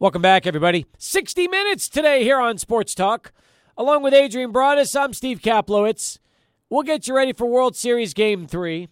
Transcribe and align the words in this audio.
Welcome 0.00 0.22
back, 0.22 0.46
everybody. 0.46 0.86
60 0.96 1.46
minutes 1.48 1.86
today 1.86 2.22
here 2.22 2.40
on 2.40 2.56
Sports 2.56 2.94
Talk. 2.94 3.32
Along 3.76 4.02
with 4.02 4.14
Adrian 4.14 4.50
Broadus, 4.50 4.96
I'm 4.96 5.12
Steve 5.12 5.42
Kaplowitz. 5.42 6.16
We'll 6.70 6.84
get 6.84 7.06
you 7.06 7.14
ready 7.14 7.34
for 7.34 7.44
World 7.44 7.76
Series 7.76 8.14
Game 8.14 8.46
3. 8.46 8.88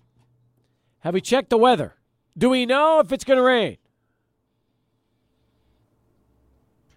Have 0.99 1.15
we 1.15 1.23
checked 1.23 1.49
the 1.49 1.57
weather? 1.57 1.95
Do 2.37 2.51
we 2.51 2.67
know 2.67 3.01
if 3.01 3.11
it's 3.11 3.25
going 3.25 3.39
to 3.39 3.43
rain? 3.43 3.79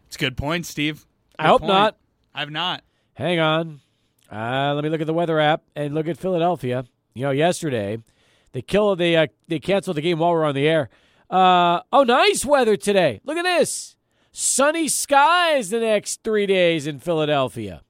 It's 0.08 0.18
a 0.18 0.20
good 0.20 0.36
point, 0.36 0.66
Steve. 0.66 1.06
Good 1.40 1.46
I 1.46 1.48
hope 1.48 1.62
point. 1.62 1.72
not. 1.72 1.98
I've 2.36 2.52
not. 2.52 2.84
Hang 3.14 3.40
on. 3.40 3.80
Uh, 4.30 4.74
let 4.76 4.84
me 4.84 4.90
look 4.90 5.00
at 5.00 5.08
the 5.08 5.14
weather 5.14 5.40
app 5.40 5.64
and 5.74 5.94
look 5.96 6.10
at 6.10 6.18
Philadelphia. 6.18 6.84
You 7.14 7.22
know, 7.22 7.32
yesterday 7.32 8.04
they 8.52 8.62
killed 8.62 9.00
they 9.00 9.16
uh, 9.16 9.28
they 9.48 9.60
canceled 9.60 9.96
the 9.96 10.02
game 10.02 10.20
while 10.20 10.34
we 10.34 10.40
are 10.40 10.44
on 10.44 10.56
the 10.56 10.68
air. 10.68 10.90
Uh, 11.30 11.80
oh, 11.94 12.04
nice 12.04 12.44
weather 12.44 12.76
today. 12.76 13.22
Look 13.24 13.38
at 13.38 13.44
this. 13.44 13.96
Sunny 14.32 14.88
skies 14.88 15.70
the 15.70 15.80
next 15.80 16.24
three 16.24 16.46
days 16.46 16.88
in 16.88 17.00
Philadelphia. 17.00 17.82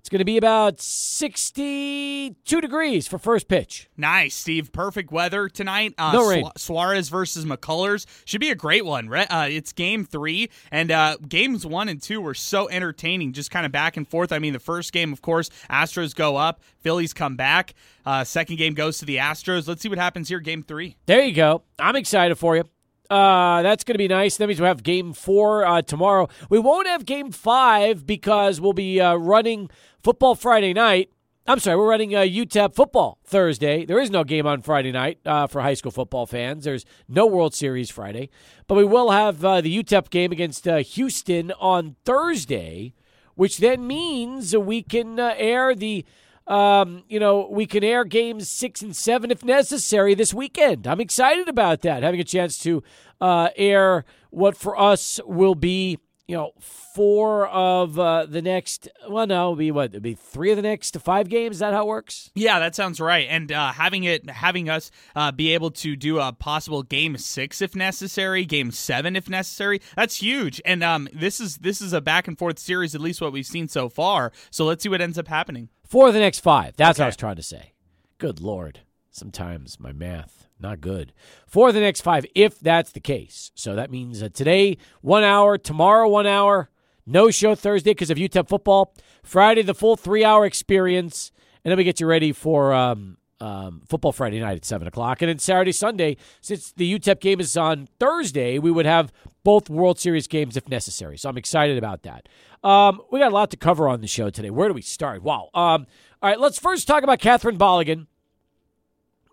It's 0.00 0.08
going 0.08 0.20
to 0.20 0.24
be 0.24 0.36
about 0.36 0.80
62 0.80 2.60
degrees 2.60 3.08
for 3.08 3.18
first 3.18 3.48
pitch. 3.48 3.88
Nice, 3.96 4.36
Steve. 4.36 4.70
Perfect 4.70 5.10
weather 5.10 5.48
tonight. 5.48 5.94
Uh, 5.98 6.12
No 6.12 6.28
rain. 6.28 6.44
Su- 6.44 6.50
Suarez 6.58 7.08
versus 7.08 7.44
McCullers 7.44 8.06
should 8.24 8.40
be 8.40 8.50
a 8.50 8.54
great 8.54 8.84
one. 8.84 9.12
Uh, 9.12 9.48
it's 9.50 9.72
game 9.72 10.04
three, 10.04 10.48
and 10.70 10.92
uh, 10.92 11.16
games 11.28 11.66
one 11.66 11.88
and 11.88 12.00
two 12.00 12.20
were 12.20 12.34
so 12.34 12.68
entertaining, 12.68 13.32
just 13.32 13.50
kind 13.50 13.66
of 13.66 13.72
back 13.72 13.96
and 13.96 14.06
forth. 14.06 14.30
I 14.30 14.38
mean, 14.38 14.52
the 14.52 14.60
first 14.60 14.92
game, 14.92 15.12
of 15.12 15.22
course, 15.22 15.50
Astros 15.68 16.14
go 16.14 16.36
up, 16.36 16.60
Phillies 16.78 17.12
come 17.12 17.34
back. 17.34 17.74
Uh, 18.04 18.22
second 18.22 18.58
game 18.58 18.74
goes 18.74 18.98
to 18.98 19.04
the 19.06 19.16
Astros. 19.16 19.66
Let's 19.66 19.82
see 19.82 19.88
what 19.88 19.98
happens 19.98 20.28
here, 20.28 20.38
game 20.38 20.62
three. 20.62 20.94
There 21.06 21.24
you 21.24 21.32
go. 21.34 21.62
I'm 21.80 21.96
excited 21.96 22.36
for 22.36 22.54
you. 22.54 22.62
Uh, 23.10 23.62
that's 23.62 23.84
going 23.84 23.94
to 23.94 23.98
be 23.98 24.08
nice. 24.08 24.36
That 24.36 24.46
means 24.46 24.60
we'll 24.60 24.68
have 24.68 24.82
game 24.82 25.12
four 25.12 25.64
uh, 25.64 25.82
tomorrow. 25.82 26.28
We 26.48 26.58
won't 26.58 26.86
have 26.86 27.04
game 27.04 27.30
five 27.30 28.06
because 28.06 28.60
we'll 28.60 28.72
be 28.72 29.00
uh, 29.00 29.14
running 29.14 29.70
football 30.02 30.34
Friday 30.34 30.72
night. 30.72 31.10
I'm 31.48 31.60
sorry, 31.60 31.76
we're 31.76 31.88
running 31.88 32.12
uh, 32.12 32.22
UTEP 32.22 32.74
football 32.74 33.18
Thursday. 33.24 33.84
There 33.84 34.00
is 34.00 34.10
no 34.10 34.24
game 34.24 34.48
on 34.48 34.62
Friday 34.62 34.90
night 34.90 35.20
uh, 35.24 35.46
for 35.46 35.62
high 35.62 35.74
school 35.74 35.92
football 35.92 36.26
fans. 36.26 36.64
There's 36.64 36.84
no 37.08 37.24
World 37.24 37.54
Series 37.54 37.88
Friday. 37.88 38.30
But 38.66 38.74
we 38.74 38.84
will 38.84 39.12
have 39.12 39.44
uh, 39.44 39.60
the 39.60 39.82
UTEP 39.82 40.10
game 40.10 40.32
against 40.32 40.66
uh, 40.66 40.78
Houston 40.78 41.52
on 41.52 41.94
Thursday, 42.04 42.94
which 43.36 43.58
then 43.58 43.86
means 43.86 44.56
we 44.56 44.82
can 44.82 45.20
uh, 45.20 45.34
air 45.36 45.76
the 45.76 46.04
um, 46.46 47.02
you 47.08 47.18
know, 47.18 47.48
we 47.50 47.66
can 47.66 47.82
air 47.82 48.04
games 48.04 48.48
six 48.48 48.82
and 48.82 48.94
seven 48.94 49.30
if 49.30 49.44
necessary 49.44 50.14
this 50.14 50.32
weekend. 50.32 50.86
I'm 50.86 51.00
excited 51.00 51.48
about 51.48 51.82
that. 51.82 52.02
Having 52.02 52.20
a 52.20 52.24
chance 52.24 52.58
to 52.60 52.82
uh, 53.20 53.48
air 53.56 54.04
what 54.30 54.56
for 54.56 54.78
us 54.78 55.18
will 55.26 55.54
be, 55.54 55.98
you 56.28 56.36
know, 56.36 56.52
four 56.60 57.46
of 57.48 57.98
uh, 57.98 58.26
the 58.26 58.42
next. 58.42 58.88
Well, 59.08 59.26
no, 59.26 59.42
it'll 59.42 59.56
be 59.56 59.70
what? 59.70 59.90
It'll 59.90 60.00
be 60.00 60.14
three 60.14 60.50
of 60.50 60.56
the 60.56 60.62
next 60.62 60.96
five 61.00 61.28
games. 61.28 61.56
Is 61.56 61.60
that 61.60 61.72
how 61.72 61.82
it 61.82 61.86
works? 61.86 62.30
Yeah, 62.34 62.58
that 62.58 62.74
sounds 62.74 63.00
right. 63.00 63.26
And 63.28 63.50
uh, 63.50 63.72
having 63.72 64.04
it, 64.04 64.28
having 64.28 64.68
us 64.68 64.90
uh, 65.14 65.32
be 65.32 65.54
able 65.54 65.70
to 65.72 65.96
do 65.96 66.18
a 66.18 66.32
possible 66.32 66.82
game 66.82 67.16
six 67.16 67.60
if 67.60 67.74
necessary, 67.74 68.44
game 68.44 68.70
seven 68.70 69.16
if 69.16 69.28
necessary, 69.28 69.80
that's 69.96 70.16
huge. 70.16 70.60
And 70.64 70.82
um, 70.84 71.08
this 71.12 71.40
is 71.40 71.58
this 71.58 71.80
is 71.80 71.92
a 71.92 72.00
back 72.00 72.28
and 72.28 72.38
forth 72.38 72.58
series, 72.58 72.94
at 72.94 73.00
least 73.00 73.20
what 73.20 73.32
we've 73.32 73.46
seen 73.46 73.68
so 73.68 73.88
far. 73.88 74.32
So 74.50 74.64
let's 74.64 74.82
see 74.82 74.88
what 74.88 75.00
ends 75.00 75.18
up 75.18 75.28
happening. 75.28 75.70
Four 75.86 76.08
of 76.08 76.14
the 76.14 76.20
next 76.20 76.40
five. 76.40 76.76
That's 76.76 76.98
what 76.98 77.04
I 77.04 77.08
was 77.08 77.16
trying 77.16 77.36
to 77.36 77.42
say. 77.42 77.72
Good 78.18 78.40
lord. 78.40 78.80
Sometimes 79.10 79.80
my 79.80 79.92
math 79.92 80.46
not 80.58 80.80
good. 80.80 81.12
For 81.46 81.72
the 81.72 81.80
next 81.80 82.00
five, 82.00 82.26
if 82.34 82.58
that's 82.58 82.92
the 82.92 83.00
case. 83.00 83.50
So 83.54 83.74
that 83.74 83.90
means 83.90 84.22
uh, 84.22 84.28
today 84.32 84.78
one 85.00 85.22
hour, 85.22 85.58
tomorrow 85.58 86.08
one 86.08 86.26
hour, 86.26 86.70
no 87.06 87.30
show 87.30 87.54
Thursday 87.54 87.90
because 87.90 88.10
of 88.10 88.18
UTEP 88.18 88.48
football. 88.48 88.94
Friday 89.22 89.62
the 89.62 89.74
full 89.74 89.96
three 89.96 90.24
hour 90.24 90.46
experience, 90.46 91.30
and 91.64 91.70
then 91.70 91.76
we 91.76 91.84
get 91.84 92.00
you 92.00 92.06
ready 92.06 92.32
for 92.32 92.72
um, 92.72 93.18
um, 93.40 93.82
football 93.88 94.12
Friday 94.12 94.40
night 94.40 94.56
at 94.56 94.64
seven 94.64 94.88
o'clock, 94.88 95.22
and 95.22 95.28
then 95.28 95.38
Saturday 95.38 95.72
Sunday. 95.72 96.16
Since 96.40 96.72
the 96.72 96.98
UTEP 96.98 97.20
game 97.20 97.40
is 97.40 97.56
on 97.56 97.88
Thursday, 97.98 98.58
we 98.58 98.70
would 98.70 98.86
have 98.86 99.12
both 99.44 99.70
World 99.70 99.98
Series 99.98 100.26
games 100.26 100.56
if 100.56 100.68
necessary. 100.68 101.16
So 101.18 101.28
I'm 101.28 101.38
excited 101.38 101.78
about 101.78 102.02
that. 102.02 102.28
Um, 102.64 103.00
we 103.12 103.20
got 103.20 103.32
a 103.32 103.34
lot 103.34 103.50
to 103.50 103.56
cover 103.56 103.88
on 103.88 104.00
the 104.00 104.06
show 104.06 104.30
today. 104.30 104.50
Where 104.50 104.68
do 104.68 104.74
we 104.74 104.82
start? 104.82 105.22
Wow. 105.22 105.50
Um, 105.54 105.86
all 106.22 106.30
right, 106.30 106.40
let's 106.40 106.58
first 106.58 106.88
talk 106.88 107.02
about 107.02 107.18
Catherine 107.20 107.58
Balogun. 107.58 108.06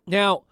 Now, 0.06 0.44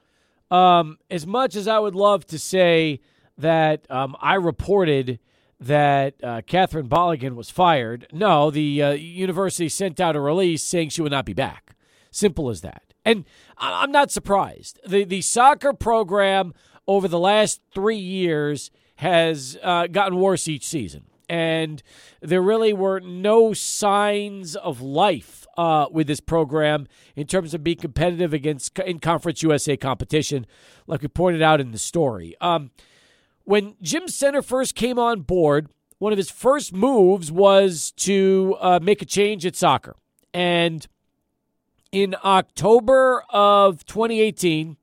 um, 0.50 0.98
as 1.10 1.28
much 1.28 1.56
as 1.56 1.68
I 1.68 1.80
would 1.80 1.96
love 1.96 2.26
to 2.28 2.40
say 2.40 3.02
that 3.38 3.90
um, 3.90 4.16
I 4.22 4.36
reported 4.36 5.20
that 5.60 6.16
uh, 6.24 6.42
Catherine 6.48 6.90
Balogun 6.90 7.36
was 7.36 7.50
fired, 7.50 8.08
no, 8.12 8.50
the 8.50 8.82
uh, 8.82 8.92
university 8.92 9.70
sent 9.70 10.00
out 10.00 10.16
a 10.16 10.20
release 10.20 10.64
saying 10.64 10.90
she 10.90 11.02
would 11.02 11.12
not 11.12 11.26
be 11.26 11.34
back. 11.34 11.76
Simple 12.10 12.50
as 12.50 12.62
that. 12.62 12.91
And 13.06 13.26
I'm 13.58 13.92
not 13.92 14.12
surprised. 14.12 14.80
The 14.88 15.04
the 15.04 15.22
soccer 15.22 15.74
program 15.74 16.54
over 16.88 17.08
the 17.08 17.20
last 17.20 17.62
three 17.74 17.98
years 17.98 18.72
has 18.96 19.58
uh, 19.64 19.88
gotten 19.88 20.20
worse 20.20 20.48
each 20.48 20.66
season, 20.66 21.06
and 21.28 21.82
there 22.22 22.42
really 22.42 22.74
were 22.74 23.00
no 23.00 23.54
signs 23.54 24.56
of 24.56 24.82
life 24.82 25.48
uh, 25.58 25.88
with 25.92 26.08
this 26.08 26.20
program 26.20 26.88
in 27.16 27.28
terms 27.28 27.54
of 27.54 27.64
being 27.64 27.78
competitive 27.78 28.34
against 28.34 28.78
in 28.80 29.00
Conference 29.00 29.42
USA 29.42 29.76
competition, 29.76 30.46
like 30.88 31.02
we 31.02 31.08
pointed 31.08 31.42
out 31.42 31.60
in 31.60 31.72
the 31.72 31.78
story. 31.78 32.36
Um, 32.40 32.72
when 33.44 33.76
Jim 33.82 34.04
Senter 34.04 34.44
first 34.44 34.76
came 34.76 35.00
on 35.00 35.22
board, 35.22 35.70
one 35.98 36.12
of 36.12 36.18
his 36.18 36.32
first 36.32 36.74
moves 36.74 37.32
was 37.32 37.92
to 37.98 38.56
uh, 38.60 38.80
make 38.82 39.02
a 39.02 39.06
change 39.06 39.46
at 39.46 39.56
soccer. 39.56 39.96
And 40.34 40.88
in 41.91 42.16
October 42.24 43.24
of 43.29 43.85
2018, 43.85 44.78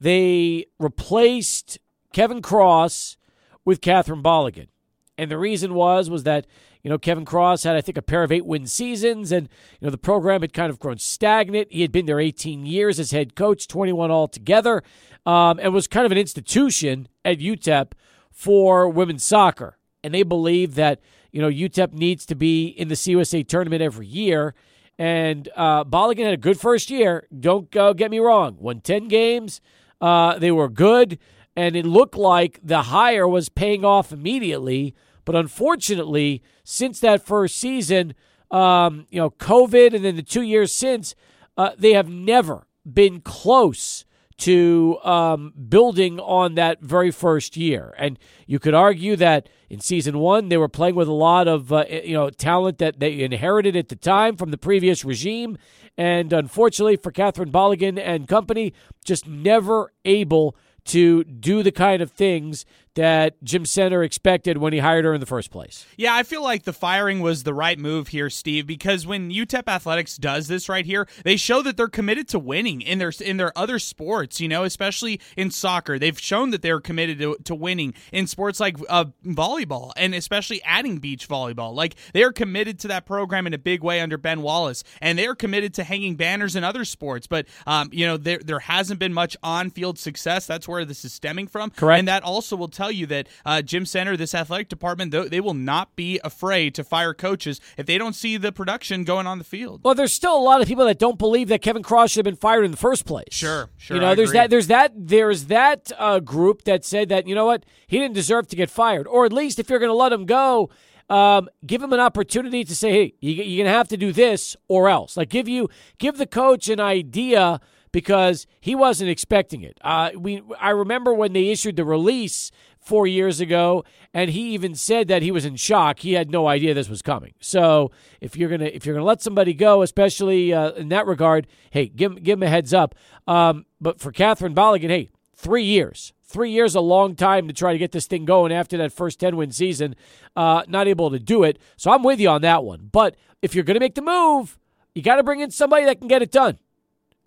they 0.00 0.66
replaced 0.78 1.78
Kevin 2.12 2.42
Cross 2.42 3.16
with 3.64 3.80
Catherine 3.80 4.22
Balogun. 4.22 4.68
And 5.16 5.30
the 5.30 5.38
reason 5.38 5.74
was 5.74 6.08
was 6.08 6.22
that 6.22 6.46
you 6.82 6.88
know 6.88 6.98
Kevin 6.98 7.24
Cross 7.24 7.64
had 7.64 7.74
I 7.74 7.80
think 7.80 7.98
a 7.98 8.02
pair 8.02 8.22
of 8.22 8.30
eight 8.30 8.46
win 8.46 8.66
seasons, 8.66 9.32
and 9.32 9.48
you 9.80 9.86
know 9.86 9.90
the 9.90 9.98
program 9.98 10.42
had 10.42 10.52
kind 10.52 10.70
of 10.70 10.78
grown 10.78 10.98
stagnant. 10.98 11.72
He 11.72 11.82
had 11.82 11.90
been 11.90 12.06
there 12.06 12.20
18 12.20 12.64
years 12.64 13.00
as 13.00 13.10
head 13.10 13.34
coach, 13.34 13.66
21 13.66 14.12
altogether, 14.12 14.84
um, 15.26 15.58
and 15.60 15.74
was 15.74 15.88
kind 15.88 16.06
of 16.06 16.12
an 16.12 16.18
institution 16.18 17.08
at 17.24 17.40
UTEP 17.40 17.92
for 18.30 18.88
women's 18.88 19.24
soccer. 19.24 19.76
And 20.04 20.14
they 20.14 20.22
believe 20.22 20.76
that 20.76 21.00
you 21.32 21.42
know 21.42 21.50
UTEP 21.50 21.92
needs 21.94 22.24
to 22.26 22.36
be 22.36 22.68
in 22.68 22.86
the 22.86 22.94
CUSA 22.94 23.46
tournament 23.48 23.82
every 23.82 24.06
year. 24.06 24.54
And 24.98 25.48
uh, 25.54 25.84
Balogun 25.84 26.24
had 26.24 26.34
a 26.34 26.38
good 26.38 26.58
first 26.58 26.90
year. 26.90 27.26
Don't 27.38 27.74
uh, 27.76 27.92
get 27.92 28.10
me 28.10 28.18
wrong. 28.18 28.56
Won 28.58 28.80
10 28.80 29.08
games. 29.08 29.60
Uh, 30.00 30.38
they 30.38 30.50
were 30.50 30.68
good. 30.68 31.18
And 31.54 31.76
it 31.76 31.86
looked 31.86 32.16
like 32.16 32.58
the 32.62 32.82
hire 32.82 33.26
was 33.26 33.48
paying 33.48 33.84
off 33.84 34.12
immediately. 34.12 34.94
But 35.24 35.36
unfortunately, 35.36 36.42
since 36.64 37.00
that 37.00 37.24
first 37.24 37.56
season, 37.56 38.14
um, 38.50 39.06
you 39.10 39.20
know, 39.20 39.30
COVID 39.30 39.94
and 39.94 40.04
then 40.04 40.16
the 40.16 40.22
two 40.22 40.42
years 40.42 40.72
since, 40.72 41.14
uh, 41.56 41.70
they 41.78 41.92
have 41.92 42.08
never 42.08 42.66
been 42.90 43.20
close 43.20 44.04
to 44.38 44.98
um, 45.02 45.52
building 45.68 46.20
on 46.20 46.54
that 46.54 46.80
very 46.80 47.10
first 47.10 47.56
year. 47.56 47.94
And 47.98 48.18
you 48.46 48.58
could 48.58 48.74
argue 48.74 49.16
that 49.16 49.48
in 49.68 49.80
season 49.80 50.18
one, 50.18 50.48
they 50.48 50.56
were 50.56 50.68
playing 50.68 50.94
with 50.94 51.08
a 51.08 51.12
lot 51.12 51.48
of 51.48 51.72
uh, 51.72 51.84
you 51.88 52.14
know 52.14 52.30
talent 52.30 52.78
that 52.78 53.00
they 53.00 53.20
inherited 53.20 53.76
at 53.76 53.88
the 53.88 53.96
time 53.96 54.36
from 54.36 54.50
the 54.50 54.58
previous 54.58 55.04
regime. 55.04 55.58
And 55.96 56.32
unfortunately 56.32 56.96
for 56.96 57.10
Catherine 57.10 57.50
Balogun 57.50 57.98
and 57.98 58.28
company, 58.28 58.72
just 59.04 59.26
never 59.26 59.92
able 60.04 60.56
to 60.84 61.24
do 61.24 61.62
the 61.62 61.72
kind 61.72 62.00
of 62.00 62.12
things 62.12 62.64
that 62.98 63.40
Jim 63.44 63.62
Senter 63.62 64.04
expected 64.04 64.58
when 64.58 64.72
he 64.72 64.80
hired 64.80 65.04
her 65.04 65.14
in 65.14 65.20
the 65.20 65.26
first 65.26 65.52
place. 65.52 65.86
Yeah, 65.96 66.16
I 66.16 66.24
feel 66.24 66.42
like 66.42 66.64
the 66.64 66.72
firing 66.72 67.20
was 67.20 67.44
the 67.44 67.54
right 67.54 67.78
move 67.78 68.08
here, 68.08 68.28
Steve, 68.28 68.66
because 68.66 69.06
when 69.06 69.30
UTEP 69.30 69.68
Athletics 69.68 70.16
does 70.16 70.48
this 70.48 70.68
right 70.68 70.84
here, 70.84 71.06
they 71.22 71.36
show 71.36 71.62
that 71.62 71.76
they're 71.76 71.86
committed 71.86 72.26
to 72.30 72.40
winning 72.40 72.80
in 72.80 72.98
their 72.98 73.12
in 73.24 73.36
their 73.36 73.56
other 73.56 73.78
sports, 73.78 74.40
you 74.40 74.48
know, 74.48 74.64
especially 74.64 75.20
in 75.36 75.52
soccer. 75.52 75.96
They've 75.96 76.18
shown 76.18 76.50
that 76.50 76.60
they're 76.60 76.80
committed 76.80 77.20
to, 77.20 77.36
to 77.44 77.54
winning 77.54 77.94
in 78.12 78.26
sports 78.26 78.58
like 78.58 78.76
uh, 78.88 79.04
volleyball 79.24 79.92
and 79.96 80.12
especially 80.12 80.60
adding 80.64 80.98
beach 80.98 81.28
volleyball. 81.28 81.72
Like 81.72 81.94
they 82.12 82.24
are 82.24 82.32
committed 82.32 82.80
to 82.80 82.88
that 82.88 83.06
program 83.06 83.46
in 83.46 83.54
a 83.54 83.58
big 83.58 83.84
way 83.84 84.00
under 84.00 84.18
Ben 84.18 84.42
Wallis, 84.42 84.82
and 85.00 85.16
they 85.16 85.28
are 85.28 85.36
committed 85.36 85.72
to 85.74 85.84
hanging 85.84 86.16
banners 86.16 86.56
in 86.56 86.64
other 86.64 86.84
sports. 86.84 87.28
But 87.28 87.46
um, 87.64 87.90
you 87.92 88.08
know, 88.08 88.16
there 88.16 88.40
there 88.44 88.58
hasn't 88.58 88.98
been 88.98 89.14
much 89.14 89.36
on 89.40 89.70
field 89.70 90.00
success. 90.00 90.48
That's 90.48 90.66
where 90.66 90.84
this 90.84 91.04
is 91.04 91.12
stemming 91.12 91.46
from. 91.46 91.70
Correct. 91.70 92.00
And 92.00 92.08
that 92.08 92.24
also 92.24 92.56
will 92.56 92.66
tell 92.66 92.87
you 92.90 93.06
that 93.06 93.28
uh, 93.44 93.62
Jim 93.62 93.84
Senter, 93.84 94.16
this 94.16 94.34
athletic 94.34 94.68
department, 94.68 95.12
they 95.12 95.40
will 95.40 95.54
not 95.54 95.96
be 95.96 96.20
afraid 96.24 96.74
to 96.74 96.84
fire 96.84 97.14
coaches 97.14 97.60
if 97.76 97.86
they 97.86 97.98
don't 97.98 98.14
see 98.14 98.36
the 98.36 98.52
production 98.52 99.04
going 99.04 99.26
on 99.26 99.38
the 99.38 99.44
field. 99.44 99.80
Well, 99.84 99.94
there's 99.94 100.12
still 100.12 100.36
a 100.36 100.40
lot 100.40 100.60
of 100.60 100.68
people 100.68 100.84
that 100.86 100.98
don't 100.98 101.18
believe 101.18 101.48
that 101.48 101.62
Kevin 101.62 101.82
Cross 101.82 102.10
should 102.10 102.26
have 102.26 102.32
been 102.32 102.40
fired 102.40 102.64
in 102.64 102.70
the 102.70 102.76
first 102.76 103.04
place. 103.04 103.28
Sure, 103.30 103.70
sure. 103.76 103.96
You 103.96 104.00
know, 104.00 104.10
I 104.10 104.14
there's 104.14 104.30
agree. 104.30 104.40
that, 104.40 104.50
there's 104.50 104.66
that, 104.68 104.92
there's 104.94 105.46
that 105.46 105.92
uh, 105.98 106.20
group 106.20 106.64
that 106.64 106.84
said 106.84 107.08
that 107.08 107.26
you 107.26 107.34
know 107.34 107.46
what, 107.46 107.64
he 107.86 107.98
didn't 107.98 108.14
deserve 108.14 108.48
to 108.48 108.56
get 108.56 108.70
fired, 108.70 109.06
or 109.06 109.24
at 109.24 109.32
least 109.32 109.58
if 109.58 109.70
you're 109.70 109.78
going 109.78 109.90
to 109.90 109.94
let 109.94 110.12
him 110.12 110.26
go. 110.26 110.70
Um, 111.10 111.48
give 111.64 111.82
him 111.82 111.94
an 111.94 112.00
opportunity 112.00 112.64
to 112.64 112.76
say, 112.76 112.92
"Hey, 112.92 113.14
you, 113.20 113.32
you're 113.32 113.64
going 113.64 113.72
to 113.72 113.78
have 113.78 113.88
to 113.88 113.96
do 113.96 114.12
this 114.12 114.56
or 114.68 114.90
else." 114.90 115.16
Like, 115.16 115.30
give 115.30 115.48
you 115.48 115.70
give 115.96 116.18
the 116.18 116.26
coach 116.26 116.68
an 116.68 116.80
idea 116.80 117.62
because 117.92 118.46
he 118.60 118.74
wasn't 118.74 119.10
expecting 119.10 119.62
it. 119.62 119.78
Uh, 119.82 120.10
we 120.16 120.42
I 120.60 120.70
remember 120.70 121.14
when 121.14 121.32
they 121.32 121.48
issued 121.48 121.76
the 121.76 121.84
release 121.84 122.50
four 122.88 123.06
years 123.06 123.38
ago, 123.38 123.84
and 124.14 124.30
he 124.30 124.54
even 124.54 124.74
said 124.74 125.08
that 125.08 125.20
he 125.20 125.30
was 125.30 125.44
in 125.44 125.56
shock. 125.56 126.00
He 126.00 126.14
had 126.14 126.30
no 126.30 126.46
idea 126.48 126.72
this 126.72 126.88
was 126.88 127.02
coming. 127.02 127.34
So 127.38 127.90
if 128.20 128.34
you're 128.34 128.48
gonna 128.48 128.70
if 128.72 128.86
you're 128.86 128.94
gonna 128.94 129.04
let 129.04 129.20
somebody 129.20 129.52
go, 129.52 129.82
especially 129.82 130.54
uh, 130.54 130.70
in 130.72 130.88
that 130.88 131.06
regard, 131.06 131.46
hey, 131.70 131.86
give 131.86 132.22
give 132.22 132.38
him 132.38 132.42
a 132.44 132.48
heads 132.48 132.72
up. 132.72 132.94
Um, 133.26 133.66
but 133.78 134.00
for 134.00 134.10
Catherine 134.10 134.54
Balogun, 134.54 134.88
hey, 134.88 135.10
three 135.36 135.64
years. 135.64 136.12
Three 136.24 136.50
years, 136.50 136.74
a 136.74 136.80
long 136.80 137.14
time 137.14 137.48
to 137.48 137.54
try 137.54 137.72
to 137.72 137.78
get 137.78 137.92
this 137.92 138.06
thing 138.06 138.26
going 138.26 138.52
after 138.52 138.76
that 138.76 138.92
first 138.92 139.18
10 139.18 139.36
win 139.36 139.50
season. 139.50 139.96
Uh, 140.36 140.62
not 140.68 140.86
able 140.86 141.10
to 141.10 141.18
do 141.18 141.42
it. 141.42 141.58
So 141.78 141.90
I'm 141.90 142.02
with 142.02 142.20
you 142.20 142.28
on 142.28 142.42
that 142.42 142.64
one. 142.64 142.90
But 142.92 143.16
if 143.40 143.54
you're 143.54 143.64
going 143.64 143.76
to 143.76 143.80
make 143.80 143.94
the 143.94 144.02
move, 144.02 144.58
you 144.94 145.00
got 145.00 145.16
to 145.16 145.22
bring 145.22 145.40
in 145.40 145.50
somebody 145.50 145.86
that 145.86 146.00
can 146.00 146.08
get 146.08 146.20
it 146.20 146.30
done. 146.30 146.58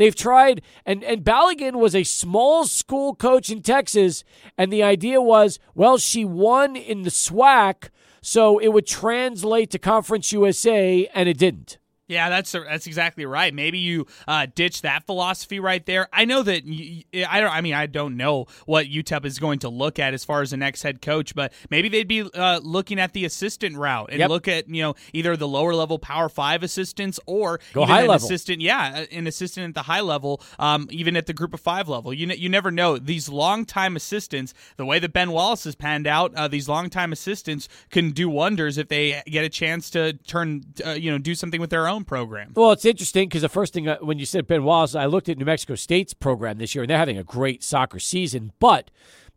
They've 0.02 0.16
tried, 0.16 0.64
and, 0.84 1.04
and 1.04 1.24
Balogun 1.24 1.74
was 1.74 1.94
a 1.94 2.04
small 2.04 2.66
school 2.66 3.14
coach 3.14 3.52
in 3.52 3.62
Texas, 3.62 4.24
and 4.58 4.74
the 4.74 4.82
idea 4.82 5.22
was, 5.22 5.60
well, 5.76 6.00
she 6.00 6.26
won 6.26 6.76
in 6.76 7.04
the 7.04 7.12
SWAC, 7.12 7.90
so 8.20 8.58
it 8.58 8.70
would 8.70 8.88
translate 8.88 9.70
to 9.70 9.78
Conference 9.78 10.32
USA, 10.32 11.08
and 11.14 11.30
it 11.30 11.38
didn't. 11.38 11.78
Yeah, 12.12 12.30
that's 12.30 12.52
that's 12.52 12.88
exactly 12.88 13.26
right. 13.26 13.54
Maybe 13.54 13.80
you 13.80 14.06
uh, 14.28 14.48
ditch 14.54 14.82
that 14.82 15.06
philosophy 15.06 15.60
right 15.60 15.86
there. 15.86 16.08
I 16.12 16.26
know 16.26 16.44
that 16.44 16.66
you, 16.66 17.04
I 17.28 17.40
don't. 17.40 17.52
I 17.52 17.62
mean, 17.62 17.74
I 17.74 17.86
don't 17.86 18.18
know 18.18 18.48
what 18.66 18.88
UTEP 18.88 19.26
is 19.26 19.40
going 19.40 19.60
to 19.60 19.70
look 19.70 19.98
at 20.00 20.14
as 20.14 20.26
far 20.26 20.42
as 20.42 20.52
the 20.52 20.58
next 20.58 20.84
head 20.84 21.02
coach, 21.02 21.34
but 21.34 21.54
maybe 21.70 21.90
they'd 21.90 22.08
be 22.08 22.22
uh, 22.34 22.60
looking 22.64 23.00
at 23.00 23.14
the 23.14 23.26
assistant 23.26 23.78
route 23.78 24.10
and 24.12 24.20
Yep. 24.20 24.30
look 24.30 24.48
at 24.48 24.68
you 24.70 24.82
know 24.84 24.96
either 25.14 25.38
the 25.38 25.48
lower 25.48 25.74
level 25.74 25.98
Power 26.00 26.28
Five 26.30 26.64
assistants 26.64 27.20
or 27.26 27.60
Go 27.74 27.86
high 27.86 28.02
an 28.02 28.08
level. 28.08 28.26
assistant. 28.28 28.62
Yeah, 28.62 29.06
an 29.12 29.26
assistant 29.28 29.70
at 29.70 29.74
the 29.74 29.84
high 29.84 30.02
level, 30.02 30.42
um, 30.60 30.88
even 30.92 31.16
at 31.16 31.26
the 31.28 31.34
Group 31.34 31.54
of 31.54 31.60
Five 31.62 31.88
level. 31.88 32.14
You 32.14 32.28
you 32.28 32.50
never 32.50 32.72
know 32.72 32.98
these 32.98 33.30
longtime 33.30 33.96
assistants. 33.96 34.54
The 34.78 34.86
way 34.86 35.00
that 35.00 35.14
Ben 35.14 35.32
Wallis 35.32 35.64
has 35.64 35.76
panned 35.76 36.08
out, 36.08 36.34
uh, 36.36 36.48
these 36.48 36.68
longtime 36.68 37.12
assistants 37.14 37.70
can 37.90 38.12
do 38.12 38.30
wonders 38.30 38.78
if 38.78 38.90
they 38.90 39.22
get 39.28 39.46
a 39.46 39.50
chance 39.50 39.90
to 39.92 40.14
turn 40.14 40.64
uh, 40.86 40.92
you 40.92 41.10
know 41.10 41.18
do 41.18 41.36
something 41.36 41.62
with 41.62 41.70
their 41.70 41.88
own 41.88 42.01
program. 42.06 42.52
Well, 42.56 42.72
it's 42.72 42.86
interesting 42.86 43.28
because 43.28 43.42
the 43.42 43.50
first 43.50 43.74
thing 43.74 43.88
uh, 43.88 43.98
when 44.02 44.20
you 44.20 44.26
said 44.26 44.48
Ben 44.48 44.64
Wallis, 44.64 44.96
I 44.96 45.06
looked 45.06 45.30
at 45.30 45.38
New 45.38 45.46
Mexico 45.46 45.76
State's 45.76 46.14
program 46.14 46.58
this 46.58 46.76
year, 46.76 46.84
and 46.84 46.90
they're 46.90 46.98
having 46.98 47.18
a 47.18 47.24
great 47.24 47.64
soccer 47.64 48.00
season, 48.00 48.52
but 48.60 48.92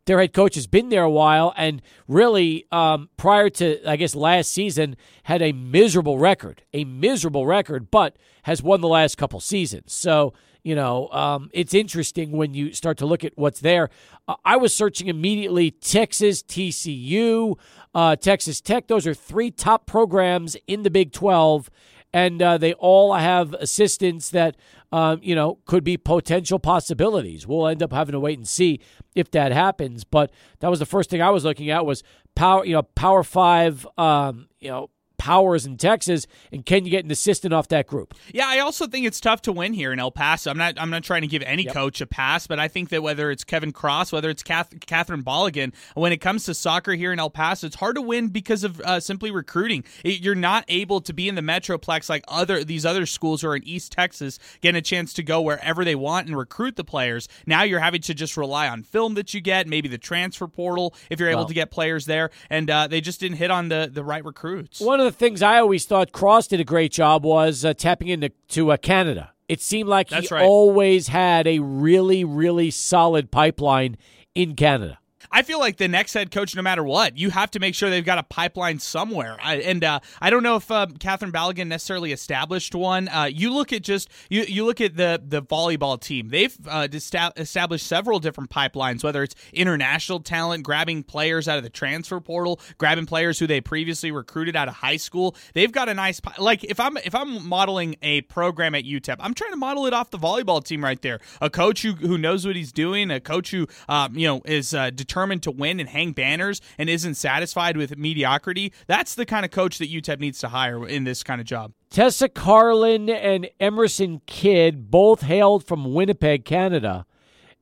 their 0.05 0.19
head 0.19 0.33
coach 0.33 0.55
has 0.55 0.67
been 0.67 0.89
there 0.89 1.03
a 1.03 1.09
while 1.09 1.53
and 1.57 1.81
really 2.07 2.65
um, 2.71 3.09
prior 3.17 3.49
to 3.49 3.89
i 3.89 3.95
guess 3.95 4.13
last 4.13 4.51
season 4.51 4.95
had 5.23 5.41
a 5.41 5.51
miserable 5.51 6.19
record 6.19 6.61
a 6.73 6.83
miserable 6.85 7.47
record 7.47 7.89
but 7.89 8.15
has 8.45 8.61
won 8.61 8.79
the 8.79 8.87
last 8.87 9.17
couple 9.17 9.39
seasons. 9.39 9.91
So 9.91 10.33
you 10.63 10.75
know 10.75 11.09
um, 11.09 11.49
it's 11.53 11.73
interesting 11.73 12.31
when 12.31 12.53
you 12.53 12.73
start 12.73 12.97
to 12.99 13.05
look 13.05 13.23
at 13.23 13.33
what's 13.35 13.59
there. 13.59 13.89
Uh, 14.27 14.35
i 14.45 14.55
was 14.55 14.75
searching 14.75 15.07
immediately 15.07 15.71
texas 15.71 16.43
tcu 16.43 17.57
uh, 17.95 18.15
texas 18.15 18.61
tech. 18.61 18.87
Those 18.87 19.07
are 19.07 19.13
three 19.13 19.49
top 19.49 19.87
programs 19.87 20.55
in 20.67 20.83
the 20.83 20.91
big 20.91 21.11
12 21.11 21.69
and 22.15 22.41
uh, 22.41 22.57
they 22.57 22.71
all 22.75 23.13
have 23.13 23.53
assistants 23.55 24.29
that 24.29 24.55
um, 24.93 25.19
you 25.21 25.35
know 25.35 25.59
could 25.65 25.83
be 25.83 25.97
potential 25.97 26.59
possibilities. 26.59 27.45
We'll 27.45 27.67
end 27.67 27.83
up 27.83 27.91
having 27.91 28.13
to 28.13 28.21
wait 28.21 28.37
and 28.37 28.47
see 28.47 28.79
if 29.15 29.29
that 29.31 29.51
happens. 29.51 30.05
But 30.05 30.31
that 30.61 30.69
was 30.69 30.79
the 30.79 30.85
first 30.85 31.09
thing 31.09 31.21
I 31.21 31.29
was 31.29 31.43
looking 31.43 31.69
at 31.69 31.85
was 31.85 32.03
power, 32.33 32.65
you 32.65 32.71
know, 32.71 32.83
Power 32.83 33.21
Five, 33.21 33.85
um, 33.97 34.47
you 34.59 34.69
know, 34.69 34.89
powers 35.25 35.65
in 35.65 35.75
Texas, 35.77 36.27
and 36.51 36.65
can 36.65 36.85
you 36.85 36.91
get 36.91 37.03
an 37.03 37.09
assistant 37.11 37.51
off 37.53 37.67
that 37.69 37.87
group? 37.87 38.13
Yeah, 38.31 38.45
I 38.47 38.59
also 38.59 38.85
think 38.85 39.07
it's 39.07 39.19
tough 39.19 39.41
to 39.43 39.51
win 39.51 39.73
here 39.73 39.91
in 39.91 39.99
El 39.99 40.11
Paso. 40.11 40.51
I'm 40.51 40.57
not. 40.57 40.75
I'm 40.79 40.89
not 40.91 41.03
trying 41.03 41.21
to 41.21 41.27
give 41.27 41.41
any 41.43 41.63
Yep. 41.63 41.73
coach 41.73 42.01
a 42.01 42.05
pass, 42.05 42.45
but 42.45 42.59
I 42.59 42.67
think 42.67 42.89
that 42.89 43.01
whether 43.01 43.31
it's 43.31 43.43
Kevin 43.43 43.71
Cross, 43.71 44.11
whether 44.11 44.29
it's 44.29 44.43
Kath, 44.43 44.73
Catherine 44.85 45.23
Balogun, 45.23 45.73
when 45.95 46.11
it 46.11 46.17
comes 46.17 46.45
to 46.45 46.53
soccer 46.53 46.93
here 46.93 47.11
in 47.11 47.17
El 47.19 47.31
Paso, 47.31 47.65
it's 47.65 47.77
hard 47.77 47.95
to 47.95 48.01
win 48.03 48.27
because 48.27 48.63
of 48.63 48.79
uh, 48.81 48.99
simply 48.99 49.31
recruiting. 49.31 49.83
It- 50.03 50.21
you're 50.21 50.35
not 50.35 50.63
able 50.67 51.01
to 51.01 51.13
be 51.13 51.27
in 51.27 51.35
the 51.35 51.41
metroplex 51.41 52.07
like 52.09 52.23
other 52.27 52.63
these 52.63 52.85
other 52.85 53.05
schools 53.07 53.41
who 53.41 53.47
are 53.47 53.55
in 53.55 53.67
East 53.67 53.91
Texas, 53.93 54.37
getting 54.61 54.77
a 54.77 54.81
chance 54.81 55.11
to 55.13 55.23
go 55.23 55.41
wherever 55.41 55.83
they 55.83 55.95
want 55.95 56.27
and 56.27 56.37
recruit 56.37 56.75
the 56.75 56.83
players. 56.83 57.27
Now 57.47 57.63
you're 57.63 57.79
having 57.79 58.01
to 58.01 58.13
just 58.13 58.37
rely 58.37 58.67
on 58.67 58.83
film 58.83 59.15
that 59.15 59.33
you 59.33 59.41
get, 59.41 59.67
maybe 59.67 59.87
the 59.89 59.97
transfer 59.97 60.47
portal 60.47 60.93
if 61.09 61.19
you're 61.19 61.29
able 61.29 61.39
Well- 61.41 61.47
to 61.47 61.53
get 61.55 61.71
players 61.71 62.05
there, 62.05 62.29
and 62.49 62.69
uh, 62.69 62.87
they 62.87 63.01
just 63.01 63.19
didn't 63.19 63.37
hit 63.37 63.49
on 63.51 63.69
the 63.69 63.89
the 63.91 64.03
right 64.03 64.23
recruits. 64.23 64.79
One 64.79 64.99
of 64.99 65.05
the 65.05 65.11
things 65.15 65.41
I 65.41 65.59
always 65.59 65.85
thought 65.85 66.11
Cross 66.11 66.47
did 66.47 66.59
a 66.59 66.63
great 66.63 66.91
job 66.91 67.23
was 67.23 67.65
uh, 67.65 67.73
tapping 67.73 68.07
into 68.07 68.29
to 68.49 68.71
uh, 68.71 68.77
Canada. 68.77 69.33
It 69.47 69.61
seemed 69.61 69.89
like 69.89 70.09
That's 70.09 70.29
he 70.29 70.35
right. 70.35 70.43
always 70.43 71.07
had 71.07 71.47
a 71.47 71.59
really, 71.59 72.23
really 72.23 72.71
solid 72.71 73.31
pipeline 73.31 73.97
in 74.33 74.55
Canada. 74.55 74.99
I 75.31 75.41
feel 75.41 75.59
like 75.59 75.77
the 75.77 75.87
next 75.87 76.13
head 76.13 76.31
coach, 76.31 76.55
no 76.55 76.61
matter 76.61 76.83
what, 76.83 77.17
you 77.17 77.29
have 77.29 77.51
to 77.51 77.59
make 77.59 77.75
sure 77.75 77.89
they've 77.89 78.05
got 78.05 78.17
a 78.17 78.23
pipeline 78.23 78.79
somewhere. 78.79 79.37
I, 79.41 79.55
and 79.57 79.83
uh, 79.83 79.99
I 80.21 80.29
don't 80.29 80.43
know 80.43 80.55
if 80.55 80.69
uh, 80.71 80.87
Catherine 80.99 81.31
Balogun 81.31 81.67
necessarily 81.67 82.11
established 82.11 82.75
one. 82.75 83.07
Uh, 83.07 83.29
you 83.31 83.53
look 83.53 83.73
at 83.73 83.81
just 83.81 84.09
you 84.29 84.43
you 84.43 84.65
look 84.65 84.81
at 84.81 84.95
the 84.95 85.21
the 85.23 85.41
volleyball 85.41 85.99
team. 85.99 86.29
They've 86.29 86.55
uh, 86.67 86.87
established 86.91 87.87
several 87.87 88.19
different 88.19 88.49
pipelines, 88.49 89.03
whether 89.03 89.23
it's 89.23 89.35
international 89.53 90.19
talent, 90.19 90.63
grabbing 90.63 91.03
players 91.03 91.47
out 91.47 91.57
of 91.57 91.63
the 91.63 91.69
transfer 91.69 92.19
portal, 92.19 92.59
grabbing 92.77 93.05
players 93.05 93.39
who 93.39 93.47
they 93.47 93.61
previously 93.61 94.11
recruited 94.11 94.55
out 94.55 94.67
of 94.67 94.75
high 94.75 94.97
school. 94.97 95.35
They've 95.53 95.71
got 95.71 95.89
a 95.89 95.93
nice 95.93 96.21
like 96.37 96.63
if 96.63 96.79
I'm 96.79 96.97
if 96.97 97.15
I'm 97.15 97.47
modeling 97.47 97.95
a 98.01 98.21
program 98.21 98.75
at 98.75 98.83
UTEP, 98.83 99.17
I'm 99.19 99.33
trying 99.33 99.51
to 99.51 99.57
model 99.57 99.85
it 99.85 99.93
off 99.93 100.11
the 100.11 100.19
volleyball 100.19 100.63
team 100.63 100.83
right 100.83 101.01
there. 101.01 101.19
A 101.41 101.49
coach 101.49 101.81
who 101.81 101.93
who 101.93 102.17
knows 102.17 102.45
what 102.45 102.55
he's 102.55 102.71
doing, 102.71 103.11
a 103.11 103.19
coach 103.19 103.51
who 103.51 103.67
um, 103.89 104.17
you 104.17 104.27
know 104.27 104.41
is 104.45 104.73
uh, 104.73 104.91
determined 105.15 105.43
to 105.43 105.51
win 105.51 105.79
and 105.79 105.87
hang 105.87 106.11
banners 106.11 106.59
and 106.77 106.89
isn't 106.89 107.15
satisfied 107.15 107.77
with 107.77 107.97
mediocrity. 107.97 108.73
That's 108.85 109.15
the 109.15 109.25
kind 109.25 109.45
of 109.45 109.51
coach 109.51 109.77
that 109.77 109.89
UTEP 109.89 110.19
needs 110.19 110.39
to 110.39 110.49
hire 110.49 110.85
in 110.85 111.05
this 111.05 111.23
kind 111.23 111.39
of 111.39 111.47
job. 111.47 111.71
Tessa 111.89 112.27
Carlin 112.27 113.09
and 113.09 113.49
Emerson 113.57 114.19
Kidd 114.25 114.91
both 114.91 115.21
hailed 115.21 115.65
from 115.65 115.93
Winnipeg, 115.93 116.43
Canada, 116.43 117.05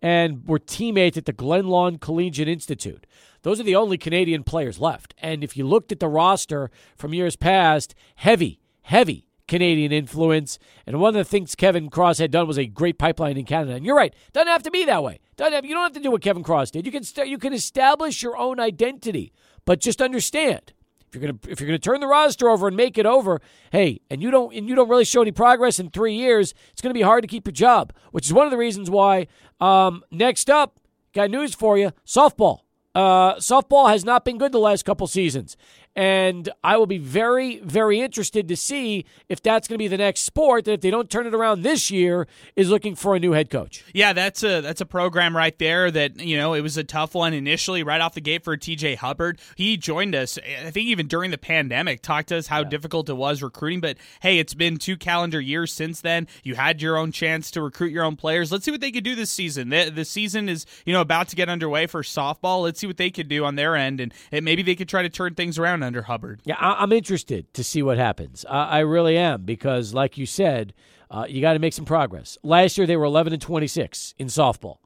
and 0.01 0.47
were 0.47 0.57
teammates 0.57 1.15
at 1.15 1.25
the 1.25 1.31
Glen 1.31 1.67
Lawn 1.67 1.99
Collegiate 1.99 2.47
Institute. 2.47 3.05
Those 3.43 3.59
are 3.59 3.63
the 3.63 3.75
only 3.75 3.99
Canadian 3.99 4.43
players 4.43 4.79
left. 4.79 5.13
And 5.19 5.43
if 5.43 5.55
you 5.55 5.67
looked 5.67 5.91
at 5.91 5.99
the 5.99 6.07
roster 6.07 6.71
from 6.97 7.13
years 7.13 7.35
past, 7.35 7.93
heavy, 8.15 8.61
heavy 8.81 9.27
Canadian 9.47 9.91
influence. 9.91 10.59
And 10.85 10.99
one 10.99 11.09
of 11.09 11.15
the 11.15 11.23
things 11.23 11.55
Kevin 11.55 11.89
Cross 11.89 12.17
had 12.17 12.31
done 12.31 12.47
was 12.47 12.57
a 12.57 12.65
great 12.65 12.97
pipeline 12.97 13.37
in 13.37 13.45
Canada. 13.45 13.75
And 13.75 13.85
you're 13.85 13.95
right, 13.95 14.13
doesn't 14.31 14.47
have 14.47 14.63
to 14.63 14.71
be 14.71 14.85
that 14.85 15.03
way. 15.03 15.19
Doesn't 15.35 15.53
have, 15.53 15.65
you 15.65 15.73
don't 15.73 15.83
have 15.83 15.93
to 15.93 15.99
do 15.99 16.11
what 16.11 16.21
Kevin 16.21 16.43
Cross 16.43 16.71
did. 16.71 16.85
You 16.85 16.91
can 16.91 17.03
st- 17.03 17.27
you 17.27 17.37
can 17.37 17.53
establish 17.53 18.21
your 18.21 18.37
own 18.37 18.59
identity, 18.59 19.33
but 19.65 19.79
just 19.79 20.01
understand 20.01 20.73
if 21.13 21.21
you're 21.21 21.31
gonna 21.31 21.51
if 21.51 21.59
you're 21.59 21.67
gonna 21.67 21.79
turn 21.79 21.99
the 21.99 22.07
roster 22.07 22.49
over 22.49 22.67
and 22.67 22.75
make 22.75 22.97
it 22.97 23.05
over, 23.05 23.41
hey, 23.71 23.99
and 24.09 24.21
you 24.21 24.31
don't 24.31 24.53
and 24.55 24.67
you 24.67 24.75
don't 24.75 24.89
really 24.89 25.05
show 25.05 25.21
any 25.21 25.31
progress 25.31 25.79
in 25.79 25.89
three 25.89 26.15
years, 26.15 26.53
it's 26.71 26.81
gonna 26.81 26.93
be 26.93 27.01
hard 27.01 27.23
to 27.23 27.27
keep 27.27 27.45
your 27.45 27.53
job. 27.53 27.93
Which 28.11 28.25
is 28.25 28.33
one 28.33 28.45
of 28.45 28.51
the 28.51 28.57
reasons 28.57 28.89
why. 28.89 29.27
Um, 29.59 30.03
next 30.11 30.49
up, 30.49 30.79
got 31.13 31.29
news 31.29 31.53
for 31.53 31.77
you: 31.77 31.91
softball. 32.05 32.59
Uh, 32.95 33.35
softball 33.35 33.89
has 33.89 34.05
not 34.05 34.23
been 34.23 34.37
good 34.37 34.51
the 34.51 34.59
last 34.59 34.85
couple 34.85 35.07
seasons, 35.07 35.57
and 35.95 36.49
I 36.63 36.77
will 36.77 36.87
be 36.87 36.97
very, 36.97 37.59
very 37.59 38.01
interested 38.01 38.47
to 38.47 38.55
see 38.55 39.05
if 39.29 39.41
that's 39.41 39.67
going 39.67 39.75
to 39.75 39.83
be 39.83 39.87
the 39.87 39.97
next 39.97 40.21
sport 40.21 40.65
that 40.65 40.73
if 40.73 40.81
they 40.81 40.89
don't 40.89 41.09
turn 41.09 41.27
it 41.27 41.35
around 41.35 41.61
this 41.61 41.91
year 41.91 42.27
is 42.55 42.69
looking 42.69 42.95
for 42.95 43.15
a 43.15 43.19
new 43.19 43.33
head 43.33 43.49
coach. 43.49 43.83
Yeah, 43.93 44.13
that's 44.13 44.43
a 44.43 44.61
that's 44.61 44.81
a 44.81 44.85
program 44.85 45.37
right 45.37 45.57
there 45.59 45.91
that 45.91 46.19
you 46.19 46.35
know 46.35 46.53
it 46.53 46.61
was 46.61 46.77
a 46.77 46.83
tough 46.83 47.13
one 47.13 47.33
initially 47.33 47.83
right 47.83 48.01
off 48.01 48.15
the 48.15 48.21
gate 48.21 48.43
for 48.43 48.57
TJ 48.57 48.97
Hubbard. 48.97 49.39
He 49.55 49.77
joined 49.77 50.15
us, 50.15 50.39
I 50.65 50.71
think 50.71 50.87
even 50.87 51.07
during 51.07 51.29
the 51.29 51.37
pandemic, 51.37 52.01
talked 52.01 52.29
to 52.29 52.37
us 52.37 52.47
how 52.47 52.63
difficult 52.63 53.09
it 53.09 53.13
was 53.13 53.43
recruiting. 53.43 53.81
But 53.81 53.97
hey, 54.21 54.39
it's 54.39 54.55
been 54.55 54.77
two 54.77 54.97
calendar 54.97 55.39
years 55.39 55.71
since 55.71 56.01
then. 56.01 56.27
You 56.43 56.55
had 56.55 56.81
your 56.81 56.97
own 56.97 57.11
chance 57.11 57.51
to 57.51 57.61
recruit 57.61 57.91
your 57.91 58.03
own 58.03 58.15
players. 58.15 58.51
Let's 58.51 58.65
see 58.65 58.71
what 58.71 58.81
they 58.81 58.91
could 58.91 59.03
do 59.03 59.15
this 59.15 59.29
season. 59.29 59.69
The, 59.69 59.91
the 59.91 60.05
season 60.05 60.49
is 60.49 60.65
you 60.85 60.93
know 60.93 61.01
about 61.01 61.27
to 61.29 61.35
get 61.35 61.49
underway 61.49 61.85
for 61.85 62.01
softball. 62.01 62.63
Let's 62.63 62.79
see 62.79 62.87
what 62.87 62.97
they 62.97 63.11
could 63.11 63.27
do 63.27 63.45
on 63.45 63.55
their 63.55 63.75
end, 63.75 63.99
and, 63.99 64.11
and 64.31 64.43
maybe 64.43 64.63
they 64.63 64.75
could 64.75 64.89
try 64.89 65.03
to 65.03 65.09
turn 65.09 65.35
things 65.35 65.59
around 65.59 65.82
under 65.83 66.03
Hubbard. 66.03 66.41
Yeah, 66.45 66.55
I- 66.59 66.81
I'm 66.81 66.91
interested 66.91 67.53
to 67.53 67.63
see 67.63 67.83
what 67.83 67.97
happens. 67.97 68.45
I, 68.49 68.63
I 68.65 68.79
really 68.79 69.17
am 69.17 69.43
because, 69.43 69.93
like 69.93 70.17
you 70.17 70.25
said, 70.25 70.73
uh, 71.11 71.25
you 71.29 71.41
got 71.41 71.53
to 71.53 71.59
make 71.59 71.73
some 71.73 71.85
progress. 71.85 72.37
Last 72.43 72.77
year 72.77 72.87
they 72.87 72.97
were 72.97 73.05
11 73.05 73.33
and 73.33 73.41
26 73.41 74.15
in 74.17 74.27
softball. 74.27 74.77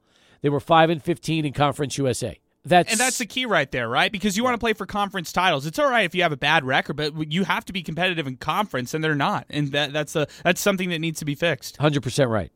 They 0.42 0.48
were 0.48 0.60
5 0.60 0.90
and 0.90 1.02
15 1.02 1.44
in 1.46 1.52
Conference 1.52 1.96
USA. 1.98 2.38
That's 2.64 2.90
and 2.90 3.00
that's 3.00 3.18
the 3.18 3.24
key 3.24 3.46
right 3.46 3.70
there, 3.70 3.88
right? 3.88 4.12
Because 4.12 4.36
you 4.36 4.44
want 4.44 4.54
to 4.54 4.58
play 4.58 4.74
for 4.74 4.84
conference 4.84 5.32
titles. 5.32 5.64
It's 5.64 5.78
all 5.78 5.88
right 5.88 6.04
if 6.04 6.14
you 6.14 6.22
have 6.22 6.32
a 6.32 6.36
bad 6.36 6.64
record, 6.64 6.96
but 6.96 7.32
you 7.32 7.44
have 7.44 7.64
to 7.66 7.72
be 7.72 7.82
competitive 7.82 8.26
in 8.26 8.36
conference, 8.36 8.92
and 8.92 9.02
they're 9.02 9.14
not. 9.14 9.46
And 9.48 9.72
that, 9.72 9.92
that's 9.94 10.14
a 10.16 10.26
that's 10.44 10.60
something 10.60 10.90
that 10.90 10.98
needs 10.98 11.18
to 11.20 11.24
be 11.24 11.34
fixed. 11.34 11.78
Hundred 11.78 12.02
percent 12.02 12.28
right. 12.28 12.52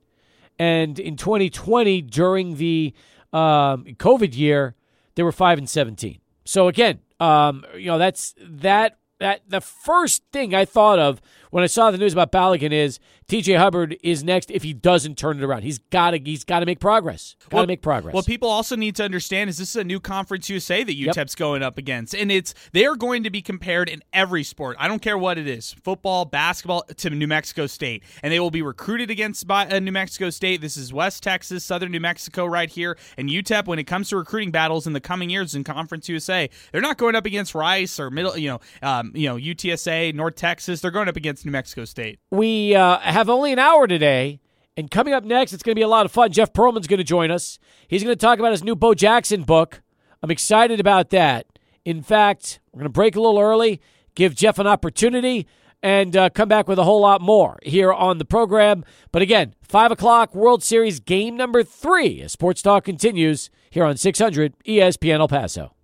And 0.59 0.99
in 0.99 1.17
2020, 1.17 2.03
during 2.03 2.57
the 2.57 2.93
um, 3.33 3.85
COVID 3.85 4.37
year, 4.37 4.75
they 5.15 5.23
were 5.23 5.33
five 5.33 5.57
and 5.57 5.69
17. 5.71 6.19
So 6.45 6.69
again, 6.69 7.01
um, 7.23 7.65
you 7.77 7.87
know 7.87 7.99
that's 7.99 8.35
that 8.39 8.99
that 9.23 9.43
the 9.49 9.61
first 9.61 10.23
thing 10.33 10.55
I 10.55 10.65
thought 10.65 10.99
of 10.99 11.21
when 11.51 11.63
I 11.63 11.67
saw 11.67 11.91
the 11.91 11.99
news 11.99 12.15
about 12.15 12.33
Balogun 12.33 12.73
is 12.73 12.99
TJ 13.29 13.59
Hubbard 13.59 13.97
is 14.03 14.25
next 14.25 14.51
if 14.51 14.63
he 14.63 14.73
doesn't 14.73 15.17
turn 15.17 15.39
it 15.39 15.45
around. 15.45 15.63
He's 15.63 15.79
got 15.79 16.11
to 16.11 16.19
he's 16.19 16.45
got 16.45 16.61
to 16.61 16.67
make 16.67 16.81
progress. 16.81 17.37
Got 17.45 17.51
to 17.51 17.57
well, 17.57 17.67
make 17.67 17.83
progress. 17.83 18.15
What 18.15 18.27
people 18.27 18.49
also 18.49 18.75
need 18.75 18.97
to 18.97 19.05
understand 19.05 19.51
is 19.51 19.59
this 19.59 19.71
is 19.71 19.77
a 19.77 19.85
new 19.85 20.01
conference 20.01 20.49
USA 20.49 20.83
that 20.83 20.99
UTEP's 20.99 21.17
yep. 21.17 21.37
going 21.37 21.63
up 21.63 21.79
against, 21.79 22.15
and 22.15 22.33
it's 22.33 22.55
they 22.73 22.87
are 22.87 22.97
going 22.97 23.23
to 23.23 23.31
be 23.31 23.43
compared 23.43 23.89
in 23.89 24.03
every 24.13 24.45
sport. 24.45 24.77
I 24.81 24.89
don't 24.89 25.01
care 25.01 25.17
what 25.17 25.39
it 25.39 25.47
is, 25.47 25.75
football, 25.83 26.25
basketball, 26.25 26.83
to 26.83 27.11
New 27.11 27.27
Mexico 27.27 27.67
State, 27.67 28.03
and 28.23 28.33
they 28.33 28.41
will 28.41 28.51
be 28.51 28.63
recruited 28.63 29.11
against 29.11 29.47
by 29.47 29.67
uh, 29.67 29.79
New 29.79 29.93
Mexico 29.93 30.31
State. 30.31 30.61
This 30.61 30.77
is 30.77 30.93
West 30.93 31.23
Texas, 31.23 31.65
Southern 31.65 31.93
New 31.93 32.01
Mexico, 32.01 32.47
right 32.47 32.71
here, 32.71 32.97
and 33.17 33.29
UTEP. 33.29 33.67
When 33.67 33.79
it 33.79 33.85
comes 33.85 34.09
to 34.09 34.17
recruiting 34.17 34.51
battles 34.51 34.87
in 34.87 34.95
the 34.95 35.01
coming 35.01 35.31
years 35.31 35.55
in 35.55 35.65
Conference 35.65 36.09
USA, 36.09 36.49
they're 36.73 36.81
not 36.81 36.97
going 36.97 37.15
up 37.15 37.27
against 37.27 37.55
Rice 37.55 38.01
or 38.01 38.11
middle, 38.11 38.37
you 38.37 38.49
know, 38.49 38.61
um, 38.83 39.12
you 39.15 39.29
know 39.29 39.37
UTSA, 39.37 40.15
North 40.15 40.37
Texas. 40.37 40.81
They're 40.81 40.91
going 40.91 41.09
up 41.09 41.17
against 41.17 41.45
New 41.45 41.53
Mexico 41.53 41.85
State. 41.85 42.19
We 42.31 42.75
uh, 42.75 42.99
have 42.99 43.29
only 43.29 43.53
an 43.53 43.59
hour 43.59 43.87
today. 43.87 44.41
And 44.77 44.91
coming 44.91 45.13
up 45.13 45.23
next, 45.23 45.53
it's 45.53 45.63
going 45.63 45.73
to 45.75 45.79
be 45.79 45.83
a 45.83 45.89
lot 45.89 46.07
of 46.07 46.13
fun. 46.13 46.33
Jeff 46.33 46.53
Pearlman's 46.55 46.87
going 46.87 46.99
to 46.99 47.05
join 47.05 47.31
us. 47.31 47.59
He's 47.89 48.03
going 48.03 48.17
to 48.17 48.21
talk 48.21 48.39
about 48.39 48.53
his 48.53 48.65
new 48.65 48.75
Bo 48.75 48.95
Jackson 48.95 49.43
book. 49.43 49.83
I'm 50.23 50.31
excited 50.31 50.81
about 50.81 51.11
that. 51.11 51.47
In 51.85 52.03
fact, 52.03 52.61
we're 52.73 52.79
going 52.79 52.89
to 52.89 52.93
break 52.93 53.15
a 53.15 53.21
little 53.21 53.39
early, 53.39 53.83
give 54.15 54.35
Jeff 54.35 54.59
an 54.59 54.67
opportunity, 54.67 55.47
and 55.83 56.17
uh, 56.17 56.31
come 56.31 56.49
back 56.49 56.69
with 56.69 56.79
a 56.79 56.85
whole 56.85 57.01
lot 57.01 57.21
more 57.21 57.59
here 57.63 57.93
on 57.93 58.19
the 58.19 58.25
program. 58.25 58.85
But 59.11 59.21
again, 59.21 59.55
5 59.63 59.93
o'clock, 59.93 60.35
World 60.35 60.63
Series 60.63 61.01
game 61.01 61.37
number 61.37 61.63
three 61.63 62.23
as 62.23 62.33
Sports 62.33 62.63
Talk 62.63 62.85
continues 62.85 63.51
here 63.69 63.85
on 63.85 63.97
600 63.97 64.55
ESPN 64.65 65.19
El 65.19 65.29
Paso. 65.29 65.75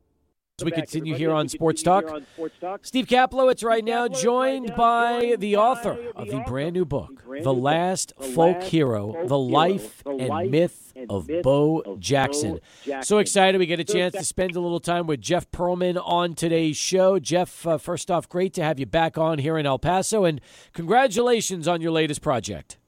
As 0.61 0.65
we 0.65 0.73
continue 0.73 1.15
here 1.15 1.31
on 1.31 1.49
Sports 1.49 1.85
Talk, 1.85 2.05
Steve 2.83 3.07
Kaplowitz 3.07 3.63
right 3.63 3.85
now 3.85 4.09
joined 4.09 4.75
by 4.75 5.37
the 5.39 5.55
author 5.57 5.97
of 6.17 6.29
the 6.31 6.41
brand 6.49 6.75
new 6.75 6.85
book, 6.85 7.23
The 7.45 7.55
Last 7.55 8.13
Folk 8.35 8.65
Hero, 8.65 9.25
The 9.25 9.39
Life 9.39 10.03
and 10.05 10.51
Myth 10.51 10.93
of 11.09 11.31
Bo 11.45 11.97
Jackson. 12.01 12.59
So 13.03 13.19
excited 13.19 13.61
we 13.61 13.67
get 13.67 13.79
a 13.79 13.85
chance 13.85 14.15
to 14.15 14.25
spend 14.25 14.57
a 14.57 14.61
little 14.61 14.81
time 14.81 15.07
with 15.07 15.21
Jeff 15.21 15.49
Pearlman 15.53 15.97
on 16.05 16.35
today's 16.35 16.77
show. 16.77 17.21
Jeff, 17.21 17.65
uh, 17.65 17.79
first 17.79 18.11
off, 18.11 18.29
great 18.29 18.53
to 18.55 18.65
have 18.65 18.81
you 18.81 18.87
back 18.87 19.17
on 19.17 19.39
here 19.39 19.59
in 19.59 19.65
El 19.65 19.79
Paso, 19.79 20.25
and 20.25 20.41
congratulations 20.73 21.69
on 21.69 21.81
your 21.81 21.93
latest 21.93 22.21
project. 22.21 22.79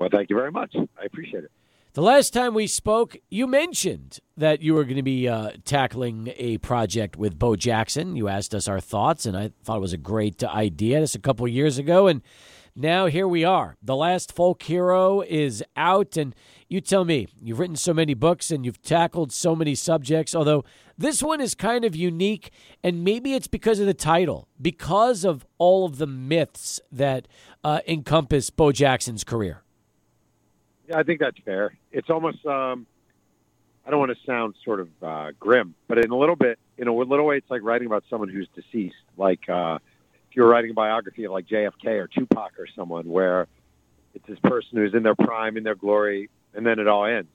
Well, 0.00 0.08
thank 0.10 0.28
you 0.28 0.34
very 0.34 0.50
much. 0.50 0.74
I 0.74 1.04
appreciate 1.04 1.44
it. 1.44 1.52
The 2.00 2.06
last 2.06 2.32
time 2.32 2.54
we 2.54 2.66
spoke, 2.66 3.18
you 3.28 3.46
mentioned 3.46 4.20
that 4.34 4.62
you 4.62 4.72
were 4.72 4.84
going 4.84 4.96
to 4.96 5.02
be 5.02 5.28
uh, 5.28 5.50
tackling 5.66 6.32
a 6.38 6.56
project 6.56 7.18
with 7.18 7.38
Bo 7.38 7.56
Jackson. 7.56 8.16
You 8.16 8.26
asked 8.26 8.54
us 8.54 8.66
our 8.68 8.80
thoughts, 8.80 9.26
and 9.26 9.36
I 9.36 9.50
thought 9.62 9.76
it 9.76 9.82
was 9.82 9.92
a 9.92 9.98
great 9.98 10.42
idea. 10.42 11.00
This 11.00 11.14
a 11.14 11.18
couple 11.18 11.46
years 11.46 11.76
ago, 11.76 12.06
and 12.06 12.22
now 12.74 13.04
here 13.04 13.28
we 13.28 13.44
are. 13.44 13.76
The 13.82 13.96
last 13.96 14.34
folk 14.34 14.62
hero 14.62 15.20
is 15.20 15.62
out, 15.76 16.16
and 16.16 16.34
you 16.70 16.80
tell 16.80 17.04
me, 17.04 17.28
you've 17.38 17.58
written 17.58 17.76
so 17.76 17.92
many 17.92 18.14
books 18.14 18.50
and 18.50 18.64
you've 18.64 18.80
tackled 18.80 19.30
so 19.30 19.54
many 19.54 19.74
subjects, 19.74 20.34
although 20.34 20.64
this 20.96 21.22
one 21.22 21.42
is 21.42 21.54
kind 21.54 21.84
of 21.84 21.94
unique, 21.94 22.50
and 22.82 23.04
maybe 23.04 23.34
it's 23.34 23.46
because 23.46 23.78
of 23.78 23.84
the 23.84 23.92
title, 23.92 24.48
because 24.58 25.22
of 25.22 25.44
all 25.58 25.84
of 25.84 25.98
the 25.98 26.06
myths 26.06 26.80
that 26.90 27.28
uh, 27.62 27.80
encompass 27.86 28.48
Bo 28.48 28.72
Jackson's 28.72 29.22
career. 29.22 29.64
Yeah, 30.90 30.98
I 30.98 31.04
think 31.04 31.20
that's 31.20 31.38
fair. 31.44 31.72
It's 31.92 32.10
almost 32.10 32.44
um, 32.44 32.84
I 33.86 33.90
don't 33.90 34.00
want 34.00 34.10
to 34.10 34.26
sound 34.26 34.56
sort 34.64 34.80
of 34.80 34.88
uh, 35.00 35.30
grim, 35.38 35.76
but 35.86 35.98
in 35.98 36.10
a 36.10 36.16
little 36.16 36.34
bit, 36.34 36.58
in 36.78 36.88
a 36.88 36.92
little 36.92 37.24
way, 37.24 37.36
it's 37.36 37.48
like 37.48 37.62
writing 37.62 37.86
about 37.86 38.02
someone 38.10 38.28
who's 38.28 38.48
deceased. 38.56 38.96
Like 39.16 39.48
uh, 39.48 39.78
if 40.28 40.34
you're 40.36 40.48
writing 40.48 40.72
a 40.72 40.74
biography 40.74 41.22
of 41.24 41.32
like 41.32 41.46
JFK 41.46 41.86
or 41.86 42.08
Tupac 42.08 42.58
or 42.58 42.66
someone, 42.74 43.08
where 43.08 43.46
it's 44.14 44.26
this 44.26 44.40
person 44.40 44.78
who's 44.78 44.92
in 44.92 45.04
their 45.04 45.14
prime, 45.14 45.56
in 45.56 45.62
their 45.62 45.76
glory, 45.76 46.28
and 46.54 46.66
then 46.66 46.80
it 46.80 46.88
all 46.88 47.04
ends. 47.04 47.30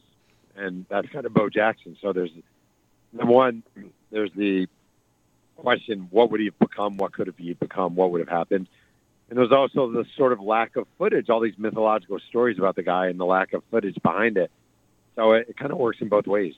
And 0.58 0.86
that's 0.90 1.08
kind 1.08 1.26
of 1.26 1.34
Bo 1.34 1.50
Jackson. 1.50 1.96
So 2.02 2.12
there's 2.12 2.32
number 3.14 3.32
one, 3.32 3.64
there's 4.12 4.32
the 4.36 4.68
question: 5.56 6.10
What 6.12 6.30
would 6.32 6.42
he 6.42 6.48
have 6.48 6.60
become? 6.60 6.98
What 6.98 7.14
could 7.14 7.28
have 7.28 7.38
he 7.38 7.54
become? 7.54 7.96
What 7.96 8.12
would 8.12 8.20
have 8.20 8.28
happened? 8.28 8.68
And 9.30 9.40
there's 9.40 9.52
also 9.52 9.92
the 9.92 10.06
sort 10.16 10.34
of 10.34 10.40
lack 10.40 10.76
of 10.76 10.88
footage, 10.98 11.30
all 11.30 11.40
these 11.40 11.58
mythological 11.58 12.20
stories 12.30 12.60
about 12.60 12.76
the 12.76 12.84
guy 12.84 13.08
and 13.08 13.20
the 13.20 13.26
lack 13.26 13.54
of 13.54 13.64
footage 13.72 13.98
behind 14.04 14.38
it. 14.38 14.52
So 15.16 15.34
it, 15.34 15.50
it 15.50 15.58
kind 15.58 15.72
of 15.72 15.78
works 15.78 15.98
in 16.02 16.10
both 16.10 16.28
ways. 16.28 16.54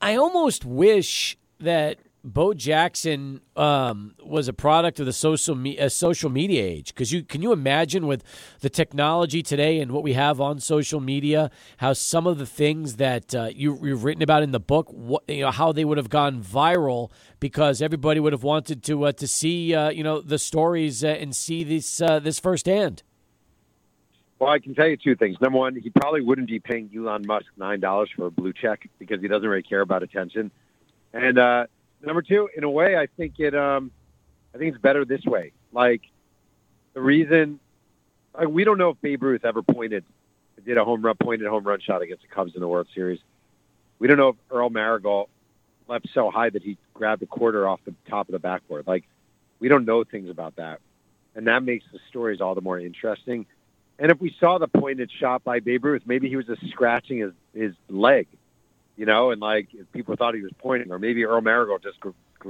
I 0.00 0.16
almost 0.16 0.64
wish 0.64 1.36
that 1.60 1.98
Bo 2.24 2.54
Jackson 2.54 3.40
um, 3.56 4.14
was 4.24 4.46
a 4.46 4.52
product 4.52 5.00
of 5.00 5.06
the 5.06 5.12
social 5.12 5.56
me- 5.56 5.78
uh, 5.78 5.88
social 5.88 6.30
media 6.30 6.62
age. 6.62 6.94
Because 6.94 7.12
you 7.12 7.22
can 7.22 7.42
you 7.42 7.52
imagine 7.52 8.06
with 8.06 8.22
the 8.60 8.70
technology 8.70 9.42
today 9.42 9.80
and 9.80 9.90
what 9.90 10.04
we 10.04 10.12
have 10.12 10.40
on 10.40 10.60
social 10.60 11.00
media, 11.00 11.50
how 11.78 11.92
some 11.92 12.26
of 12.28 12.38
the 12.38 12.46
things 12.46 12.96
that 12.96 13.34
uh, 13.34 13.50
you, 13.52 13.74
have 13.84 14.04
written 14.04 14.22
about 14.22 14.44
in 14.44 14.52
the 14.52 14.60
book, 14.60 14.88
what, 14.90 15.24
you 15.28 15.40
know, 15.40 15.50
how 15.50 15.72
they 15.72 15.84
would 15.84 15.98
have 15.98 16.10
gone 16.10 16.40
viral 16.40 17.10
because 17.40 17.82
everybody 17.82 18.20
would 18.20 18.32
have 18.32 18.44
wanted 18.44 18.84
to 18.84 19.04
uh, 19.04 19.12
to 19.12 19.26
see 19.26 19.74
uh, 19.74 19.90
you 19.90 20.04
know 20.04 20.20
the 20.20 20.38
stories 20.38 21.02
uh, 21.02 21.08
and 21.08 21.34
see 21.34 21.64
this 21.64 22.00
uh, 22.00 22.20
this 22.20 22.38
firsthand. 22.38 23.02
Well, 24.38 24.50
I 24.50 24.60
can 24.60 24.74
tell 24.74 24.88
you 24.88 24.96
two 24.96 25.14
things. 25.16 25.36
Number 25.40 25.58
one, 25.58 25.76
he 25.76 25.90
probably 25.90 26.20
wouldn't 26.20 26.48
be 26.48 26.58
paying 26.58 26.90
Elon 26.96 27.24
Musk 27.26 27.46
nine 27.56 27.80
dollars 27.80 28.10
for 28.14 28.26
a 28.26 28.30
blue 28.30 28.52
check 28.52 28.88
because 29.00 29.20
he 29.20 29.26
doesn't 29.26 29.48
really 29.48 29.62
care 29.64 29.80
about 29.80 30.04
attention, 30.04 30.52
and 31.12 31.66
Number 32.02 32.22
two, 32.22 32.48
in 32.56 32.64
a 32.64 32.70
way, 32.70 32.96
I 32.96 33.06
think 33.06 33.38
it. 33.38 33.54
Um, 33.54 33.90
I 34.54 34.58
think 34.58 34.74
it's 34.74 34.82
better 34.82 35.04
this 35.04 35.24
way. 35.24 35.52
Like 35.72 36.02
the 36.94 37.00
reason, 37.00 37.60
like, 38.36 38.48
we 38.48 38.64
don't 38.64 38.78
know 38.78 38.90
if 38.90 39.00
Babe 39.00 39.22
Ruth 39.22 39.44
ever 39.44 39.62
pointed, 39.62 40.04
did 40.64 40.76
a 40.76 40.84
home 40.84 41.02
run, 41.02 41.16
pointed 41.16 41.48
home 41.48 41.64
run 41.64 41.80
shot 41.80 42.02
against 42.02 42.22
the 42.22 42.28
Cubs 42.28 42.54
in 42.54 42.60
the 42.60 42.68
World 42.68 42.88
Series. 42.94 43.20
We 43.98 44.08
don't 44.08 44.18
know 44.18 44.30
if 44.30 44.36
Earl 44.50 44.70
Manigault 44.70 45.28
leapt 45.88 46.08
so 46.12 46.30
high 46.30 46.50
that 46.50 46.62
he 46.62 46.76
grabbed 46.92 47.22
a 47.22 47.26
quarter 47.26 47.66
off 47.68 47.80
the 47.84 47.94
top 48.08 48.28
of 48.28 48.32
the 48.32 48.38
backboard. 48.38 48.86
Like 48.86 49.04
we 49.60 49.68
don't 49.68 49.84
know 49.84 50.04
things 50.04 50.28
about 50.28 50.56
that, 50.56 50.80
and 51.34 51.46
that 51.46 51.62
makes 51.62 51.84
the 51.92 52.00
stories 52.10 52.40
all 52.40 52.54
the 52.54 52.60
more 52.60 52.78
interesting. 52.78 53.46
And 53.98 54.10
if 54.10 54.20
we 54.20 54.34
saw 54.40 54.58
the 54.58 54.68
pointed 54.68 55.10
shot 55.10 55.44
by 55.44 55.60
Babe 55.60 55.84
Ruth, 55.84 56.02
maybe 56.04 56.28
he 56.28 56.36
was 56.36 56.46
just 56.46 56.66
scratching 56.68 57.18
his 57.18 57.32
his 57.54 57.74
leg 57.88 58.26
you 58.96 59.06
know, 59.06 59.30
and 59.30 59.40
like 59.40 59.68
people 59.92 60.16
thought 60.16 60.34
he 60.34 60.42
was 60.42 60.52
pointing, 60.58 60.90
or 60.92 60.98
maybe 60.98 61.24
Earl 61.24 61.40
Manigault 61.40 61.82
just 61.82 61.98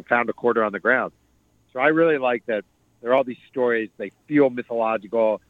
found 0.09 0.29
a 0.29 0.33
quarter 0.33 0.65
on 0.65 0.73
the 0.73 0.81
ground. 0.81 1.13
So 1.73 1.81
I 1.81 1.89
really 1.89 2.19
like 2.19 2.45
that 2.47 2.65
there 3.01 3.11
are 3.11 3.15
all 3.15 3.25
these 3.25 3.39
stories. 3.51 3.91
They 3.97 4.13
feel 4.27 4.51
mythological. 4.51 5.41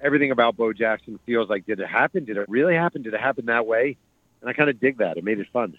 Everything 0.00 0.30
about 0.30 0.56
Bo 0.56 0.72
Jackson 0.72 1.18
feels 1.26 1.48
like, 1.48 1.66
did 1.66 1.80
it 1.80 1.86
happen? 1.86 2.24
Did 2.24 2.36
it 2.36 2.48
really 2.48 2.74
happen? 2.74 3.02
Did 3.02 3.14
it 3.14 3.20
happen 3.20 3.46
that 3.46 3.66
way? 3.66 3.96
And 4.40 4.48
I 4.48 4.52
kind 4.52 4.70
of 4.70 4.80
dig 4.80 4.98
that. 4.98 5.16
It 5.16 5.24
made 5.24 5.38
it 5.38 5.48
fun. 5.52 5.76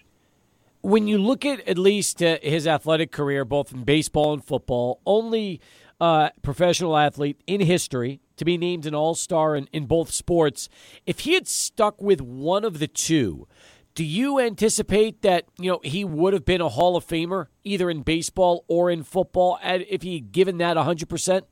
When 0.80 1.06
you 1.06 1.18
look 1.18 1.44
at 1.44 1.66
at 1.68 1.78
least 1.78 2.22
uh, 2.22 2.38
his 2.42 2.66
athletic 2.66 3.12
career, 3.12 3.44
both 3.44 3.72
in 3.72 3.84
baseball 3.84 4.32
and 4.32 4.44
football, 4.44 5.00
only 5.06 5.60
uh, 6.00 6.30
professional 6.42 6.96
athlete 6.96 7.40
in 7.46 7.60
history 7.60 8.20
to 8.36 8.44
be 8.44 8.58
named 8.58 8.86
an 8.86 8.94
all 8.94 9.14
star 9.14 9.54
in, 9.54 9.68
in 9.72 9.86
both 9.86 10.10
sports. 10.10 10.68
If 11.06 11.20
he 11.20 11.34
had 11.34 11.46
stuck 11.46 12.00
with 12.00 12.20
one 12.20 12.64
of 12.64 12.80
the 12.80 12.88
two, 12.88 13.46
do 13.94 14.04
you 14.04 14.40
anticipate 14.40 15.22
that 15.22 15.44
you 15.58 15.70
know 15.70 15.80
he 15.82 16.04
would 16.04 16.32
have 16.32 16.44
been 16.44 16.60
a 16.60 16.68
Hall 16.68 16.96
of 16.96 17.06
Famer 17.06 17.46
either 17.64 17.90
in 17.90 18.02
baseball 18.02 18.64
or 18.68 18.90
in 18.90 19.02
football 19.02 19.58
if 19.62 20.02
he 20.02 20.20
given 20.20 20.58
that 20.58 20.76
hundred 20.76 21.08
percent? 21.08 21.44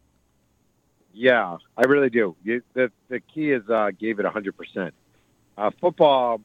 Yeah, 1.12 1.58
I 1.76 1.82
really 1.82 2.10
do. 2.10 2.36
The 2.44 2.90
the 3.08 3.20
key 3.20 3.50
is 3.50 3.68
uh, 3.68 3.90
gave 3.98 4.20
it 4.20 4.26
hundred 4.26 4.54
uh, 4.54 4.62
percent. 4.62 4.94
Football, 5.80 6.40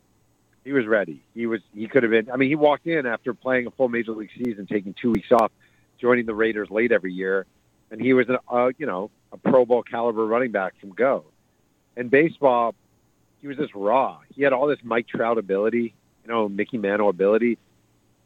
he 0.65 0.73
was 0.73 0.85
ready. 0.85 1.23
He 1.33 1.45
was 1.45 1.61
he 1.73 1.87
could 1.87 2.03
have 2.03 2.11
been. 2.11 2.29
I 2.29 2.35
mean, 2.35 2.49
he 2.49 2.55
walked 2.55 2.87
in 2.87 3.05
after 3.05 3.33
playing 3.33 3.67
a 3.67 3.71
full 3.71 3.87
major 3.87 4.11
league 4.11 4.31
season, 4.43 4.67
taking 4.67 4.93
two 4.93 5.11
weeks 5.11 5.31
off, 5.31 5.51
joining 5.99 6.25
the 6.25 6.35
Raiders 6.35 6.69
late 6.69 6.91
every 6.91 7.13
year, 7.13 7.45
and 7.91 8.01
he 8.01 8.13
was 8.13 8.27
a 8.27 8.39
uh, 8.53 8.71
you 8.77 8.85
know 8.85 9.11
a 9.31 9.37
Pro 9.37 9.65
Bowl 9.65 9.83
caliber 9.83 10.25
running 10.25 10.51
back 10.51 10.73
from 10.81 10.89
go. 10.89 11.25
In 11.95 12.09
baseball, 12.09 12.75
he 13.45 13.47
was 13.47 13.57
just 13.57 13.75
raw. 13.75 14.17
He 14.33 14.41
had 14.41 14.53
all 14.53 14.65
this 14.65 14.79
Mike 14.81 15.07
Trout 15.07 15.37
ability, 15.37 15.93
you 16.23 16.31
know, 16.31 16.49
Mickey 16.49 16.79
Mantle 16.79 17.09
ability, 17.09 17.59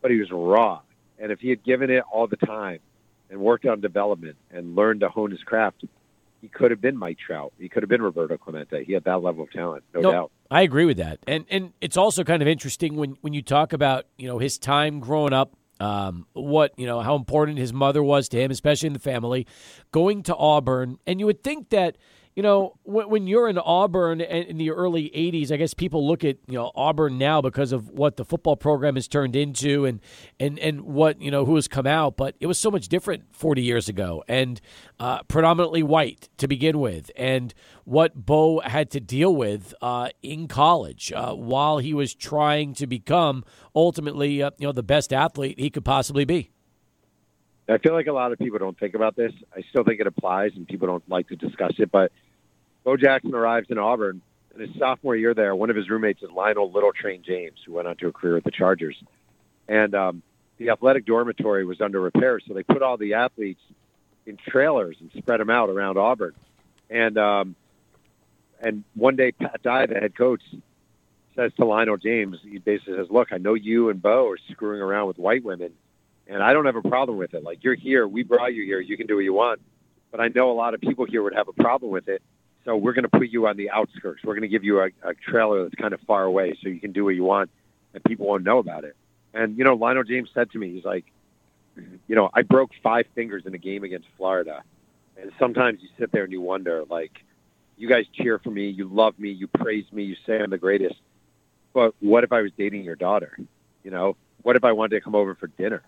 but 0.02 0.12
he 0.12 0.18
was 0.18 0.32
raw. 0.32 0.80
And 1.20 1.30
if 1.30 1.42
he 1.42 1.50
had 1.50 1.62
given 1.62 1.90
it 1.90 2.06
all 2.10 2.26
the 2.26 2.38
time 2.38 2.80
and 3.30 3.38
worked 3.42 3.66
on 3.66 3.82
development 3.82 4.38
and 4.50 4.78
learned 4.78 5.02
to 5.02 5.10
hone 5.10 5.32
his 5.32 5.44
craft, 5.44 5.84
he 6.40 6.48
could 6.48 6.72
have 6.72 6.80
been 6.80 6.96
Mike 6.96 7.18
Trout. 7.18 7.52
He 7.60 7.68
could 7.68 7.84
have 7.84 7.90
been 7.90 8.02
Roberto 8.02 8.38
Clemente. 8.38 8.86
He 8.86 8.94
had 8.94 9.04
that 9.04 9.22
level 9.22 9.44
of 9.44 9.52
talent, 9.52 9.84
no, 9.94 10.00
No, 10.00 10.12
doubt. 10.14 10.32
I 10.50 10.62
agree 10.62 10.86
with 10.86 10.96
that, 10.96 11.20
and 11.28 11.46
and 11.50 11.74
it's 11.82 11.98
also 11.98 12.24
kind 12.24 12.42
of 12.42 12.48
interesting 12.48 12.96
when 12.96 13.18
when 13.20 13.34
you 13.34 13.42
talk 13.42 13.74
about 13.74 14.06
you 14.18 14.30
know 14.30 14.40
his 14.40 14.58
time 14.58 15.02
growing 15.02 15.34
up, 15.34 15.54
um, 15.82 16.28
what 16.32 16.72
you 16.78 16.86
know 16.86 17.02
how 17.02 17.18
important 17.18 17.58
his 17.58 17.74
mother 17.74 18.02
was 18.02 18.30
to 18.30 18.40
him, 18.40 18.52
especially 18.52 18.88
in 18.88 18.94
the 18.94 19.00
family, 19.00 19.46
going 19.92 20.24
to 20.24 20.36
Auburn, 20.38 20.98
and 21.06 21.20
you 21.20 21.26
would 21.26 21.44
think 21.44 21.72
that. 21.72 21.98
You 22.40 22.44
know, 22.44 22.78
when, 22.84 23.10
when 23.10 23.28
you're 23.28 23.50
in 23.50 23.58
Auburn 23.58 24.22
in 24.22 24.56
the 24.56 24.72
early 24.72 25.12
'80s, 25.14 25.52
I 25.52 25.58
guess 25.58 25.74
people 25.74 26.08
look 26.08 26.24
at 26.24 26.38
you 26.48 26.54
know 26.54 26.72
Auburn 26.74 27.18
now 27.18 27.42
because 27.42 27.74
of 27.74 27.90
what 27.90 28.16
the 28.16 28.24
football 28.24 28.56
program 28.56 28.96
has 28.96 29.10
turned 29.10 29.36
into 29.36 29.84
and 29.84 30.00
and 30.40 30.58
and 30.58 30.84
what 30.84 31.22
you 31.22 31.32
know 31.32 31.44
who 31.44 31.56
has 31.56 31.68
come 31.68 31.86
out. 31.86 32.16
But 32.16 32.38
it 32.40 32.48
was 32.48 32.58
so 32.58 32.72
much 32.72 32.88
different 32.88 33.36
40 33.36 33.62
years 33.62 33.90
ago, 33.90 34.24
and 34.30 34.62
uh, 35.02 35.24
predominantly 35.24 35.84
white 35.84 36.30
to 36.38 36.48
begin 36.48 36.80
with, 36.80 37.12
and 37.18 37.54
what 37.84 38.26
Bo 38.26 38.62
had 38.62 38.90
to 38.92 39.02
deal 39.02 39.36
with 39.36 39.74
uh, 39.82 40.08
in 40.24 40.48
college 40.48 41.12
uh, 41.12 41.34
while 41.34 41.80
he 41.80 41.94
was 41.94 42.16
trying 42.16 42.74
to 42.76 42.88
become 42.88 43.44
ultimately 43.76 44.42
uh, 44.42 44.52
you 44.58 44.66
know 44.66 44.72
the 44.72 44.82
best 44.82 45.12
athlete 45.12 45.60
he 45.60 45.70
could 45.70 45.84
possibly 45.84 46.24
be. 46.24 46.52
I 47.68 47.80
feel 47.80 47.94
like 47.94 48.08
a 48.08 48.14
lot 48.14 48.32
of 48.32 48.40
people 48.40 48.60
don't 48.60 48.80
think 48.80 48.96
about 48.96 49.18
this. 49.18 49.34
I 49.54 49.62
still 49.70 49.84
think 49.84 50.00
it 50.00 50.08
applies, 50.08 50.52
and 50.56 50.66
people 50.66 50.88
don't 50.88 51.08
like 51.10 51.28
to 51.28 51.36
discuss 51.36 51.74
it. 51.78 51.92
But 51.92 52.14
Bo 52.84 52.98
Jackson 52.98 53.34
arrives 53.34 53.68
in 53.70 53.78
Auburn, 53.78 54.22
and 54.54 54.62
his 54.62 54.78
sophomore 54.78 55.16
year 55.16 55.34
there, 55.34 55.56
one 55.56 55.70
of 55.70 55.76
his 55.76 55.90
roommates 55.90 56.24
is 56.24 56.30
Lionel 56.32 56.72
Little 56.72 56.92
Train 56.92 57.24
James, 57.26 57.60
who 57.66 57.74
went 57.74 57.88
on 57.88 57.96
to 57.98 58.08
a 58.08 58.12
career 58.12 58.36
with 58.36 58.44
the 58.44 58.52
Chargers. 58.52 58.96
And 59.68 59.94
um, 59.94 60.24
the 60.58 60.70
athletic 60.70 61.06
dormitory 61.06 61.66
was 61.66 61.82
under 61.82 62.00
repair, 62.00 62.40
so 62.40 62.54
they 62.54 62.64
put 62.64 62.82
all 62.82 62.98
the 62.98 63.16
athletes 63.16 63.62
in 64.26 64.38
trailers 64.38 64.98
and 65.00 65.12
spread 65.18 65.40
them 65.40 65.50
out 65.50 65.70
around 65.70 65.98
Auburn. 65.98 66.34
And 66.90 67.18
um, 67.18 67.56
and 68.62 68.84
one 68.94 69.16
day, 69.16 69.32
Pat 69.32 69.62
Dye, 69.62 69.86
the 69.86 69.96
head 69.96 70.18
coach, 70.18 70.42
says 71.36 71.52
to 71.58 71.66
Lionel 71.66 71.98
James, 71.98 72.38
he 72.44 72.58
basically 72.58 72.98
says, 72.98 73.08
"Look, 73.10 73.32
I 73.32 73.38
know 73.38 73.54
you 73.54 73.90
and 73.90 74.02
Bo 74.02 74.28
are 74.30 74.38
screwing 74.52 74.82
around 74.82 75.08
with 75.08 75.18
white 75.18 75.44
women." 75.44 75.74
and 76.30 76.44
I 76.44 76.54
don't 76.54 76.66
have 76.66 76.76
a 76.76 76.82
problem 76.82 77.18
with 77.18 77.34
it. 77.34 77.44
Like 77.44 77.64
you're 77.64 77.76
here, 77.76 78.08
we 78.08 78.24
brought 78.24 78.54
you 78.54 78.64
here, 78.64 78.80
you 78.80 78.96
can 78.96 79.08
do 79.08 79.16
what 79.16 79.24
you 79.24 79.34
want. 79.34 79.60
But 80.12 80.22
I 80.22 80.28
know 80.30 80.52
a 80.52 80.54
lot 80.54 80.74
of 80.74 80.82
people 80.82 81.06
here 81.06 81.24
would 81.24 81.34
have 81.34 81.48
a 81.48 81.54
problem 81.54 81.92
with 81.92 82.08
it. 82.08 82.22
So 82.70 82.76
we're 82.76 82.94
going 82.94 83.02
to 83.02 83.10
put 83.10 83.30
you 83.30 83.48
on 83.48 83.58
the 83.58 83.72
outskirts. 83.72 84.24
We're 84.24 84.36
going 84.36 84.44
to 84.44 84.48
give 84.48 84.64
you 84.64 84.80
a, 84.82 84.90
a 85.02 85.16
trailer 85.16 85.64
that's 85.64 85.74
kind 85.74 85.92
of 85.92 86.02
far 86.02 86.24
away, 86.24 86.56
so 86.62 86.70
you 86.70 86.80
can 86.80 86.92
do 86.92 87.04
what 87.04 87.16
you 87.16 87.24
want, 87.24 87.50
and 87.96 88.04
people 88.04 88.28
won't 88.28 88.44
know 88.44 88.60
about 88.60 88.84
it. 88.84 88.96
And 89.34 89.58
you 89.58 89.64
know, 89.64 89.74
Lionel 89.74 90.04
James 90.04 90.30
said 90.36 90.52
to 90.52 90.60
me, 90.60 90.76
he's 90.76 90.86
like, 90.86 91.06
you 91.76 92.16
know, 92.16 92.30
I 92.32 92.44
broke 92.44 92.70
five 92.84 93.08
fingers 93.16 93.48
in 93.48 93.56
a 93.56 93.58
game 93.58 93.84
against 93.84 94.08
Florida, 94.18 94.62
and 95.20 95.32
sometimes 95.40 95.82
you 95.82 95.90
sit 95.98 96.12
there 96.12 96.24
and 96.24 96.32
you 96.32 96.42
wonder, 96.42 96.84
like, 96.88 97.24
you 97.76 97.90
guys 97.90 98.06
cheer 98.14 98.38
for 98.38 98.52
me, 98.52 98.70
you 98.70 98.88
love 98.88 99.18
me, 99.18 99.32
you 99.32 99.48
praise 99.48 99.86
me, 99.92 100.04
you 100.04 100.16
say 100.28 100.40
I'm 100.40 100.52
the 100.52 100.60
greatest, 100.60 101.02
but 101.74 101.96
what 102.02 102.24
if 102.24 102.32
I 102.32 102.42
was 102.42 102.52
dating 102.56 102.84
your 102.84 102.96
daughter? 102.96 103.36
You 103.84 103.90
know, 103.90 104.16
what 104.44 104.58
if 104.58 104.64
I 104.64 104.74
wanted 104.74 104.98
to 104.98 105.02
come 105.02 105.16
over 105.16 105.34
for 105.34 105.48
dinner? 105.48 105.82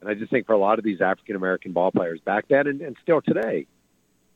And 0.00 0.08
I 0.08 0.14
just 0.14 0.30
think 0.30 0.46
for 0.46 0.54
a 0.54 0.58
lot 0.58 0.78
of 0.78 0.84
these 0.84 1.02
African 1.02 1.36
American 1.36 1.72
ball 1.72 1.90
players 1.90 2.20
back 2.20 2.46
then 2.48 2.68
and, 2.68 2.80
and 2.80 2.96
still 3.02 3.20
today, 3.20 3.66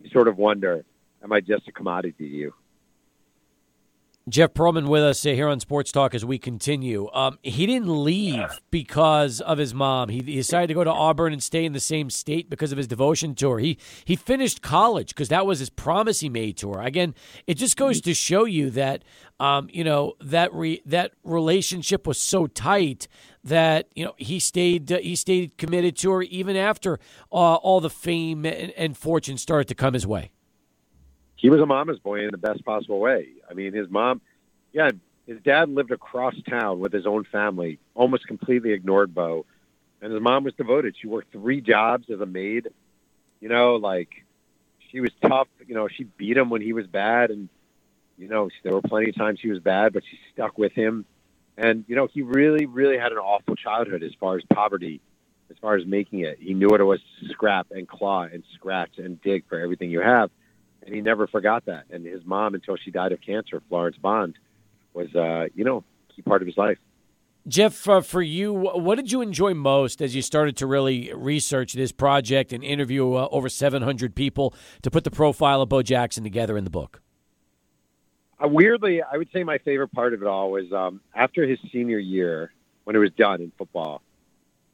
you 0.02 0.10
sort 0.10 0.28
of 0.28 0.36
wonder, 0.36 0.84
am 1.22 1.32
I 1.32 1.40
just 1.40 1.68
a 1.68 1.72
commodity 1.72 2.14
to 2.18 2.24
you? 2.24 2.54
Jeff 4.28 4.52
Pearlman 4.52 4.86
with 4.86 5.02
us 5.02 5.22
here 5.22 5.48
on 5.48 5.58
Sports 5.60 5.90
Talk 5.90 6.14
as 6.14 6.24
we 6.24 6.38
continue. 6.38 7.08
Um, 7.12 7.38
he 7.42 7.66
didn't 7.66 7.88
leave 7.88 8.60
because 8.70 9.40
of 9.40 9.58
his 9.58 9.74
mom. 9.74 10.08
He, 10.08 10.18
he, 10.18 10.36
decided 10.36 10.68
to 10.68 10.74
go 10.74 10.84
to 10.84 10.90
Auburn 10.90 11.32
and 11.32 11.42
stay 11.42 11.64
in 11.64 11.72
the 11.72 11.80
same 11.80 12.10
state 12.10 12.48
because 12.48 12.70
of 12.70 12.78
his 12.78 12.86
devotion 12.86 13.34
to 13.36 13.50
her. 13.50 13.58
He 13.58 13.78
he 14.04 14.16
finished 14.16 14.62
college 14.62 15.08
because 15.08 15.30
that 15.30 15.46
was 15.46 15.58
his 15.58 15.70
promise 15.70 16.20
he 16.20 16.28
made 16.28 16.56
to 16.58 16.72
her. 16.72 16.82
Again, 16.82 17.14
it 17.46 17.54
just 17.54 17.76
goes 17.76 18.00
to 18.02 18.14
show 18.14 18.44
you 18.44 18.70
that 18.70 19.02
um, 19.40 19.68
you 19.72 19.82
know 19.82 20.14
that 20.20 20.52
re, 20.54 20.82
that 20.86 21.12
relationship 21.24 22.06
was 22.06 22.18
so 22.18 22.46
tight 22.46 23.08
that 23.42 23.88
you 23.96 24.04
know 24.04 24.14
he 24.16 24.38
stayed 24.38 24.92
uh, 24.92 24.98
he 24.98 25.16
stayed 25.16 25.56
committed 25.56 25.96
to 25.96 26.12
her 26.12 26.22
even 26.22 26.56
after 26.56 26.98
uh, 27.32 27.54
all 27.54 27.80
the 27.80 27.90
fame 27.90 28.44
and, 28.44 28.70
and 28.72 28.96
fortune 28.96 29.38
started 29.38 29.66
to 29.68 29.74
come 29.74 29.94
his 29.94 30.06
way 30.06 30.30
he 31.40 31.48
was 31.48 31.60
a 31.60 31.66
mama's 31.66 31.98
boy 31.98 32.20
in 32.20 32.30
the 32.30 32.38
best 32.38 32.64
possible 32.66 33.00
way. 33.00 33.28
I 33.50 33.54
mean, 33.54 33.72
his 33.72 33.88
mom, 33.88 34.20
yeah, 34.74 34.90
his 35.26 35.40
dad 35.40 35.70
lived 35.70 35.90
across 35.90 36.34
town 36.48 36.80
with 36.80 36.92
his 36.92 37.06
own 37.06 37.24
family, 37.24 37.78
almost 37.94 38.26
completely 38.26 38.72
ignored 38.72 39.14
Bo. 39.14 39.46
And 40.02 40.12
his 40.12 40.20
mom 40.20 40.44
was 40.44 40.52
devoted. 40.54 40.96
She 41.00 41.06
worked 41.06 41.32
three 41.32 41.62
jobs 41.62 42.10
as 42.10 42.20
a 42.20 42.26
maid. 42.26 42.68
You 43.40 43.48
know, 43.48 43.76
like 43.76 44.10
she 44.90 45.00
was 45.00 45.10
tough. 45.22 45.48
You 45.66 45.74
know, 45.74 45.88
she 45.88 46.04
beat 46.04 46.36
him 46.36 46.50
when 46.50 46.60
he 46.60 46.74
was 46.74 46.86
bad. 46.86 47.30
And, 47.30 47.48
you 48.18 48.28
know, 48.28 48.50
there 48.62 48.74
were 48.74 48.82
plenty 48.82 49.08
of 49.08 49.16
times 49.16 49.40
he 49.40 49.48
was 49.48 49.60
bad, 49.60 49.94
but 49.94 50.02
she 50.10 50.18
stuck 50.34 50.58
with 50.58 50.72
him. 50.72 51.06
And, 51.56 51.84
you 51.88 51.96
know, 51.96 52.06
he 52.06 52.20
really, 52.20 52.66
really 52.66 52.98
had 52.98 53.12
an 53.12 53.18
awful 53.18 53.56
childhood 53.56 54.02
as 54.02 54.12
far 54.20 54.36
as 54.36 54.42
poverty, 54.52 55.00
as 55.50 55.56
far 55.58 55.76
as 55.76 55.86
making 55.86 56.20
it. 56.20 56.38
He 56.38 56.52
knew 56.52 56.68
what 56.68 56.80
it 56.80 56.84
was 56.84 57.00
to 57.20 57.28
scrap 57.28 57.68
and 57.70 57.88
claw 57.88 58.24
and 58.24 58.42
scratch 58.54 58.98
and 58.98 59.20
dig 59.22 59.48
for 59.48 59.58
everything 59.58 59.90
you 59.90 60.00
have 60.00 60.30
and 60.84 60.94
he 60.94 61.00
never 61.00 61.26
forgot 61.26 61.66
that. 61.66 61.84
And 61.90 62.04
his 62.04 62.24
mom, 62.24 62.54
until 62.54 62.76
she 62.76 62.90
died 62.90 63.12
of 63.12 63.20
cancer, 63.20 63.62
Florence 63.68 63.96
Bond, 63.96 64.38
was 64.92 65.14
uh, 65.14 65.46
you 65.54 65.64
know 65.64 65.84
key 66.14 66.22
part 66.22 66.42
of 66.42 66.46
his 66.46 66.56
life. 66.56 66.78
Jeff, 67.48 67.88
uh, 67.88 68.02
for 68.02 68.20
you, 68.20 68.52
what 68.52 68.96
did 68.96 69.10
you 69.10 69.22
enjoy 69.22 69.54
most 69.54 70.02
as 70.02 70.14
you 70.14 70.20
started 70.20 70.58
to 70.58 70.66
really 70.66 71.10
research 71.14 71.72
this 71.72 71.90
project 71.90 72.52
and 72.52 72.62
interview 72.62 73.14
uh, 73.14 73.28
over 73.30 73.48
700 73.48 74.14
people 74.14 74.54
to 74.82 74.90
put 74.90 75.04
the 75.04 75.10
profile 75.10 75.62
of 75.62 75.70
Bo 75.70 75.82
Jackson 75.82 76.22
together 76.22 76.58
in 76.58 76.64
the 76.64 76.70
book? 76.70 77.00
Uh, 78.42 78.46
weirdly, 78.46 79.02
I 79.02 79.16
would 79.16 79.30
say 79.32 79.42
my 79.42 79.56
favorite 79.58 79.88
part 79.88 80.12
of 80.12 80.20
it 80.20 80.28
all 80.28 80.50
was 80.50 80.70
um, 80.70 81.00
after 81.14 81.46
his 81.46 81.58
senior 81.72 81.98
year, 81.98 82.52
when 82.84 82.96
it 82.96 82.98
was 82.98 83.12
done 83.12 83.40
in 83.40 83.52
football. 83.56 84.02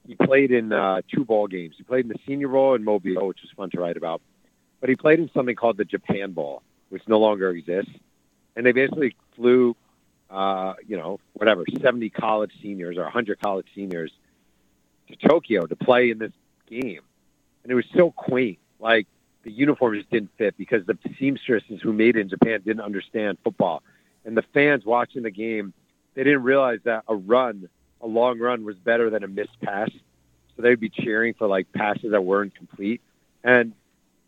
He 0.07 0.15
played 0.15 0.51
in 0.51 0.73
uh, 0.73 1.03
two 1.13 1.25
bowl 1.25 1.49
games. 1.49 1.75
He 1.77 1.83
played 1.83 2.05
in 2.05 2.09
the 2.09 2.19
Senior 2.27 2.49
Bowl 2.49 2.75
in 2.75 2.85
Mobile, 2.85 3.27
which 3.27 3.41
was 3.43 3.51
fun 3.57 3.71
to 3.71 3.81
write 3.81 3.97
about 3.97 4.23
but 4.87 4.91
he 4.91 4.95
played 4.95 5.19
in 5.19 5.29
something 5.35 5.57
called 5.57 5.77
the 5.77 5.85
Japan 5.85 6.31
Bowl, 6.31 6.63
which 6.91 7.03
no 7.09 7.19
longer 7.19 7.51
exists. 7.51 7.91
And 8.55 8.65
they 8.65 8.71
basically 8.71 9.17
flew, 9.35 9.75
uh, 10.31 10.75
you 10.87 10.97
know, 10.97 11.19
whatever, 11.33 11.65
70 11.83 12.09
college 12.11 12.53
seniors 12.63 12.97
or 12.97 13.03
100 13.03 13.41
college 13.41 13.67
seniors 13.75 14.13
to 15.09 15.29
Tokyo 15.29 15.67
to 15.67 15.75
play 15.75 16.13
in 16.13 16.19
this 16.19 16.31
game. 16.71 17.01
And 17.65 17.73
it 17.73 17.75
was 17.75 17.85
so 17.97 18.13
quaint. 18.13 18.61
Like, 18.79 19.09
the 19.43 19.51
uniforms 19.51 20.05
didn't 20.09 20.31
fit 20.39 20.57
because 20.57 20.87
the 20.87 20.97
seamstresses 21.19 21.81
who 21.83 21.93
made 21.93 22.15
it 22.15 22.21
in 22.21 22.29
Japan 22.29 22.63
didn't 22.65 22.83
understand 22.83 23.39
football. 23.43 23.83
And 24.25 24.37
the 24.37 24.45
fans 24.55 24.85
watching 24.85 25.25
the 25.25 25.33
game, 25.33 25.75
they 26.15 26.23
didn't 26.23 26.45
realize 26.45 26.79
that 26.85 27.03
a 27.09 27.17
run, 27.17 27.69
a 28.01 28.07
long 28.07 28.39
run, 28.39 28.65
was 28.65 28.77
better 28.77 29.11
than 29.11 29.25
a 29.25 29.29
missed 29.29 29.61
pass. 29.61 29.91
So 30.55 30.63
they'd 30.63 30.79
be 30.79 30.91
cheering 30.91 31.35
for 31.35 31.49
like 31.49 31.73
passes 31.73 32.13
that 32.13 32.23
weren't 32.23 32.55
complete. 32.55 33.01
And 33.43 33.73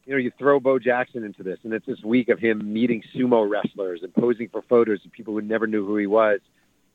you 0.08 0.14
know, 0.14 0.20
you 0.20 0.32
throw 0.38 0.58
Bo 0.58 0.78
Jackson 0.78 1.22
into 1.22 1.42
this, 1.42 1.58
and 1.64 1.74
it's 1.74 1.84
this 1.84 2.02
week 2.02 2.30
of 2.30 2.38
him 2.38 2.72
meeting 2.72 3.02
sumo 3.14 3.46
wrestlers 3.46 4.00
and 4.02 4.14
posing 4.14 4.48
for 4.48 4.62
photos 4.62 5.04
of 5.04 5.12
people 5.12 5.34
who 5.34 5.42
never 5.42 5.66
knew 5.66 5.84
who 5.84 5.98
he 5.98 6.06
was, 6.06 6.40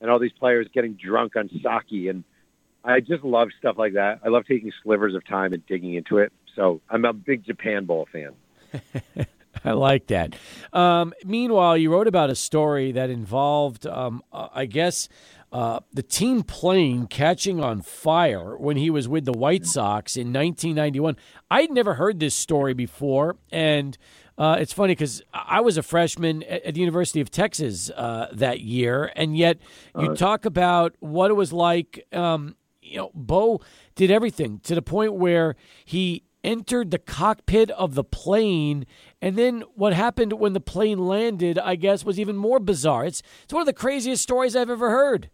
and 0.02 0.10
all 0.10 0.18
these 0.18 0.32
players 0.32 0.68
getting 0.74 0.94
drunk 0.94 1.36
on 1.36 1.48
sake. 1.48 2.10
And 2.10 2.24
I 2.84 3.02
just 3.02 3.24
love 3.24 3.50
stuff 3.60 3.78
like 3.78 3.94
that. 3.94 4.22
I 4.26 4.30
love 4.30 4.48
taking 4.48 4.72
slivers 4.82 5.14
of 5.14 5.24
time 5.28 5.54
and 5.54 5.64
digging 5.68 5.94
into 5.94 6.18
it. 6.18 6.34
So 6.56 6.82
I'm 6.90 7.06
a 7.06 7.14
big 7.14 7.46
Japan 7.46 7.86
Bowl 7.86 8.08
fan. 8.12 8.32
I 9.64 9.74
like 9.74 10.08
that. 10.08 10.36
Um, 10.74 11.14
meanwhile, 11.24 11.78
you 11.78 11.94
wrote 11.94 12.08
about 12.08 12.32
a 12.32 12.36
story 12.36 12.94
that 12.94 13.12
involved, 13.12 13.86
um, 13.86 14.24
uh, 14.34 14.48
I 14.56 14.66
guess, 14.66 15.08
uh, 15.54 15.80
the 15.94 16.02
team 16.02 16.42
plane 16.42 17.06
catching 17.06 17.64
on 17.64 17.80
fire 17.80 18.58
when 18.58 18.76
he 18.76 18.90
was 18.90 19.08
with 19.08 19.24
the 19.24 19.32
White 19.32 19.68
Sox 19.68 20.18
in 20.18 20.34
1991. 20.34 21.16
I'd 21.52 21.70
never 21.70 21.94
heard 21.94 22.20
this 22.20 22.34
story 22.34 22.74
before, 22.74 23.38
and 23.52 23.96
uh, 24.36 24.58
it's 24.60 24.74
funny 24.74 24.94
because 24.94 25.22
I 25.32 25.62
was 25.62 25.78
a 25.78 25.84
freshman 25.84 26.42
at 26.42 26.74
the 26.74 26.80
University 26.80 27.22
of 27.22 27.30
Texas 27.30 27.92
uh, 27.92 28.30
that 28.34 28.62
year, 28.62 29.12
and 29.16 29.38
yet 29.38 29.60
you 29.98 30.16
talk 30.16 30.46
about 30.46 30.96
what 31.00 31.30
it 31.30 31.36
was 31.36 31.54
like. 31.54 32.04
Um, 32.12 32.56
you 32.82 32.98
know, 32.98 33.12
Bo 33.14 33.62
did 33.94 34.10
everything 34.10 34.60
to 34.64 34.74
the 34.74 34.82
point 34.82 35.14
where 35.14 35.56
he 35.86 36.24
entered 36.44 36.90
the 36.90 36.98
cockpit 36.98 37.70
of 37.72 37.94
the 37.94 38.04
plane 38.04 38.86
and 39.22 39.38
then 39.38 39.64
what 39.76 39.94
happened 39.94 40.34
when 40.34 40.52
the 40.52 40.60
plane 40.60 40.98
landed 40.98 41.58
i 41.60 41.74
guess 41.74 42.04
was 42.04 42.20
even 42.20 42.36
more 42.36 42.60
bizarre 42.60 43.06
it's 43.06 43.24
it's 43.46 43.54
one 43.54 43.62
of 43.62 43.66
the 43.66 43.72
craziest 43.72 44.22
stories 44.22 44.54
i've 44.54 44.70
ever 44.70 44.90
heard 44.90 45.30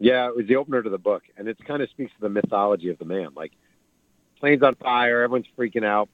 yeah 0.00 0.26
it 0.26 0.34
was 0.36 0.46
the 0.46 0.56
opener 0.56 0.82
to 0.82 0.90
the 0.90 0.98
book 0.98 1.22
and 1.36 1.46
it 1.46 1.56
kind 1.64 1.82
of 1.82 1.88
speaks 1.90 2.12
to 2.14 2.20
the 2.20 2.28
mythology 2.28 2.88
of 2.88 2.98
the 2.98 3.04
man 3.04 3.28
like 3.36 3.52
plane's 4.40 4.62
on 4.62 4.74
fire 4.74 5.22
everyone's 5.22 5.46
freaking 5.56 5.84
out 5.84 6.08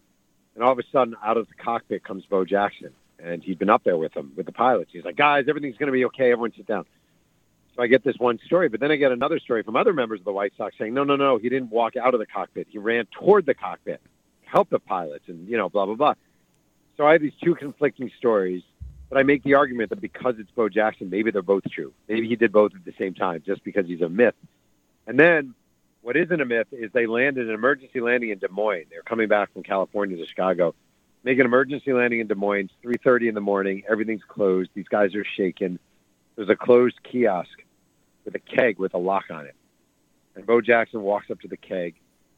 and 0.54 0.62
all 0.62 0.72
of 0.72 0.78
a 0.78 0.82
sudden 0.92 1.16
out 1.24 1.38
of 1.38 1.48
the 1.48 1.54
cockpit 1.54 2.04
comes 2.04 2.24
bo 2.26 2.44
jackson 2.44 2.90
and 3.18 3.42
he'd 3.42 3.58
been 3.58 3.70
up 3.70 3.82
there 3.84 3.96
with 3.96 4.12
them 4.12 4.32
with 4.36 4.44
the 4.44 4.52
pilots 4.52 4.90
he's 4.92 5.04
like 5.04 5.16
guys 5.16 5.46
everything's 5.48 5.78
going 5.78 5.86
to 5.86 5.92
be 5.92 6.04
okay 6.04 6.32
everyone 6.32 6.52
sit 6.54 6.66
down 6.66 6.84
so 7.76 7.82
I 7.82 7.88
get 7.88 8.02
this 8.02 8.16
one 8.18 8.38
story, 8.46 8.68
but 8.68 8.80
then 8.80 8.90
I 8.90 8.96
get 8.96 9.12
another 9.12 9.38
story 9.38 9.62
from 9.62 9.76
other 9.76 9.92
members 9.92 10.20
of 10.20 10.24
the 10.24 10.32
White 10.32 10.54
Sox 10.56 10.74
saying, 10.78 10.94
no, 10.94 11.04
no, 11.04 11.16
no, 11.16 11.36
he 11.36 11.50
didn't 11.50 11.70
walk 11.70 11.94
out 11.96 12.14
of 12.14 12.20
the 12.20 12.26
cockpit. 12.26 12.66
He 12.70 12.78
ran 12.78 13.06
toward 13.12 13.44
the 13.44 13.54
cockpit, 13.54 14.00
help 14.44 14.70
the 14.70 14.78
pilots, 14.78 15.24
and, 15.28 15.46
you 15.46 15.58
know, 15.58 15.68
blah, 15.68 15.84
blah, 15.84 15.94
blah. 15.94 16.14
So 16.96 17.06
I 17.06 17.12
have 17.12 17.20
these 17.20 17.34
two 17.44 17.54
conflicting 17.54 18.10
stories, 18.16 18.62
but 19.08 19.18
I 19.18 19.22
make 19.22 19.42
the 19.42 19.54
argument 19.54 19.90
that 19.90 20.00
because 20.00 20.34
it's 20.38 20.50
Bo 20.50 20.68
Jackson, 20.68 21.10
maybe 21.10 21.30
they're 21.30 21.42
both 21.42 21.64
true. 21.70 21.92
Maybe 22.08 22.28
he 22.28 22.36
did 22.36 22.52
both 22.52 22.74
at 22.74 22.84
the 22.84 22.94
same 22.98 23.14
time, 23.14 23.42
just 23.44 23.62
because 23.62 23.86
he's 23.86 24.00
a 24.00 24.08
myth. 24.08 24.34
And 25.06 25.18
then 25.18 25.54
what 26.02 26.16
isn't 26.16 26.40
a 26.40 26.44
myth 26.44 26.68
is 26.72 26.90
they 26.92 27.06
landed 27.06 27.48
an 27.48 27.54
emergency 27.54 28.00
landing 28.00 28.30
in 28.30 28.38
Des 28.38 28.48
Moines. 28.48 28.86
They're 28.90 29.02
coming 29.02 29.28
back 29.28 29.52
from 29.52 29.62
California 29.62 30.16
to 30.16 30.26
Chicago. 30.26 30.74
Make 31.24 31.38
an 31.38 31.46
emergency 31.46 31.92
landing 31.92 32.20
in 32.20 32.26
Des 32.26 32.34
Moines, 32.34 32.70
3.30 32.84 33.28
in 33.28 33.34
the 33.34 33.40
morning. 33.40 33.82
Everything's 33.88 34.22
closed. 34.26 34.70
These 34.74 34.88
guys 34.88 35.14
are 35.14 35.24
shaken. 35.24 35.78
There's 36.36 36.48
a 36.48 36.56
closed 36.56 37.02
kiosk 37.02 37.50
with 38.24 38.34
a 38.34 38.38
keg 38.38 38.78
with 38.78 38.94
a 38.94 38.98
lock 38.98 39.24
on 39.30 39.46
it. 39.46 39.54
And 40.36 40.46
Bo 40.46 40.60
Jackson 40.60 41.02
walks 41.02 41.30
up 41.30 41.40
to 41.40 41.48
the 41.48 41.56
keg, 41.56 41.94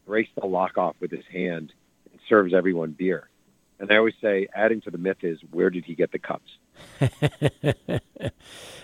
breaks 0.07 0.31
the 0.41 0.47
lock 0.47 0.79
off 0.79 0.97
with 1.01 1.11
his 1.11 1.25
hand, 1.31 1.73
and 2.11 2.21
serves 2.29 2.55
everyone 2.55 2.93
beer. 2.93 3.29
And 3.81 3.93
I 3.93 3.97
always 3.97 4.15
say, 4.21 4.49
adding 4.55 4.81
to 4.83 4.91
the 4.91 4.99
myth 4.99 5.19
is, 5.23 5.39
where 5.51 5.71
did 5.71 5.85
he 5.85 5.95
get 5.95 6.11
the 6.11 6.19
cups? 6.19 6.51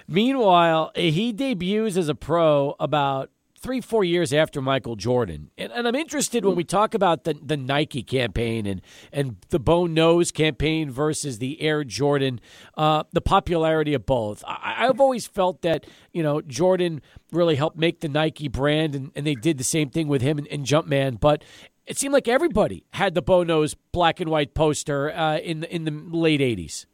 Meanwhile, 0.09 0.92
he 0.94 1.33
debuts 1.33 1.96
as 1.96 2.09
a 2.09 2.14
pro 2.14 2.76
about 2.78 3.30
three, 3.64 3.80
four 3.80 4.04
years 4.04 4.30
after 4.35 4.61
Michael 4.61 4.94
Jordan. 4.94 5.50
And, 5.57 5.72
and, 5.72 5.88
I'm 5.88 5.94
interested 5.94 6.44
when 6.44 6.54
we 6.54 6.64
talk 6.64 6.92
about 6.92 7.24
the, 7.24 7.33
the 7.33 7.57
Nike 7.57 8.02
campaign 8.02 8.66
and, 8.66 8.83
and 9.11 9.37
the 9.48 9.59
Bo 9.59 9.87
Knows 9.87 10.30
campaign 10.30 10.90
versus 10.90 11.38
the 11.38 11.59
Air 11.62 11.83
Jordan, 11.83 12.40
uh, 12.76 13.04
the 13.12 13.22
popularity 13.22 13.94
of 13.94 14.04
both. 14.04 14.44
I, 14.46 14.85
have 14.85 15.00
always 15.00 15.26
felt 15.26 15.62
that, 15.62 15.87
you 16.12 16.22
know, 16.22 16.42
Jordan 16.42 17.00
really 17.33 17.57
helped 17.57 17.78
make 17.78 18.00
the 18.00 18.09
Nike 18.09 18.48
brand, 18.48 18.94
and, 18.94 19.11
and 19.16 19.26
they 19.26 19.35
did 19.35 19.57
the 19.57 19.64
same 19.64 19.88
thing 19.88 20.09
with 20.09 20.20
him 20.20 20.37
and, 20.37 20.46
and 20.48 20.66
Jumpman. 20.66 21.18
But 21.18 21.42
it 21.87 21.99
seemed 21.99 22.14
like 22.14 22.29
everybody 22.29 22.85
had 22.90 23.14
the 23.14 23.23
Bo 23.23 23.42
Knows 23.42 23.75
black 23.92 24.20
and 24.20 24.31
white 24.31 24.55
poster 24.55 25.12
uh, 25.12 25.38
in, 25.38 25.61
the, 25.61 25.75
in 25.75 25.85
the 25.85 25.90
late 25.90 26.40
80s. 26.40 26.87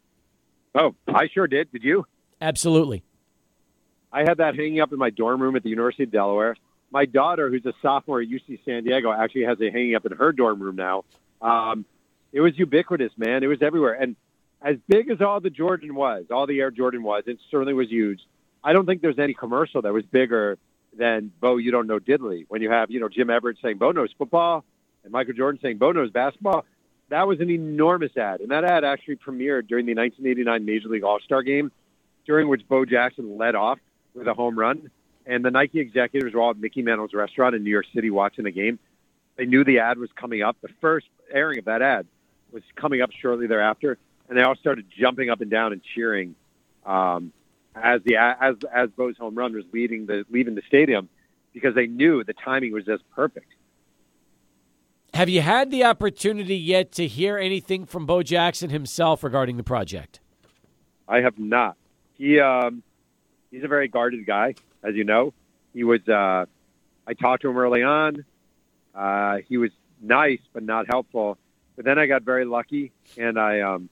Oh, 0.74 0.94
I 1.08 1.28
sure 1.32 1.46
did. 1.46 1.70
Did 1.72 1.82
you? 1.84 2.06
Absolutely. 2.40 3.02
I 4.12 4.20
had 4.20 4.38
that 4.38 4.56
hanging 4.56 4.80
up 4.80 4.92
in 4.92 4.98
my 4.98 5.10
dorm 5.10 5.40
room 5.40 5.56
at 5.56 5.62
the 5.62 5.68
University 5.68 6.04
of 6.04 6.10
Delaware. 6.10 6.56
My 6.90 7.04
daughter, 7.04 7.48
who's 7.48 7.64
a 7.66 7.72
sophomore 7.80 8.20
at 8.20 8.28
UC 8.28 8.64
San 8.64 8.84
Diego, 8.84 9.12
actually 9.12 9.44
has 9.44 9.58
it 9.60 9.72
hanging 9.72 9.94
up 9.94 10.06
in 10.06 10.12
her 10.12 10.32
dorm 10.32 10.60
room 10.60 10.76
now. 10.76 11.04
Um, 11.40 11.84
it 12.32 12.40
was 12.40 12.58
ubiquitous, 12.58 13.12
man. 13.16 13.44
It 13.44 13.46
was 13.46 13.62
everywhere. 13.62 13.94
And 13.94 14.16
as 14.60 14.76
big 14.88 15.10
as 15.10 15.20
all 15.20 15.40
the 15.40 15.50
Jordan 15.50 15.94
was, 15.94 16.26
all 16.30 16.46
the 16.46 16.58
Air 16.60 16.70
Jordan 16.70 17.02
was, 17.02 17.24
it 17.26 17.38
certainly 17.50 17.74
was 17.74 17.88
huge. 17.88 18.20
I 18.62 18.72
don't 18.72 18.86
think 18.86 19.02
there's 19.02 19.18
any 19.18 19.34
commercial 19.34 19.82
that 19.82 19.92
was 19.92 20.04
bigger 20.04 20.58
than 20.96 21.32
Bo, 21.40 21.56
you 21.56 21.70
don't 21.70 21.86
know 21.86 21.98
Diddley. 21.98 22.44
When 22.48 22.62
you 22.62 22.70
have, 22.70 22.90
you 22.90 23.00
know, 23.00 23.08
Jim 23.08 23.30
Everett 23.30 23.58
saying 23.62 23.78
Bo 23.78 23.92
knows 23.92 24.10
football 24.18 24.64
and 25.04 25.12
Michael 25.12 25.34
Jordan 25.34 25.60
saying 25.62 25.78
Bo 25.78 25.92
knows 25.92 26.10
basketball, 26.10 26.64
that 27.08 27.26
was 27.26 27.40
an 27.40 27.50
enormous 27.50 28.16
ad. 28.16 28.40
And 28.40 28.50
that 28.50 28.64
ad 28.64 28.84
actually 28.84 29.16
premiered 29.16 29.68
during 29.68 29.86
the 29.86 29.94
1989 29.94 30.64
Major 30.64 30.88
League 30.88 31.04
All-Star 31.04 31.42
game, 31.42 31.72
during 32.26 32.48
which 32.48 32.66
Bo 32.68 32.84
Jackson 32.84 33.36
led 33.36 33.54
off 33.54 33.78
with 34.14 34.28
a 34.28 34.34
home 34.34 34.58
run. 34.58 34.90
And 35.26 35.44
the 35.44 35.50
Nike 35.50 35.80
executives 35.80 36.34
were 36.34 36.40
all 36.40 36.50
at 36.50 36.58
Mickey 36.58 36.82
Mantle's 36.82 37.12
restaurant 37.12 37.54
in 37.54 37.64
New 37.64 37.70
York 37.70 37.86
City 37.94 38.10
watching 38.10 38.44
the 38.44 38.50
game. 38.50 38.78
They 39.36 39.46
knew 39.46 39.64
the 39.64 39.80
ad 39.80 39.98
was 39.98 40.10
coming 40.16 40.42
up. 40.42 40.56
The 40.60 40.70
first 40.80 41.06
airing 41.32 41.58
of 41.58 41.64
that 41.66 41.82
ad 41.82 42.06
was 42.52 42.62
coming 42.76 43.00
up 43.00 43.10
shortly 43.12 43.46
thereafter, 43.46 43.98
and 44.28 44.36
they 44.36 44.42
all 44.42 44.56
started 44.56 44.86
jumping 44.98 45.30
up 45.30 45.40
and 45.40 45.50
down 45.50 45.72
and 45.72 45.82
cheering 45.94 46.34
um, 46.84 47.32
as 47.74 48.02
the 48.04 48.16
as 48.16 48.56
as 48.72 48.90
Bo's 48.90 49.16
home 49.16 49.34
run 49.34 49.54
was 49.54 49.64
leading 49.72 50.06
the 50.06 50.24
leaving 50.30 50.54
the 50.54 50.62
stadium 50.66 51.08
because 51.52 51.74
they 51.74 51.86
knew 51.86 52.24
the 52.24 52.32
timing 52.32 52.72
was 52.72 52.84
just 52.84 53.08
perfect. 53.10 53.52
Have 55.14 55.28
you 55.28 55.40
had 55.40 55.70
the 55.70 55.84
opportunity 55.84 56.56
yet 56.56 56.92
to 56.92 57.06
hear 57.06 57.36
anything 57.36 57.84
from 57.84 58.06
Bo 58.06 58.22
Jackson 58.22 58.70
himself 58.70 59.24
regarding 59.24 59.56
the 59.56 59.62
project? 59.62 60.20
I 61.08 61.20
have 61.20 61.38
not. 61.38 61.76
He 62.14 62.38
um, 62.38 62.82
he's 63.50 63.64
a 63.64 63.68
very 63.68 63.88
guarded 63.88 64.24
guy, 64.24 64.54
as 64.82 64.94
you 64.94 65.04
know. 65.04 65.32
He 65.74 65.84
was. 65.84 66.00
Uh, 66.08 66.46
I 67.06 67.14
talked 67.14 67.42
to 67.42 67.50
him 67.50 67.58
early 67.58 67.82
on. 67.82 68.24
Uh, 68.94 69.38
he 69.48 69.56
was 69.56 69.70
nice 70.00 70.40
but 70.52 70.62
not 70.62 70.86
helpful. 70.86 71.38
But 71.76 71.84
then 71.84 71.98
I 71.98 72.06
got 72.06 72.22
very 72.22 72.44
lucky, 72.44 72.92
and 73.16 73.38
I 73.38 73.60
um, 73.60 73.88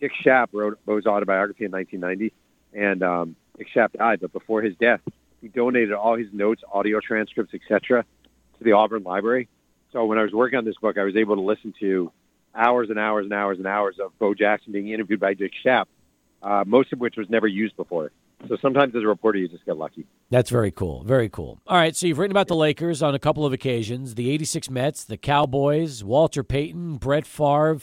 Dick 0.00 0.12
Schaap 0.22 0.48
wrote 0.52 0.78
Bo's 0.84 1.06
autobiography 1.06 1.64
in 1.64 1.70
1990, 1.72 2.34
and 2.74 3.02
um, 3.02 3.36
Dick 3.56 3.68
Schaap 3.74 3.92
died. 3.92 4.20
But 4.20 4.32
before 4.32 4.62
his 4.62 4.76
death, 4.76 5.00
he 5.40 5.48
donated 5.48 5.92
all 5.92 6.16
his 6.16 6.28
notes, 6.32 6.62
audio 6.72 7.00
transcripts, 7.00 7.54
etc., 7.54 8.04
to 8.58 8.64
the 8.64 8.72
Auburn 8.72 9.02
Library. 9.02 9.48
So 9.94 10.04
when 10.06 10.18
I 10.18 10.22
was 10.22 10.32
working 10.32 10.58
on 10.58 10.64
this 10.64 10.76
book, 10.76 10.98
I 10.98 11.04
was 11.04 11.14
able 11.14 11.36
to 11.36 11.40
listen 11.40 11.72
to 11.78 12.10
hours 12.52 12.90
and 12.90 12.98
hours 12.98 13.26
and 13.26 13.32
hours 13.32 13.58
and 13.58 13.66
hours 13.66 13.96
of 14.02 14.18
Bo 14.18 14.34
Jackson 14.34 14.72
being 14.72 14.88
interviewed 14.88 15.20
by 15.20 15.34
Dick 15.34 15.52
Schaap, 15.64 15.84
uh, 16.42 16.64
most 16.66 16.92
of 16.92 16.98
which 16.98 17.16
was 17.16 17.30
never 17.30 17.46
used 17.46 17.76
before. 17.76 18.10
So 18.48 18.56
sometimes 18.60 18.96
as 18.96 19.04
a 19.04 19.06
reporter, 19.06 19.38
you 19.38 19.46
just 19.46 19.64
get 19.64 19.76
lucky. 19.76 20.04
That's 20.30 20.50
very 20.50 20.70
cool. 20.70 21.04
Very 21.04 21.28
cool. 21.28 21.60
All 21.66 21.76
right. 21.76 21.94
So 21.94 22.06
you've 22.06 22.18
written 22.18 22.32
about 22.32 22.48
the 22.48 22.56
Lakers 22.56 23.02
on 23.02 23.14
a 23.14 23.18
couple 23.18 23.44
of 23.44 23.52
occasions 23.52 24.14
the 24.14 24.30
86 24.30 24.70
Mets, 24.70 25.04
the 25.04 25.16
Cowboys, 25.16 26.02
Walter 26.02 26.42
Payton, 26.42 26.96
Brett 26.96 27.26
Favre. 27.26 27.80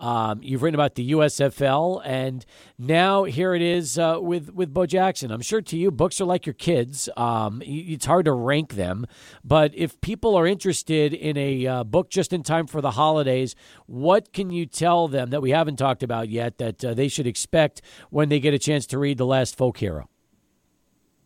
Um, 0.00 0.40
you've 0.42 0.62
written 0.62 0.74
about 0.74 0.96
the 0.96 1.12
USFL. 1.12 2.02
And 2.04 2.44
now 2.78 3.24
here 3.24 3.54
it 3.54 3.62
is 3.62 3.96
uh, 3.96 4.18
with, 4.20 4.52
with 4.52 4.74
Bo 4.74 4.86
Jackson. 4.86 5.30
I'm 5.30 5.40
sure 5.40 5.62
to 5.62 5.76
you, 5.78 5.90
books 5.90 6.20
are 6.20 6.24
like 6.24 6.46
your 6.46 6.54
kids. 6.54 7.08
Um, 7.16 7.62
it's 7.64 8.06
hard 8.06 8.24
to 8.24 8.32
rank 8.32 8.74
them. 8.74 9.06
But 9.44 9.72
if 9.74 10.00
people 10.00 10.34
are 10.34 10.46
interested 10.46 11.14
in 11.14 11.36
a 11.36 11.66
uh, 11.66 11.84
book 11.84 12.10
just 12.10 12.32
in 12.32 12.42
time 12.42 12.66
for 12.66 12.80
the 12.80 12.92
holidays, 12.92 13.54
what 13.86 14.32
can 14.32 14.50
you 14.50 14.66
tell 14.66 15.06
them 15.06 15.30
that 15.30 15.40
we 15.40 15.50
haven't 15.50 15.76
talked 15.76 16.02
about 16.02 16.28
yet 16.28 16.58
that 16.58 16.84
uh, 16.84 16.92
they 16.92 17.08
should 17.08 17.26
expect 17.26 17.82
when 18.10 18.28
they 18.28 18.40
get 18.40 18.52
a 18.52 18.58
chance 18.58 18.84
to 18.88 18.98
read 18.98 19.16
The 19.16 19.26
Last 19.26 19.56
Folk 19.56 19.78
Hero? 19.78 20.08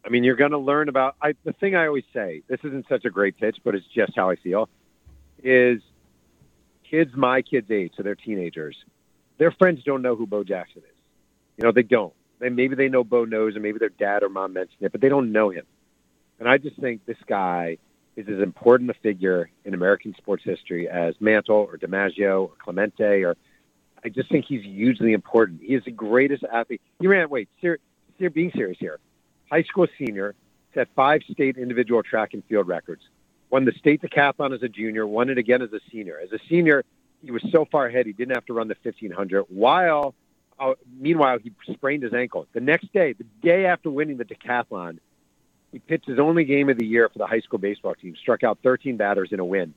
I 0.08 0.10
mean, 0.10 0.24
you're 0.24 0.36
going 0.36 0.52
to 0.52 0.58
learn 0.58 0.88
about 0.88 1.16
I, 1.20 1.34
the 1.44 1.52
thing 1.52 1.76
I 1.76 1.86
always 1.86 2.04
say. 2.14 2.42
This 2.48 2.60
isn't 2.64 2.86
such 2.88 3.04
a 3.04 3.10
great 3.10 3.36
pitch, 3.36 3.58
but 3.62 3.74
it's 3.74 3.86
just 3.94 4.16
how 4.16 4.30
I 4.30 4.36
feel. 4.36 4.70
Is 5.42 5.82
kids 6.90 7.12
my 7.14 7.42
kids' 7.42 7.70
age, 7.70 7.92
so 7.94 8.02
they're 8.02 8.14
teenagers. 8.14 8.74
Their 9.36 9.50
friends 9.50 9.82
don't 9.84 10.00
know 10.00 10.16
who 10.16 10.26
Bo 10.26 10.44
Jackson 10.44 10.78
is. 10.78 10.96
You 11.58 11.64
know, 11.64 11.72
they 11.72 11.82
don't. 11.82 12.14
They, 12.38 12.48
maybe 12.48 12.74
they 12.74 12.88
know 12.88 13.04
Bo 13.04 13.26
knows, 13.26 13.52
and 13.52 13.62
maybe 13.62 13.78
their 13.78 13.90
dad 13.90 14.22
or 14.22 14.30
mom 14.30 14.54
mentioned 14.54 14.78
it, 14.80 14.92
but 14.92 15.02
they 15.02 15.10
don't 15.10 15.30
know 15.30 15.50
him. 15.50 15.66
And 16.40 16.48
I 16.48 16.56
just 16.56 16.80
think 16.80 17.04
this 17.04 17.18
guy 17.26 17.76
is 18.16 18.26
as 18.28 18.40
important 18.40 18.88
a 18.88 18.94
figure 18.94 19.50
in 19.66 19.74
American 19.74 20.14
sports 20.16 20.42
history 20.42 20.88
as 20.88 21.16
Mantle 21.20 21.68
or 21.70 21.76
DiMaggio 21.76 22.44
or 22.44 22.52
Clemente. 22.58 23.24
Or 23.24 23.36
I 24.02 24.08
just 24.08 24.30
think 24.30 24.46
he's 24.48 24.64
hugely 24.64 25.12
important. 25.12 25.60
He 25.62 25.74
is 25.74 25.84
the 25.84 25.90
greatest 25.90 26.44
athlete. 26.50 26.80
He 26.98 27.06
ran. 27.06 27.28
Wait, 27.28 27.50
ser- 27.60 27.78
ser- 28.18 28.30
being 28.30 28.52
serious 28.54 28.78
here 28.80 28.98
high 29.50 29.62
school 29.62 29.86
senior, 29.98 30.34
set 30.74 30.88
five 30.94 31.22
state 31.30 31.56
individual 31.56 32.02
track 32.02 32.34
and 32.34 32.44
field 32.44 32.68
records. 32.68 33.02
Won 33.50 33.64
the 33.64 33.72
state 33.72 34.02
decathlon 34.02 34.54
as 34.54 34.62
a 34.62 34.68
junior, 34.68 35.06
won 35.06 35.30
it 35.30 35.38
again 35.38 35.62
as 35.62 35.72
a 35.72 35.80
senior. 35.90 36.18
As 36.22 36.32
a 36.32 36.38
senior, 36.48 36.84
he 37.22 37.30
was 37.30 37.42
so 37.50 37.66
far 37.70 37.86
ahead 37.86 38.06
he 38.06 38.12
didn't 38.12 38.34
have 38.34 38.44
to 38.46 38.52
run 38.52 38.68
the 38.68 38.76
1500. 38.82 39.44
While, 39.48 40.14
uh, 40.60 40.74
meanwhile, 41.00 41.38
he 41.38 41.52
sprained 41.72 42.02
his 42.02 42.12
ankle. 42.12 42.46
The 42.52 42.60
next 42.60 42.92
day, 42.92 43.14
the 43.14 43.24
day 43.42 43.66
after 43.66 43.90
winning 43.90 44.18
the 44.18 44.24
decathlon, 44.24 44.98
he 45.72 45.78
pitched 45.78 46.06
his 46.06 46.18
only 46.18 46.44
game 46.44 46.68
of 46.68 46.78
the 46.78 46.86
year 46.86 47.08
for 47.08 47.18
the 47.18 47.26
high 47.26 47.40
school 47.40 47.58
baseball 47.58 47.94
team, 47.94 48.14
struck 48.20 48.42
out 48.42 48.58
13 48.62 48.96
batters 48.96 49.30
in 49.32 49.40
a 49.40 49.44
win. 49.44 49.74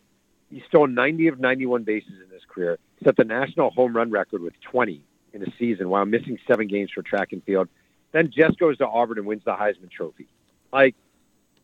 He 0.50 0.62
stole 0.68 0.88
90 0.88 1.28
of 1.28 1.40
91 1.40 1.84
bases 1.84 2.14
in 2.24 2.30
his 2.30 2.44
career, 2.48 2.78
set 3.04 3.16
the 3.16 3.24
national 3.24 3.72
home 3.72 3.96
run 3.96 4.12
record 4.12 4.42
with 4.42 4.54
20 4.70 5.02
in 5.34 5.44
a 5.44 5.52
season 5.58 5.90
while 5.90 6.06
missing 6.06 6.38
seven 6.46 6.68
games 6.68 6.92
for 6.94 7.02
track 7.02 7.32
and 7.32 7.44
field. 7.44 7.70
Then 8.12 8.32
Jess 8.32 8.56
goes 8.56 8.78
to 8.80 8.88
Auburn 8.88 9.18
and 9.18 9.28
wins 9.28 9.44
the 9.46 9.54
Heisman 9.54 9.90
Trophy. 9.90 10.28
Like 10.72 10.96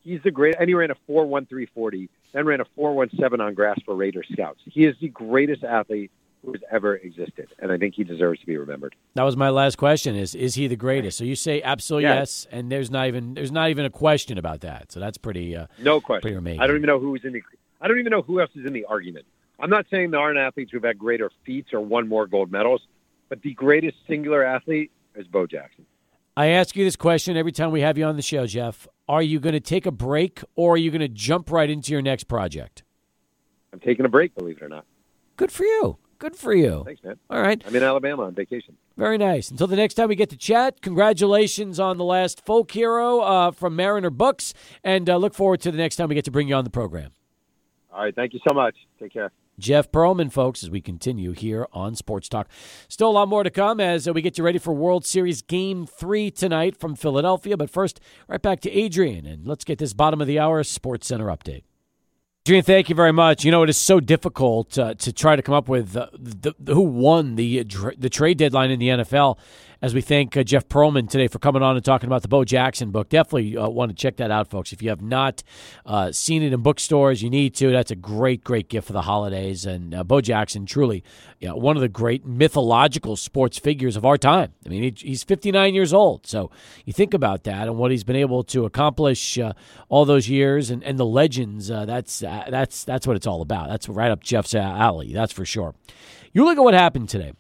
he's 0.03 0.21
the 0.23 0.31
great, 0.31 0.55
and 0.60 0.67
he 0.67 0.75
ran 0.75 0.91
a 0.91 0.95
four 1.05 1.25
one 1.25 1.45
three 1.45 1.67
forty. 1.67 2.10
Then 2.33 2.45
ran 2.45 2.62
a 2.62 2.65
four 2.75 2.93
one 2.93 3.10
seven 3.19 3.41
on 3.41 3.53
grass 3.53 3.79
for 3.86 3.95
Raider 3.95 4.23
scouts. 4.31 4.60
He 4.65 4.86
is 4.86 4.95
the 5.01 5.10
greatest 5.10 5.63
athlete 5.63 6.12
who 6.43 6.53
has 6.53 6.62
ever 6.71 6.95
existed, 6.95 7.47
and 7.60 7.71
I 7.71 7.77
think 7.77 7.95
he 7.95 8.03
deserves 8.03 8.39
to 8.39 8.45
be 8.45 8.57
remembered. 8.57 8.95
That 9.15 9.23
was 9.23 9.36
my 9.36 9.49
last 9.49 9.77
question: 9.77 10.15
is 10.15 10.36
is 10.36 10.55
he 10.55 10.67
the 10.67 10.75
greatest? 10.75 11.17
So 11.17 11.23
you 11.23 11.36
say 11.36 11.62
absolutely 11.62 12.10
yes, 12.10 12.45
yes 12.45 12.47
and 12.51 12.71
there's 12.71 12.91
not 12.91 13.07
even 13.07 13.33
there's 13.33 13.51
not 13.51 13.69
even 13.69 13.86
a 13.86 13.89
question 13.89 14.38
about 14.38 14.62
that. 14.62 14.91
So 14.91 14.99
that's 14.99 15.17
pretty 15.17 15.55
uh, 15.55 15.67
no 15.79 15.99
question. 15.99 16.21
Pretty 16.21 16.38
amazing. 16.38 16.62
I 16.62 16.67
don't 16.67 16.77
even 16.77 16.88
know 16.88 16.99
who's 16.99 17.23
in 17.23 17.33
the. 17.33 17.41
I 17.81 17.88
don't 17.88 17.99
even 17.99 18.12
know 18.12 18.21
who 18.21 18.39
else 18.39 18.51
is 18.55 18.65
in 18.65 18.73
the 18.73 18.86
argument. 18.86 19.25
I'm 19.60 19.69
not 19.69 19.88
saying 19.89 20.12
there 20.12 20.19
aren't 20.19 20.38
athletes 20.38 20.71
who've 20.71 20.83
had 20.83 20.97
greater 20.97 21.31
feats 21.45 21.73
or 21.73 21.81
won 21.81 22.07
more 22.07 22.27
gold 22.27 22.51
medals, 22.51 22.81
but 23.29 23.41
the 23.41 23.53
greatest 23.53 23.97
singular 24.07 24.43
athlete 24.43 24.91
is 25.15 25.27
Bo 25.27 25.47
Jackson. 25.47 25.86
I 26.38 26.50
ask 26.50 26.76
you 26.76 26.84
this 26.86 26.95
question 26.95 27.36
every 27.36 27.52
time 27.52 27.71
we 27.71 27.82
have 27.82 27.97
you 27.97 28.06
on 28.06 28.15
the 28.15 28.21
show, 28.21 28.45
Jeff. 28.45 28.88
Are 29.10 29.23
you 29.23 29.39
going 29.39 29.54
to 29.54 29.60
take 29.60 29.88
a 29.88 29.91
break 29.91 30.43
or 30.56 30.76
are 30.76 30.78
you 30.78 30.91
going 30.91 31.02
to 31.02 31.08
jump 31.08 31.50
right 31.50 31.67
into 31.67 31.91
your 31.91 32.04
next 32.04 32.26
project? 32.26 32.84
I'm 33.73 33.80
taking 33.80 34.06
a 34.06 34.10
break, 34.10 34.36
believe 34.36 34.58
it 34.58 34.63
or 34.63 34.69
not. 34.69 34.86
Good 35.36 35.52
for 35.52 35.63
you. 35.63 35.97
Good 36.19 36.36
for 36.36 36.54
you. 36.54 36.84
Thanks, 36.86 37.04
man. 37.04 37.17
All 37.32 37.41
right. 37.41 37.60
I'm 37.65 37.76
in 37.76 37.82
Alabama 37.82 38.26
on 38.26 38.36
vacation. 38.36 38.78
Very 38.97 39.17
nice. 39.17 39.50
Until 39.50 39.65
the 39.65 39.76
next 39.76 39.95
time 39.95 40.10
we 40.10 40.15
get 40.15 40.30
to 40.30 40.38
chat, 40.38 40.80
congratulations 40.82 41.80
on 41.80 41.97
the 41.97 42.04
last 42.04 42.45
folk 42.45 42.69
hero 42.69 43.21
uh, 43.21 43.50
from 43.50 43.76
Mariner 43.76 44.12
Books, 44.12 44.54
and 44.84 45.10
uh, 45.10 45.17
look 45.17 45.34
forward 45.34 45.62
to 45.62 45.71
the 45.71 45.78
next 45.80 45.95
time 45.95 46.08
we 46.08 46.13
get 46.13 46.26
to 46.26 46.32
bring 46.32 46.47
you 46.47 46.54
on 46.54 46.63
the 46.63 46.69
program. 46.69 47.13
All 47.91 48.04
right. 48.04 48.13
Thank 48.13 48.34
you 48.34 48.39
so 48.47 48.54
much. 48.54 48.76
Take 49.00 49.12
care. 49.12 49.32
Jeff 49.59 49.91
Pearlman, 49.91 50.31
folks, 50.31 50.63
as 50.63 50.69
we 50.69 50.81
continue 50.81 51.31
here 51.31 51.67
on 51.73 51.95
Sports 51.95 52.29
Talk. 52.29 52.47
Still 52.87 53.09
a 53.09 53.11
lot 53.11 53.27
more 53.27 53.43
to 53.43 53.49
come 53.49 53.79
as 53.79 54.07
uh, 54.07 54.13
we 54.13 54.21
get 54.21 54.37
you 54.37 54.43
ready 54.43 54.59
for 54.59 54.71
World 54.71 55.05
Series 55.05 55.41
Game 55.41 55.87
3 55.87 56.29
tonight 56.29 56.75
from 56.75 56.95
Philadelphia. 56.95 57.57
But 57.57 57.71
first, 57.71 57.99
right 58.27 58.41
back 58.41 58.59
to 58.61 58.71
Adrian, 58.71 59.25
and 59.25 59.47
let's 59.47 59.63
get 59.63 59.79
this 59.79 59.93
bottom 59.93 60.21
of 60.21 60.27
the 60.27 60.37
hour 60.37 60.63
Sports 60.63 61.07
Center 61.07 61.25
update. 61.25 61.63
Adrian, 62.45 62.63
thank 62.63 62.87
you 62.87 62.95
very 62.95 63.11
much. 63.11 63.43
You 63.43 63.51
know, 63.51 63.63
it 63.63 63.69
is 63.69 63.77
so 63.77 63.99
difficult 63.99 64.77
uh, 64.77 64.93
to 64.93 65.11
try 65.11 65.35
to 65.35 65.41
come 65.41 65.55
up 65.55 65.67
with 65.67 65.97
uh, 65.97 66.07
the, 66.13 66.53
the, 66.59 66.75
who 66.75 66.81
won 66.81 67.35
the, 67.35 67.59
uh, 67.59 67.91
the 67.97 68.09
trade 68.09 68.37
deadline 68.37 68.71
in 68.71 68.79
the 68.79 68.87
NFL 68.89 69.37
as 69.81 69.93
we 69.93 70.01
thank 70.01 70.35
uh, 70.35 70.43
Jeff 70.43 70.67
Pearlman 70.67 71.09
today 71.09 71.27
for 71.27 71.39
coming 71.39 71.61
on 71.61 71.75
and 71.75 71.85
talking 71.85 72.07
about 72.07 72.21
the 72.21 72.27
Bo 72.27 72.43
Jackson 72.43 72.91
book. 72.91 73.09
Definitely 73.09 73.57
uh, 73.57 73.69
want 73.69 73.89
to 73.89 73.95
check 73.95 74.17
that 74.17 74.31
out, 74.31 74.49
folks. 74.49 74.73
If 74.73 74.81
you 74.81 74.89
have 74.89 75.01
not 75.01 75.43
uh, 75.85 76.11
seen 76.11 76.41
it 76.41 76.53
in 76.53 76.61
bookstores, 76.61 77.21
you 77.21 77.29
need 77.29 77.53
to. 77.55 77.71
That's 77.71 77.91
a 77.91 77.95
great, 77.95 78.43
great 78.43 78.69
gift 78.69 78.87
for 78.87 78.93
the 78.93 79.03
holidays. 79.03 79.65
And 79.65 79.93
uh, 79.93 80.03
Bo 80.03 80.21
Jackson, 80.21 80.65
truly 80.65 81.03
you 81.39 81.47
know, 81.47 81.55
one 81.55 81.75
of 81.75 81.81
the 81.81 81.89
great 81.89 82.25
mythological 82.25 83.15
sports 83.15 83.59
figures 83.59 83.95
of 83.95 84.05
our 84.05 84.17
time. 84.17 84.53
I 84.65 84.69
mean, 84.69 84.83
he, 84.83 84.93
he's 85.09 85.23
59 85.23 85.73
years 85.75 85.93
old. 85.93 86.25
So 86.25 86.49
you 86.85 86.93
think 86.93 87.13
about 87.13 87.43
that 87.43 87.67
and 87.67 87.77
what 87.77 87.91
he's 87.91 88.03
been 88.03 88.15
able 88.15 88.43
to 88.45 88.65
accomplish 88.65 89.37
uh, 89.37 89.53
all 89.89 90.05
those 90.05 90.27
years 90.27 90.69
and, 90.69 90.83
and 90.83 90.97
the 90.97 91.05
legends. 91.05 91.69
Uh, 91.69 91.85
that's, 91.85 92.19
that's, 92.19 92.83
that's 92.83 93.05
what 93.05 93.15
it's 93.15 93.27
all 93.27 93.41
about. 93.41 93.69
That's 93.69 93.87
right 93.87 94.11
up 94.11 94.23
Jeff's 94.23 94.55
alley. 94.55 95.13
That's 95.13 95.33
for 95.33 95.45
sure. 95.45 95.75
You 96.33 96.45
look 96.45 96.57
at 96.57 96.63
what 96.63 96.73
happened 96.73 97.09
today. 97.09 97.33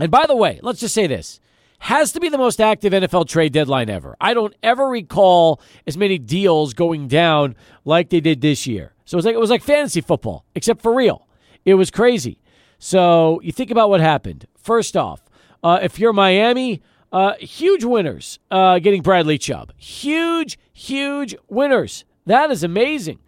And 0.00 0.10
by 0.10 0.26
the 0.26 0.36
way, 0.36 0.58
let's 0.62 0.80
just 0.80 0.94
say 0.94 1.06
this 1.06 1.40
has 1.80 2.12
to 2.12 2.20
be 2.20 2.28
the 2.28 2.38
most 2.38 2.60
active 2.60 2.92
NFL 2.92 3.26
trade 3.26 3.52
deadline 3.52 3.88
ever. 3.88 4.14
I 4.20 4.34
don't 4.34 4.54
ever 4.62 4.86
recall 4.86 5.60
as 5.86 5.96
many 5.96 6.18
deals 6.18 6.74
going 6.74 7.08
down 7.08 7.56
like 7.86 8.10
they 8.10 8.20
did 8.20 8.42
this 8.42 8.66
year. 8.66 8.92
So 9.06 9.14
it 9.14 9.18
was 9.18 9.24
like 9.24 9.34
it 9.34 9.40
was 9.40 9.50
like 9.50 9.62
fantasy 9.62 10.00
football, 10.00 10.44
except 10.54 10.82
for 10.82 10.94
real. 10.94 11.26
It 11.64 11.74
was 11.74 11.90
crazy. 11.90 12.38
So 12.78 13.40
you 13.42 13.52
think 13.52 13.70
about 13.70 13.88
what 13.88 14.00
happened. 14.00 14.46
First 14.56 14.96
off, 14.96 15.22
uh, 15.62 15.80
if 15.82 15.98
you're 15.98 16.12
Miami, 16.12 16.82
uh, 17.12 17.34
huge 17.40 17.84
winners 17.84 18.38
uh, 18.50 18.78
getting 18.78 19.02
Bradley 19.02 19.38
Chubb. 19.38 19.72
Huge, 19.76 20.58
huge 20.72 21.34
winners. 21.48 22.04
That 22.26 22.50
is 22.50 22.62
amazing. 22.62 23.18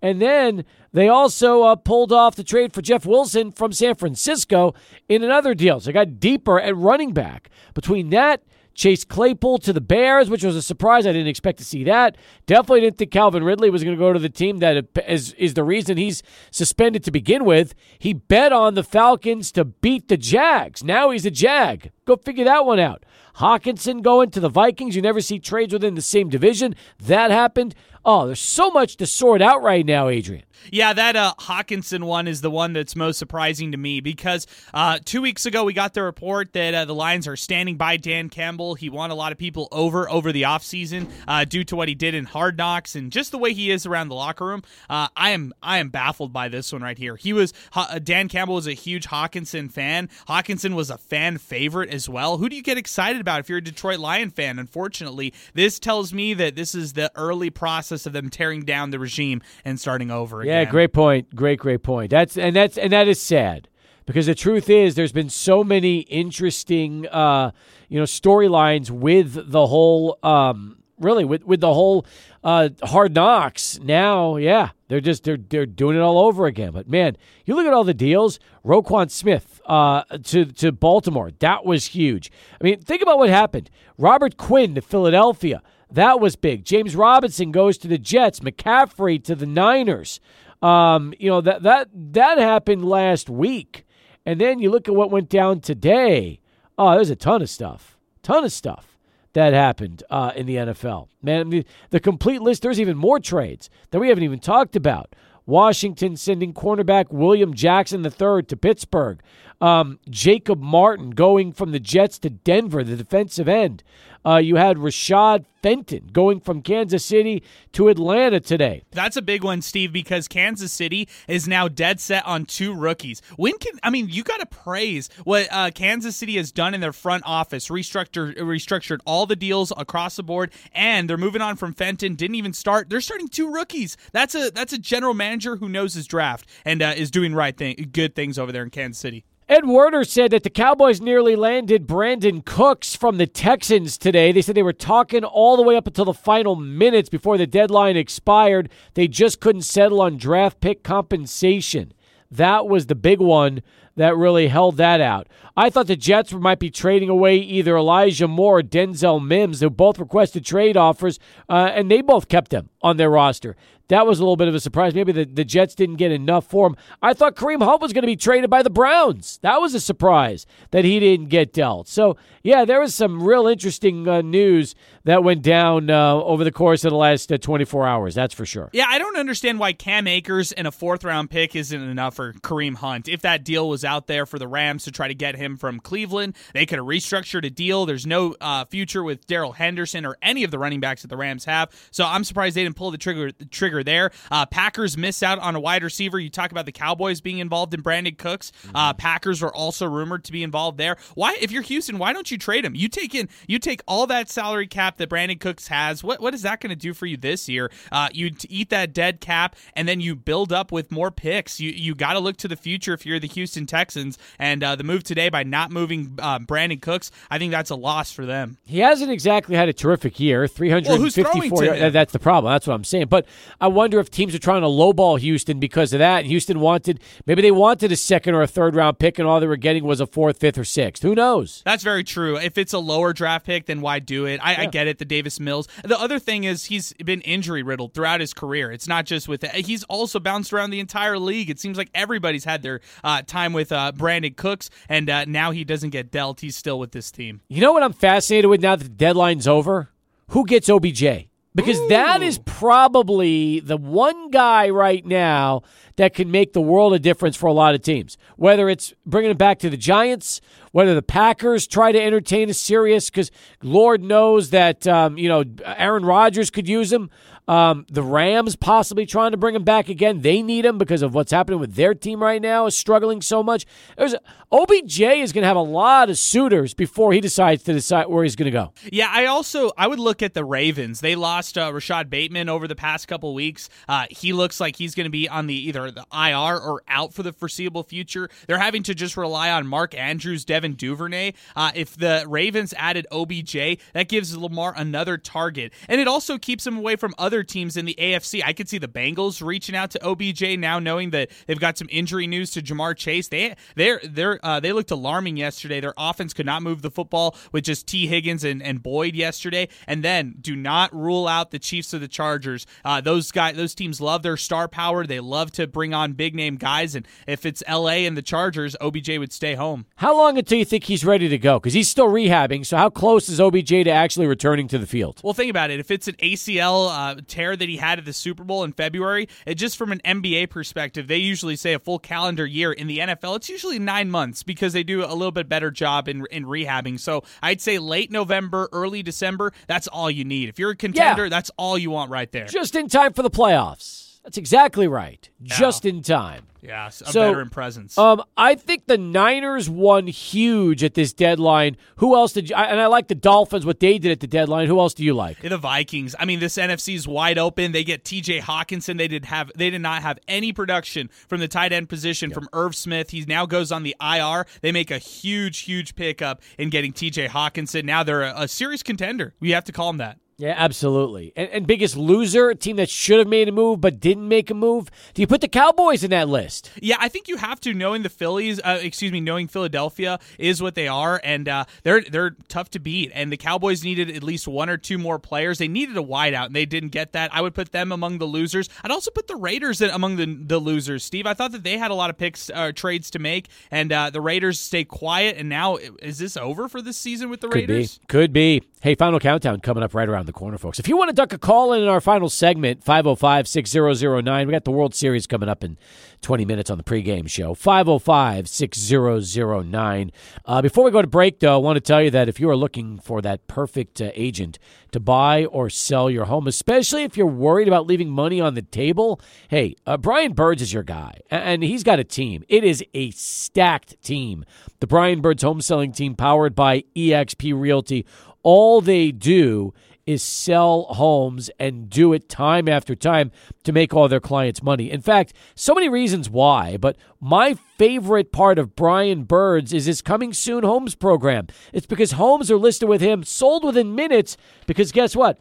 And 0.00 0.22
then 0.22 0.64
they 0.96 1.10
also 1.10 1.62
uh, 1.62 1.76
pulled 1.76 2.10
off 2.10 2.36
the 2.36 2.42
trade 2.42 2.72
for 2.72 2.80
Jeff 2.80 3.04
Wilson 3.04 3.52
from 3.52 3.70
San 3.70 3.96
Francisco 3.96 4.74
in 5.10 5.22
another 5.22 5.54
deal. 5.54 5.78
So 5.78 5.86
they 5.86 5.92
got 5.92 6.18
deeper 6.18 6.58
at 6.58 6.74
running 6.74 7.12
back. 7.12 7.50
Between 7.74 8.08
that, 8.10 8.42
Chase 8.72 9.04
Claypool 9.04 9.58
to 9.58 9.74
the 9.74 9.82
Bears, 9.82 10.30
which 10.30 10.42
was 10.42 10.56
a 10.56 10.62
surprise. 10.62 11.06
I 11.06 11.12
didn't 11.12 11.28
expect 11.28 11.58
to 11.58 11.66
see 11.66 11.84
that. 11.84 12.16
Definitely 12.46 12.80
didn't 12.80 12.96
think 12.96 13.10
Calvin 13.10 13.44
Ridley 13.44 13.68
was 13.68 13.84
going 13.84 13.94
to 13.94 14.00
go 14.00 14.14
to 14.14 14.18
the 14.18 14.30
team 14.30 14.60
that 14.60 14.86
is, 15.06 15.34
is 15.34 15.52
the 15.52 15.64
reason 15.64 15.98
he's 15.98 16.22
suspended 16.50 17.04
to 17.04 17.10
begin 17.10 17.44
with. 17.44 17.74
He 17.98 18.14
bet 18.14 18.54
on 18.54 18.72
the 18.72 18.82
Falcons 18.82 19.52
to 19.52 19.66
beat 19.66 20.08
the 20.08 20.16
Jags. 20.16 20.82
Now 20.82 21.10
he's 21.10 21.26
a 21.26 21.30
Jag. 21.30 21.90
Go 22.06 22.16
figure 22.16 22.46
that 22.46 22.64
one 22.64 22.80
out. 22.80 23.04
Hockenson 23.36 24.00
going 24.00 24.30
to 24.30 24.40
the 24.40 24.48
Vikings. 24.48 24.96
You 24.96 25.02
never 25.02 25.20
see 25.20 25.38
trades 25.38 25.74
within 25.74 25.94
the 25.94 26.00
same 26.00 26.30
division. 26.30 26.74
That 26.98 27.30
happened. 27.30 27.74
Oh, 28.02 28.26
there's 28.26 28.40
so 28.40 28.70
much 28.70 28.96
to 28.96 29.06
sort 29.06 29.42
out 29.42 29.62
right 29.62 29.84
now, 29.84 30.08
Adrian. 30.08 30.44
Yeah, 30.70 30.92
that 30.92 31.16
uh, 31.16 31.34
Hockenson 31.38 32.04
one 32.04 32.28
is 32.28 32.40
the 32.40 32.50
one 32.50 32.72
that's 32.72 32.96
most 32.96 33.18
surprising 33.18 33.72
to 33.72 33.78
me 33.78 34.00
because 34.00 34.46
uh, 34.74 34.98
two 35.04 35.22
weeks 35.22 35.46
ago 35.46 35.64
we 35.64 35.72
got 35.72 35.94
the 35.94 36.02
report 36.02 36.52
that 36.52 36.74
uh, 36.74 36.84
the 36.84 36.94
Lions 36.94 37.26
are 37.28 37.36
standing 37.36 37.76
by 37.76 37.96
Dan 37.96 38.28
Campbell. 38.28 38.74
He 38.74 38.90
won 38.90 39.10
a 39.10 39.14
lot 39.14 39.32
of 39.32 39.38
people 39.38 39.68
over 39.72 40.08
over 40.10 40.32
the 40.32 40.42
offseason 40.42 41.10
uh, 41.28 41.44
due 41.44 41.64
to 41.64 41.76
what 41.76 41.88
he 41.88 41.94
did 41.94 42.14
in 42.14 42.24
Hard 42.24 42.56
Knocks 42.56 42.94
and 42.94 43.12
just 43.12 43.30
the 43.30 43.38
way 43.38 43.52
he 43.52 43.70
is 43.70 43.86
around 43.86 44.08
the 44.08 44.14
locker 44.14 44.46
room. 44.46 44.62
Uh, 44.88 45.08
I 45.16 45.30
am 45.30 45.52
I 45.62 45.78
am 45.78 45.88
baffled 45.88 46.32
by 46.32 46.48
this 46.48 46.72
one 46.72 46.82
right 46.82 46.98
here. 46.98 47.16
He 47.16 47.32
was 47.32 47.52
uh, 47.74 47.98
Dan 47.98 48.28
Campbell 48.28 48.54
was 48.56 48.66
a 48.66 48.72
huge 48.72 49.06
Hockenson 49.08 49.70
fan. 49.70 50.08
Hockenson 50.28 50.74
was 50.74 50.90
a 50.90 50.98
fan 50.98 51.38
favorite 51.38 51.90
as 51.90 52.08
well. 52.08 52.38
Who 52.38 52.48
do 52.48 52.56
you 52.56 52.62
get 52.62 52.78
excited 52.78 53.20
about 53.20 53.40
if 53.40 53.48
you're 53.48 53.58
a 53.58 53.62
Detroit 53.64 53.98
Lion 53.98 54.30
fan? 54.30 54.58
Unfortunately, 54.58 55.32
this 55.54 55.78
tells 55.78 56.12
me 56.12 56.34
that 56.34 56.56
this 56.56 56.74
is 56.74 56.94
the 56.94 57.10
early 57.14 57.50
process 57.50 58.06
of 58.06 58.12
them 58.12 58.30
tearing 58.30 58.62
down 58.62 58.90
the 58.90 58.98
regime 58.98 59.42
and 59.64 59.80
starting 59.80 60.10
over. 60.10 60.44
Yeah, 60.46 60.60
again. 60.60 60.72
great 60.72 60.92
point. 60.92 61.34
Great, 61.34 61.58
great 61.58 61.82
point. 61.82 62.10
That's 62.10 62.38
and 62.38 62.54
that's 62.54 62.78
and 62.78 62.92
that 62.92 63.08
is 63.08 63.20
sad 63.20 63.68
because 64.06 64.26
the 64.26 64.34
truth 64.34 64.70
is 64.70 64.94
there's 64.94 65.12
been 65.12 65.28
so 65.28 65.64
many 65.64 66.00
interesting 66.00 67.06
uh, 67.08 67.50
you 67.88 67.98
know 67.98 68.04
storylines 68.04 68.90
with 68.90 69.50
the 69.50 69.66
whole 69.66 70.18
um, 70.22 70.78
really 70.98 71.24
with 71.24 71.44
with 71.44 71.60
the 71.60 71.74
whole 71.74 72.06
uh, 72.44 72.68
hard 72.84 73.14
knocks 73.14 73.78
now 73.80 74.36
yeah 74.36 74.70
they're 74.88 75.00
just 75.00 75.24
they're 75.24 75.36
they're 75.36 75.66
doing 75.66 75.96
it 75.96 76.00
all 76.00 76.18
over 76.18 76.46
again 76.46 76.72
but 76.72 76.88
man 76.88 77.16
you 77.44 77.54
look 77.54 77.66
at 77.66 77.72
all 77.72 77.84
the 77.84 77.94
deals 77.94 78.38
Roquan 78.64 79.10
Smith 79.10 79.60
uh, 79.66 80.04
to 80.24 80.46
to 80.46 80.72
Baltimore 80.72 81.30
that 81.40 81.66
was 81.66 81.86
huge 81.86 82.30
I 82.60 82.64
mean 82.64 82.80
think 82.80 83.02
about 83.02 83.18
what 83.18 83.28
happened 83.28 83.68
Robert 83.98 84.36
Quinn 84.36 84.74
to 84.76 84.80
Philadelphia 84.80 85.62
that 85.90 86.20
was 86.20 86.36
big 86.36 86.64
James 86.64 86.96
Robinson 86.96 87.52
goes 87.52 87.78
to 87.78 87.88
the 87.88 87.98
Jets 87.98 88.40
McCaffrey 88.40 89.22
to 89.24 89.34
the 89.34 89.46
Niners 89.46 90.20
um, 90.62 91.12
you 91.18 91.30
know 91.30 91.40
that 91.40 91.62
that 91.62 91.88
that 91.92 92.38
happened 92.38 92.84
last 92.88 93.28
week, 93.28 93.84
and 94.24 94.40
then 94.40 94.58
you 94.58 94.70
look 94.70 94.88
at 94.88 94.94
what 94.94 95.10
went 95.10 95.28
down 95.28 95.60
today. 95.60 96.40
Oh, 96.78 96.94
there's 96.94 97.10
a 97.10 97.16
ton 97.16 97.42
of 97.42 97.50
stuff, 97.50 97.98
ton 98.22 98.44
of 98.44 98.52
stuff 98.52 98.98
that 99.32 99.52
happened 99.52 100.02
uh, 100.10 100.32
in 100.34 100.46
the 100.46 100.56
NFL. 100.56 101.08
Man, 101.22 101.50
the, 101.50 101.64
the 101.90 102.00
complete 102.00 102.40
list. 102.40 102.62
There's 102.62 102.80
even 102.80 102.96
more 102.96 103.20
trades 103.20 103.68
that 103.90 104.00
we 104.00 104.08
haven't 104.08 104.24
even 104.24 104.40
talked 104.40 104.76
about. 104.76 105.14
Washington 105.44 106.16
sending 106.16 106.52
cornerback 106.52 107.06
William 107.10 107.54
Jackson 107.54 108.04
III 108.04 108.42
to 108.42 108.56
Pittsburgh. 108.56 109.20
Um, 109.60 109.98
Jacob 110.08 110.60
Martin 110.60 111.10
going 111.10 111.52
from 111.52 111.72
the 111.72 111.80
Jets 111.80 112.18
to 112.20 112.30
Denver, 112.30 112.84
the 112.84 112.96
defensive 112.96 113.48
end. 113.48 113.82
Uh, 114.26 114.38
you 114.38 114.56
had 114.56 114.76
Rashad 114.76 115.44
Fenton 115.62 116.10
going 116.12 116.40
from 116.40 116.60
Kansas 116.60 117.04
City 117.04 117.44
to 117.72 117.86
Atlanta 117.86 118.40
today. 118.40 118.82
That's 118.90 119.16
a 119.16 119.22
big 119.22 119.44
one, 119.44 119.62
Steve, 119.62 119.92
because 119.92 120.26
Kansas 120.26 120.72
City 120.72 121.08
is 121.28 121.46
now 121.46 121.68
dead 121.68 122.00
set 122.00 122.26
on 122.26 122.44
two 122.44 122.74
rookies. 122.74 123.22
When 123.36 123.56
can 123.58 123.78
I 123.84 123.90
mean 123.90 124.08
you 124.08 124.24
got 124.24 124.40
to 124.40 124.46
praise 124.46 125.08
what 125.22 125.46
uh, 125.52 125.70
Kansas 125.72 126.16
City 126.16 126.36
has 126.38 126.50
done 126.50 126.74
in 126.74 126.80
their 126.80 126.92
front 126.92 127.22
office, 127.24 127.68
restructured 127.68 128.36
restructured 128.36 128.98
all 129.06 129.26
the 129.26 129.36
deals 129.36 129.72
across 129.76 130.16
the 130.16 130.24
board, 130.24 130.50
and 130.72 131.08
they're 131.08 131.16
moving 131.16 131.42
on 131.42 131.54
from 131.54 131.72
Fenton. 131.72 132.16
Didn't 132.16 132.34
even 132.34 132.52
start. 132.52 132.90
They're 132.90 133.00
starting 133.00 133.28
two 133.28 133.52
rookies. 133.52 133.96
That's 134.10 134.34
a 134.34 134.50
that's 134.50 134.72
a 134.72 134.78
general 134.78 135.14
manager 135.14 135.56
who 135.56 135.68
knows 135.68 135.94
his 135.94 136.08
draft 136.08 136.48
and 136.64 136.82
uh, 136.82 136.94
is 136.96 137.12
doing 137.12 137.32
right 137.32 137.56
thing, 137.56 137.90
good 137.92 138.16
things 138.16 138.40
over 138.40 138.50
there 138.50 138.64
in 138.64 138.70
Kansas 138.70 139.00
City. 139.00 139.24
Ed 139.48 139.64
Werder 139.64 140.02
said 140.02 140.32
that 140.32 140.42
the 140.42 140.50
Cowboys 140.50 141.00
nearly 141.00 141.36
landed 141.36 141.86
Brandin 141.86 142.44
Cooks 142.44 142.96
from 142.96 143.16
the 143.16 143.28
Texans 143.28 143.96
today. 143.96 144.32
They 144.32 144.42
said 144.42 144.56
they 144.56 144.62
were 144.64 144.72
talking 144.72 145.22
all 145.22 145.56
the 145.56 145.62
way 145.62 145.76
up 145.76 145.86
until 145.86 146.06
the 146.06 146.14
final 146.14 146.56
minutes 146.56 147.08
before 147.08 147.38
the 147.38 147.46
deadline 147.46 147.96
expired. 147.96 148.68
They 148.94 149.06
just 149.06 149.38
couldn't 149.38 149.62
settle 149.62 150.00
on 150.00 150.16
draft 150.16 150.60
pick 150.60 150.82
compensation. 150.82 151.92
That 152.28 152.66
was 152.66 152.86
the 152.86 152.96
big 152.96 153.20
one 153.20 153.62
that 153.94 154.16
really 154.16 154.48
held 154.48 154.78
that 154.78 155.00
out. 155.00 155.28
I 155.56 155.70
thought 155.70 155.86
the 155.86 155.94
Jets 155.94 156.32
might 156.32 156.58
be 156.58 156.68
trading 156.68 157.08
away 157.08 157.36
either 157.36 157.76
Elijah 157.76 158.26
Moore 158.26 158.58
or 158.58 158.62
Denzel 158.62 159.24
Mims, 159.24 159.60
who 159.60 159.70
both 159.70 160.00
requested 160.00 160.44
trade 160.44 160.76
offers, 160.76 161.20
uh, 161.48 161.70
and 161.72 161.88
they 161.88 162.00
both 162.00 162.26
kept 162.26 162.50
them 162.50 162.70
on 162.86 162.96
their 162.96 163.10
roster. 163.10 163.56
That 163.88 164.06
was 164.06 164.18
a 164.18 164.22
little 164.22 164.36
bit 164.36 164.48
of 164.48 164.54
a 164.54 164.60
surprise. 164.60 164.94
Maybe 164.94 165.12
the, 165.12 165.24
the 165.24 165.44
Jets 165.44 165.74
didn't 165.74 165.96
get 165.96 166.10
enough 166.10 166.46
for 166.46 166.66
him. 166.66 166.76
I 167.02 167.14
thought 167.14 167.36
Kareem 167.36 167.62
Hunt 167.64 167.80
was 167.80 167.92
going 167.92 168.02
to 168.02 168.06
be 168.06 168.16
traded 168.16 168.50
by 168.50 168.62
the 168.62 168.70
Browns. 168.70 169.38
That 169.42 169.60
was 169.60 169.74
a 169.74 169.80
surprise 169.80 170.44
that 170.72 170.84
he 170.84 170.98
didn't 170.98 171.28
get 171.28 171.52
dealt. 171.52 171.86
So, 171.86 172.16
yeah, 172.42 172.64
there 172.64 172.80
was 172.80 172.94
some 172.94 173.22
real 173.22 173.46
interesting 173.46 174.08
uh, 174.08 174.22
news 174.22 174.74
that 175.04 175.22
went 175.22 175.42
down 175.42 175.88
uh, 175.88 176.14
over 176.14 176.42
the 176.42 176.50
course 176.50 176.84
of 176.84 176.90
the 176.90 176.96
last 176.96 177.30
uh, 177.30 177.38
24 177.38 177.86
hours. 177.86 178.14
That's 178.16 178.34
for 178.34 178.44
sure. 178.44 178.70
Yeah, 178.72 178.86
I 178.88 178.98
don't 178.98 179.16
understand 179.16 179.60
why 179.60 179.72
Cam 179.72 180.08
Akers 180.08 180.50
and 180.50 180.66
a 180.66 180.72
fourth 180.72 181.04
round 181.04 181.30
pick 181.30 181.54
isn't 181.54 181.80
enough 181.80 182.16
for 182.16 182.32
Kareem 182.32 182.74
Hunt. 182.74 183.08
If 183.08 183.22
that 183.22 183.44
deal 183.44 183.68
was 183.68 183.84
out 183.84 184.08
there 184.08 184.26
for 184.26 184.40
the 184.40 184.48
Rams 184.48 184.82
to 184.84 184.90
try 184.90 185.06
to 185.06 185.14
get 185.14 185.36
him 185.36 185.56
from 185.56 185.78
Cleveland, 185.78 186.34
they 186.54 186.66
could 186.66 186.78
have 186.78 186.86
restructured 186.86 187.44
a 187.44 187.50
deal. 187.50 187.86
There's 187.86 188.06
no 188.06 188.34
uh, 188.40 188.64
future 188.64 189.04
with 189.04 189.26
Darrell 189.28 189.52
Henderson 189.52 190.04
or 190.04 190.16
any 190.22 190.42
of 190.42 190.50
the 190.50 190.58
running 190.58 190.80
backs 190.80 191.02
that 191.02 191.08
the 191.08 191.16
Rams 191.16 191.44
have. 191.44 191.70
So 191.92 192.04
I'm 192.04 192.24
surprised 192.24 192.56
they 192.56 192.64
didn't 192.64 192.75
pull 192.76 192.90
the 192.90 192.98
trigger 192.98 193.32
the 193.32 193.44
trigger 193.46 193.82
there. 193.82 194.10
Uh, 194.30 194.46
Packers 194.46 194.96
miss 194.96 195.22
out 195.22 195.38
on 195.38 195.56
a 195.56 195.60
wide 195.60 195.82
receiver. 195.82 196.18
You 196.18 196.30
talk 196.30 196.52
about 196.52 196.66
the 196.66 196.72
Cowboys 196.72 197.20
being 197.20 197.38
involved 197.38 197.74
in 197.74 197.82
Brandin 197.82 198.16
Cooks. 198.16 198.52
Uh, 198.74 198.92
mm-hmm. 198.92 198.98
Packers 198.98 199.42
are 199.42 199.52
also 199.52 199.86
rumored 199.86 200.24
to 200.24 200.32
be 200.32 200.42
involved 200.42 200.78
there. 200.78 200.96
Why, 201.14 201.36
if 201.40 201.50
you're 201.50 201.62
Houston, 201.62 201.98
why 201.98 202.12
don't 202.12 202.30
you 202.30 202.38
trade 202.38 202.64
him? 202.64 202.74
You 202.74 202.88
take 202.88 203.14
in, 203.14 203.28
you 203.46 203.58
take 203.58 203.82
all 203.88 204.06
that 204.06 204.30
salary 204.30 204.66
cap 204.66 204.98
that 204.98 205.08
Brandin 205.08 205.40
Cooks 205.40 205.68
has. 205.68 206.04
What 206.04 206.20
what 206.20 206.34
is 206.34 206.42
that 206.42 206.60
going 206.60 206.70
to 206.70 206.76
do 206.76 206.94
for 206.94 207.06
you 207.06 207.16
this 207.16 207.48
year? 207.48 207.70
Uh, 207.90 208.08
you 208.12 208.30
eat 208.48 208.70
that 208.70 208.92
dead 208.92 209.20
cap, 209.20 209.56
and 209.74 209.88
then 209.88 210.00
you 210.00 210.14
build 210.14 210.52
up 210.52 210.70
with 210.70 210.92
more 210.92 211.10
picks. 211.10 211.58
You 211.58 211.70
you 211.70 211.94
got 211.94 212.12
to 212.12 212.18
look 212.18 212.36
to 212.38 212.48
the 212.48 212.56
future 212.56 212.94
if 212.94 213.06
you're 213.06 213.18
the 213.18 213.26
Houston 213.28 213.66
Texans. 213.66 214.18
And 214.38 214.62
uh, 214.62 214.76
the 214.76 214.84
move 214.84 215.04
today 215.04 215.28
by 215.28 215.42
not 215.42 215.70
moving 215.70 216.18
uh, 216.20 216.38
Brandin 216.40 216.80
Cooks, 216.80 217.10
I 217.30 217.38
think 217.38 217.52
that's 217.52 217.70
a 217.70 217.76
loss 217.76 218.12
for 218.12 218.26
them. 218.26 218.58
He 218.64 218.80
hasn't 218.80 219.10
exactly 219.10 219.56
had 219.56 219.68
a 219.68 219.72
terrific 219.72 220.18
year. 220.20 220.46
354 220.46 221.58
well, 221.58 221.90
That's 221.90 222.12
the 222.12 222.18
problem. 222.18 222.52
That's 222.56 222.66
what 222.66 222.72
I'm 222.72 222.84
saying. 222.84 223.08
But 223.08 223.26
I 223.60 223.66
wonder 223.66 224.00
if 224.00 224.08
teams 224.08 224.34
are 224.34 224.38
trying 224.38 224.62
to 224.62 224.66
lowball 224.66 225.20
Houston 225.20 225.60
because 225.60 225.92
of 225.92 225.98
that. 225.98 226.20
And 226.20 226.26
Houston 226.28 226.58
wanted, 226.58 227.00
maybe 227.26 227.42
they 227.42 227.50
wanted 227.50 227.92
a 227.92 227.96
second 227.96 228.34
or 228.34 228.40
a 228.40 228.46
third 228.46 228.74
round 228.74 228.98
pick, 228.98 229.18
and 229.18 229.28
all 229.28 229.40
they 229.40 229.46
were 229.46 229.58
getting 229.58 229.84
was 229.84 230.00
a 230.00 230.06
fourth, 230.06 230.38
fifth, 230.38 230.56
or 230.56 230.64
sixth. 230.64 231.02
Who 231.02 231.14
knows? 231.14 231.60
That's 231.66 231.84
very 231.84 232.02
true. 232.02 232.38
If 232.38 232.56
it's 232.56 232.72
a 232.72 232.78
lower 232.78 233.12
draft 233.12 233.44
pick, 233.44 233.66
then 233.66 233.82
why 233.82 233.98
do 233.98 234.24
it? 234.24 234.40
I, 234.42 234.52
yeah. 234.52 234.60
I 234.62 234.66
get 234.66 234.86
it, 234.86 234.96
the 234.98 235.04
Davis 235.04 235.38
Mills. 235.38 235.68
The 235.84 236.00
other 236.00 236.18
thing 236.18 236.44
is 236.44 236.64
he's 236.64 236.94
been 236.94 237.20
injury 237.20 237.62
riddled 237.62 237.92
throughout 237.92 238.20
his 238.20 238.32
career. 238.32 238.72
It's 238.72 238.88
not 238.88 239.04
just 239.04 239.28
with, 239.28 239.42
he's 239.52 239.84
also 239.84 240.18
bounced 240.18 240.54
around 240.54 240.70
the 240.70 240.80
entire 240.80 241.18
league. 241.18 241.50
It 241.50 241.60
seems 241.60 241.76
like 241.76 241.90
everybody's 241.94 242.44
had 242.44 242.62
their 242.62 242.80
uh, 243.04 243.20
time 243.20 243.52
with 243.52 243.70
uh, 243.70 243.92
Brandin 243.94 244.34
Cooks, 244.34 244.70
and 244.88 245.10
uh, 245.10 245.26
now 245.26 245.50
he 245.50 245.62
doesn't 245.62 245.90
get 245.90 246.10
dealt. 246.10 246.40
He's 246.40 246.56
still 246.56 246.78
with 246.78 246.92
this 246.92 247.10
team. 247.10 247.42
You 247.48 247.60
know 247.60 247.74
what 247.74 247.82
I'm 247.82 247.92
fascinated 247.92 248.48
with 248.48 248.62
now 248.62 248.76
that 248.76 248.84
the 248.84 248.88
deadline's 248.88 249.46
over? 249.46 249.90
Who 250.28 250.46
gets 250.46 250.70
OBJ? 250.70 251.28
Because 251.56 251.78
Ooh. 251.80 251.88
that 251.88 252.22
is 252.22 252.38
probably 252.44 253.60
the 253.60 253.78
one 253.78 254.30
guy 254.30 254.68
right 254.68 255.04
now 255.04 255.62
that 255.96 256.12
can 256.12 256.30
make 256.30 256.52
the 256.52 256.60
world 256.60 256.92
a 256.92 256.98
difference 256.98 257.34
for 257.34 257.46
a 257.46 257.52
lot 257.52 257.74
of 257.74 257.80
teams. 257.80 258.18
Whether 258.36 258.68
it's 258.68 258.92
bringing 259.06 259.30
it 259.30 259.38
back 259.38 259.58
to 259.60 259.70
the 259.70 259.78
Giants, 259.78 260.42
whether 260.72 260.94
the 260.94 261.00
Packers 261.00 261.66
try 261.66 261.92
to 261.92 262.00
entertain 262.00 262.50
a 262.50 262.54
serious, 262.54 263.08
because 263.08 263.30
Lord 263.62 264.02
knows 264.02 264.50
that 264.50 264.86
um, 264.86 265.16
you 265.16 265.30
know 265.30 265.44
Aaron 265.64 266.04
Rodgers 266.04 266.50
could 266.50 266.68
use 266.68 266.92
him. 266.92 267.08
Um, 267.48 267.86
the 267.90 268.02
Rams 268.02 268.56
possibly 268.56 269.06
trying 269.06 269.30
to 269.30 269.36
bring 269.36 269.54
him 269.54 269.64
back 269.64 269.88
again. 269.88 270.20
They 270.22 270.42
need 270.42 270.64
him 270.64 270.78
because 270.78 271.02
of 271.02 271.14
what's 271.14 271.32
happening 271.32 271.60
with 271.60 271.74
their 271.74 271.94
team 271.94 272.22
right 272.22 272.42
now, 272.42 272.66
is 272.66 272.76
struggling 272.76 273.22
so 273.22 273.42
much. 273.42 273.66
There's 273.96 274.14
OBJ 274.50 275.00
is 275.00 275.32
going 275.32 275.42
to 275.42 275.48
have 275.48 275.56
a 275.56 275.60
lot 275.60 276.10
of 276.10 276.18
suitors 276.18 276.74
before 276.74 277.12
he 277.12 277.20
decides 277.20 277.62
to 277.64 277.72
decide 277.72 278.06
where 278.06 278.22
he's 278.22 278.36
going 278.36 278.46
to 278.46 278.50
go. 278.50 278.72
Yeah, 278.92 279.08
I 279.10 279.26
also 279.26 279.70
I 279.76 279.86
would 279.86 279.98
look 279.98 280.22
at 280.22 280.34
the 280.34 280.44
Ravens. 280.44 281.00
They 281.00 281.16
lost 281.16 281.58
uh, 281.58 281.72
Rashod 281.72 282.10
Bateman 282.10 282.48
over 282.48 282.68
the 282.68 282.76
past 282.76 283.08
couple 283.08 283.34
weeks. 283.34 283.68
Uh, 283.88 284.06
he 284.10 284.32
looks 284.32 284.60
like 284.60 284.76
he's 284.76 284.94
going 284.94 285.06
to 285.06 285.10
be 285.10 285.28
on 285.28 285.46
the 285.46 285.54
either 285.54 285.90
the 285.90 286.06
IR 286.12 286.58
or 286.58 286.82
out 286.88 287.12
for 287.12 287.22
the 287.22 287.32
foreseeable 287.32 287.82
future. 287.82 288.28
They're 288.46 288.58
having 288.58 288.82
to 288.84 288.94
just 288.94 289.16
rely 289.16 289.50
on 289.50 289.66
Mark 289.66 289.94
Andrews, 289.94 290.44
Devin 290.44 290.74
Duvernay. 290.74 291.32
Uh, 291.54 291.72
if 291.74 291.96
the 291.96 292.24
Ravens 292.26 292.74
added 292.76 293.06
OBJ, 293.10 293.78
that 293.94 294.08
gives 294.08 294.36
Lamar 294.36 294.74
another 294.76 295.18
target, 295.18 295.72
and 295.88 296.00
it 296.00 296.08
also 296.08 296.38
keeps 296.38 296.66
him 296.66 296.76
away 296.76 296.96
from 296.96 297.14
other 297.18 297.35
other 297.36 297.44
teams 297.44 297.76
in 297.76 297.84
the 297.84 297.94
AFC. 297.98 298.42
I 298.42 298.54
could 298.54 298.66
see 298.66 298.78
the 298.78 298.88
Bengals 298.88 299.44
reaching 299.44 299.76
out 299.76 299.90
to 299.90 300.02
OBJ 300.02 300.58
now, 300.58 300.78
knowing 300.78 301.10
that 301.10 301.30
they've 301.46 301.60
got 301.60 301.76
some 301.76 301.88
injury 301.90 302.26
news 302.26 302.50
to 302.52 302.62
Ja'Marr 302.62 302.96
Chase. 302.96 303.28
They 303.28 303.54
they 303.74 303.98
they 304.02 304.38
uh, 304.42 304.58
they 304.60 304.72
looked 304.72 304.90
alarming 304.90 305.36
yesterday. 305.36 305.80
Their 305.80 305.92
offense 305.98 306.32
could 306.32 306.46
not 306.46 306.62
move 306.62 306.80
the 306.80 306.90
football 306.90 307.36
with 307.52 307.64
just 307.64 307.86
Tee 307.86 308.06
Higgins 308.06 308.42
and, 308.42 308.62
and 308.62 308.82
Boyd 308.82 309.14
yesterday. 309.14 309.68
And 309.86 310.02
then 310.02 310.36
do 310.40 310.56
not 310.56 310.94
rule 310.94 311.28
out 311.28 311.50
the 311.50 311.58
Chiefs 311.58 311.92
or 311.92 311.98
the 311.98 312.08
Chargers. 312.08 312.66
Uh, 312.86 313.02
those 313.02 313.30
guys, 313.30 313.54
those 313.56 313.74
teams 313.74 314.00
love 314.00 314.22
their 314.22 314.38
star 314.38 314.66
power. 314.66 315.06
They 315.06 315.20
love 315.20 315.52
to 315.52 315.66
bring 315.66 315.92
on 315.92 316.14
big 316.14 316.34
name 316.34 316.56
guys. 316.56 316.94
And 316.94 317.06
if 317.26 317.44
it's 317.44 317.62
LA 317.68 318.06
and 318.06 318.16
the 318.16 318.22
Chargers, 318.22 318.76
OBJ 318.80 319.18
would 319.18 319.32
stay 319.32 319.56
home. 319.56 319.84
How 319.96 320.16
long 320.16 320.38
until 320.38 320.56
you 320.56 320.64
think 320.64 320.84
he's 320.84 321.04
ready 321.04 321.28
to 321.28 321.38
go? 321.38 321.60
Because 321.60 321.74
he's 321.74 321.88
still 321.88 322.08
rehabbing. 322.08 322.64
So 322.64 322.78
how 322.78 322.88
close 322.88 323.28
is 323.28 323.40
OBJ 323.40 323.68
to 323.68 323.90
actually 323.90 324.26
returning 324.26 324.68
to 324.68 324.78
the 324.78 324.86
field? 324.86 325.20
Well, 325.22 325.34
think 325.34 325.50
about 325.50 325.70
it. 325.70 325.80
If 325.80 325.90
it's 325.90 326.08
an 326.08 326.14
ACL 326.14 326.88
uh, 326.88 327.20
tear 327.26 327.56
that 327.56 327.68
he 327.68 327.76
had 327.76 327.98
at 327.98 328.04
the 328.04 328.12
Super 328.12 328.44
Bowl 328.44 328.64
in 328.64 328.72
February, 328.72 329.28
it 329.46 329.54
just 329.54 329.76
from 329.76 329.92
an 329.92 330.00
NBA 330.04 330.50
perspective, 330.50 331.08
they 331.08 331.16
usually 331.16 331.56
say 331.56 331.72
a 331.72 331.78
full 331.78 331.98
calendar 331.98 332.46
year. 332.46 332.72
In 332.72 332.86
the 332.86 332.98
NFL, 332.98 333.36
it's 333.36 333.48
usually 333.48 333.78
nine 333.78 334.10
months 334.10 334.42
because 334.42 334.72
they 334.72 334.82
do 334.82 335.04
a 335.04 335.14
little 335.14 335.32
bit 335.32 335.48
better 335.48 335.70
job 335.70 336.08
in 336.08 336.26
in 336.30 336.44
rehabbing. 336.44 336.98
So 336.98 337.24
I'd 337.42 337.60
say 337.60 337.78
late 337.78 338.10
November, 338.10 338.68
early 338.72 339.02
December. 339.02 339.52
That's 339.66 339.88
all 339.88 340.10
you 340.10 340.24
need. 340.24 340.48
If 340.48 340.58
you're 340.58 340.70
a 340.70 340.76
contender, 340.76 341.24
yeah. 341.24 341.30
that's 341.30 341.50
all 341.56 341.76
you 341.78 341.90
want 341.90 342.10
right 342.10 342.30
there. 342.30 342.46
Just 342.46 342.74
in 342.74 342.88
time 342.88 343.12
for 343.12 343.22
the 343.22 343.30
playoffs. 343.30 344.05
That's 344.26 344.38
exactly 344.38 344.88
right. 344.88 345.30
Just 345.40 345.84
in 345.84 346.02
time. 346.02 346.48
Yeah, 346.60 346.88
a 346.88 346.90
so, 346.90 347.28
veteran 347.28 347.48
presence. 347.48 347.96
Um, 347.96 348.24
I 348.36 348.56
think 348.56 348.86
the 348.86 348.98
Niners 348.98 349.70
won 349.70 350.08
huge 350.08 350.82
at 350.82 350.94
this 350.94 351.12
deadline. 351.12 351.76
Who 351.98 352.16
else 352.16 352.32
did 352.32 352.50
you? 352.50 352.56
And 352.56 352.80
I 352.80 352.86
like 352.86 353.06
the 353.06 353.14
Dolphins 353.14 353.64
what 353.64 353.78
they 353.78 353.98
did 353.98 354.10
at 354.10 354.18
the 354.18 354.26
deadline. 354.26 354.66
Who 354.66 354.80
else 354.80 354.94
do 354.94 355.04
you 355.04 355.14
like? 355.14 355.40
The 355.40 355.56
Vikings. 355.56 356.16
I 356.18 356.24
mean, 356.24 356.40
this 356.40 356.56
NFC 356.56 356.96
is 356.96 357.06
wide 357.06 357.38
open. 357.38 357.70
They 357.70 357.84
get 357.84 358.04
T.J. 358.04 358.40
Hockenson. 358.40 358.98
They 358.98 359.06
did 359.06 359.26
have 359.26 359.52
they 359.54 359.70
did 359.70 359.80
not 359.80 360.02
have 360.02 360.18
any 360.26 360.52
production 360.52 361.08
from 361.28 361.38
the 361.38 361.46
tight 361.46 361.72
end 361.72 361.88
position 361.88 362.30
yep. 362.30 362.34
from 362.34 362.48
Irv 362.52 362.74
Smith. 362.74 363.10
He 363.10 363.24
now 363.26 363.46
goes 363.46 363.70
on 363.70 363.84
the 363.84 363.94
IR. 364.00 364.44
They 364.60 364.72
make 364.72 364.90
a 364.90 364.98
huge, 364.98 365.60
huge 365.60 365.94
pickup 365.94 366.42
in 366.58 366.70
getting 366.70 366.92
T.J. 366.92 367.28
Hockenson. 367.28 367.84
Now 367.84 368.02
they're 368.02 368.22
a, 368.22 368.34
a 368.38 368.48
serious 368.48 368.82
contender. 368.82 369.34
We 369.38 369.52
have 369.52 369.64
to 369.66 369.72
call 369.72 369.90
them 369.90 369.98
that. 369.98 370.18
Yeah, 370.38 370.54
absolutely. 370.54 371.32
And, 371.34 371.48
and, 371.48 371.66
biggest 371.66 371.96
loser, 371.96 372.50
a 372.50 372.54
team 372.54 372.76
that 372.76 372.90
should 372.90 373.18
have 373.18 373.26
made 373.26 373.48
a 373.48 373.52
move 373.52 373.80
but 373.80 374.00
didn't 374.00 374.28
make 374.28 374.50
a 374.50 374.54
move. 374.54 374.90
Do 375.14 375.22
you 375.22 375.26
put 375.26 375.40
the 375.40 375.48
Cowboys 375.48 376.04
in 376.04 376.10
that 376.10 376.28
list? 376.28 376.70
Yeah, 376.82 376.96
I 377.00 377.08
think 377.08 377.26
you 377.26 377.38
have 377.38 377.58
to. 377.62 377.72
Knowing 377.72 378.02
the 378.02 378.10
Phillies, 378.10 378.60
uh, 378.62 378.78
excuse 378.82 379.12
me, 379.12 379.20
knowing 379.20 379.48
Philadelphia 379.48 380.18
is 380.38 380.60
what 380.60 380.74
they 380.74 380.88
are, 380.88 381.18
and 381.24 381.48
uh, 381.48 381.64
they're 381.84 382.02
they're 382.02 382.36
tough 382.48 382.68
to 382.70 382.78
beat. 382.78 383.12
And 383.14 383.32
the 383.32 383.38
Cowboys 383.38 383.82
needed 383.82 384.10
at 384.10 384.22
least 384.22 384.46
one 384.46 384.68
or 384.68 384.76
two 384.76 384.98
more 384.98 385.18
players. 385.18 385.56
They 385.56 385.68
needed 385.68 385.96
a 385.96 386.02
wideout, 386.02 386.46
and 386.46 386.56
they 386.56 386.66
didn't 386.66 386.90
get 386.90 387.12
that. 387.12 387.34
I 387.34 387.40
would 387.40 387.54
put 387.54 387.72
them 387.72 387.90
among 387.90 388.18
the 388.18 388.26
losers. 388.26 388.68
I'd 388.84 388.90
also 388.90 389.10
put 389.10 389.28
the 389.28 389.36
Raiders 389.36 389.80
in, 389.80 389.88
among 389.88 390.16
the 390.16 390.26
the 390.26 390.58
losers. 390.58 391.02
Steve, 391.02 391.26
I 391.26 391.32
thought 391.32 391.52
that 391.52 391.64
they 391.64 391.78
had 391.78 391.90
a 391.90 391.94
lot 391.94 392.10
of 392.10 392.18
picks 392.18 392.50
uh, 392.50 392.72
trades 392.74 393.10
to 393.12 393.18
make, 393.18 393.48
and 393.70 393.90
uh, 393.90 394.10
the 394.10 394.20
Raiders 394.20 394.60
stay 394.60 394.84
quiet. 394.84 395.36
And 395.38 395.48
now, 395.48 395.76
is 395.76 396.18
this 396.18 396.36
over 396.36 396.68
for 396.68 396.82
this 396.82 396.98
season 396.98 397.30
with 397.30 397.40
the 397.40 397.48
Could 397.48 397.70
Raiders? 397.70 397.98
Be. 397.98 398.06
Could 398.06 398.32
be. 398.34 398.62
Hey, 398.86 398.94
final 398.94 399.18
countdown 399.18 399.58
coming 399.58 399.82
up 399.82 399.94
right 399.96 400.08
around 400.08 400.26
the 400.26 400.32
corner, 400.32 400.58
folks. 400.58 400.78
If 400.78 400.86
you 400.86 400.96
want 400.96 401.08
to 401.08 401.12
duck 401.12 401.32
a 401.32 401.38
call 401.38 401.72
in 401.72 401.82
in 401.82 401.88
our 401.88 402.00
final 402.00 402.28
segment, 402.28 402.84
505 402.84 403.48
6009, 403.48 404.46
we 404.46 404.52
got 404.52 404.62
the 404.62 404.70
World 404.70 404.94
Series 404.94 405.26
coming 405.26 405.48
up 405.48 405.64
in 405.64 405.76
20 406.22 406.44
minutes 406.44 406.70
on 406.70 406.78
the 406.78 406.84
pregame 406.84 407.28
show. 407.28 407.52
505 407.52 408.48
6009. 408.48 410.12
Uh, 410.44 410.62
before 410.62 410.84
we 410.84 410.92
go 410.92 411.02
to 411.02 411.08
break, 411.08 411.40
though, 411.40 411.54
I 411.54 411.56
want 411.56 411.78
to 411.78 411.80
tell 411.80 412.00
you 412.00 412.12
that 412.12 412.28
if 412.28 412.38
you 412.38 412.48
are 412.48 412.56
looking 412.56 413.00
for 413.00 413.20
that 413.22 413.48
perfect 413.48 414.00
uh, 414.00 414.12
agent 414.14 414.60
to 414.92 415.00
buy 415.00 415.46
or 415.46 415.68
sell 415.68 416.08
your 416.08 416.26
home, 416.26 416.46
especially 416.46 417.02
if 417.02 417.16
you're 417.16 417.26
worried 417.26 417.66
about 417.66 417.88
leaving 417.88 418.08
money 418.08 418.40
on 418.40 418.54
the 418.54 418.62
table, 418.62 419.20
hey, 419.48 419.74
uh, 419.84 419.96
Brian 419.96 420.32
Burds 420.32 420.62
is 420.62 420.72
your 420.72 420.84
guy, 420.84 421.18
and 421.28 421.64
he's 421.64 421.82
got 421.82 421.98
a 421.98 422.04
team. 422.04 422.44
It 422.48 422.62
is 422.62 422.84
a 422.94 423.10
stacked 423.10 424.00
team. 424.00 424.44
The 424.78 424.86
Brian 424.86 425.20
Burds 425.20 425.42
home 425.42 425.60
selling 425.60 425.90
team, 425.90 426.14
powered 426.14 426.54
by 426.54 426.84
eXp 426.94 427.58
Realty 427.58 428.06
all 428.46 428.80
they 428.80 429.10
do 429.10 429.74
is 430.06 430.22
sell 430.22 430.82
homes 430.84 431.50
and 431.58 431.90
do 431.90 432.12
it 432.12 432.28
time 432.28 432.68
after 432.68 432.94
time 432.94 433.32
to 433.64 433.72
make 433.72 433.92
all 433.92 434.06
their 434.06 434.20
clients 434.20 434.62
money. 434.62 434.88
In 434.88 435.00
fact, 435.00 435.32
so 435.56 435.74
many 435.74 435.88
reasons 435.88 436.30
why, 436.30 436.76
but 436.76 436.96
my 437.20 437.54
favorite 437.76 438.30
part 438.30 438.60
of 438.60 438.76
Brian 438.76 439.24
Burds 439.24 439.72
is 439.72 439.86
his 439.86 440.00
Coming 440.00 440.32
Soon 440.32 440.62
Homes 440.62 440.94
program. 440.94 441.48
It's 441.72 441.86
because 441.86 442.12
homes 442.12 442.48
are 442.48 442.56
listed 442.56 442.88
with 442.88 443.00
him, 443.00 443.24
sold 443.24 443.64
within 443.64 443.96
minutes, 443.96 444.36
because 444.68 444.92
guess 444.92 445.16
what? 445.16 445.40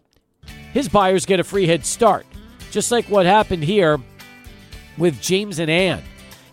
His 0.73 0.89
buyers 0.89 1.27
get 1.27 1.39
a 1.39 1.43
free 1.43 1.67
head 1.67 1.85
start. 1.85 2.25
Just 2.71 2.91
like 2.91 3.05
what 3.05 3.27
happened 3.27 3.65
here 3.65 3.99
with 4.97 5.21
James 5.21 5.59
and 5.59 5.69
Ann. 5.69 6.01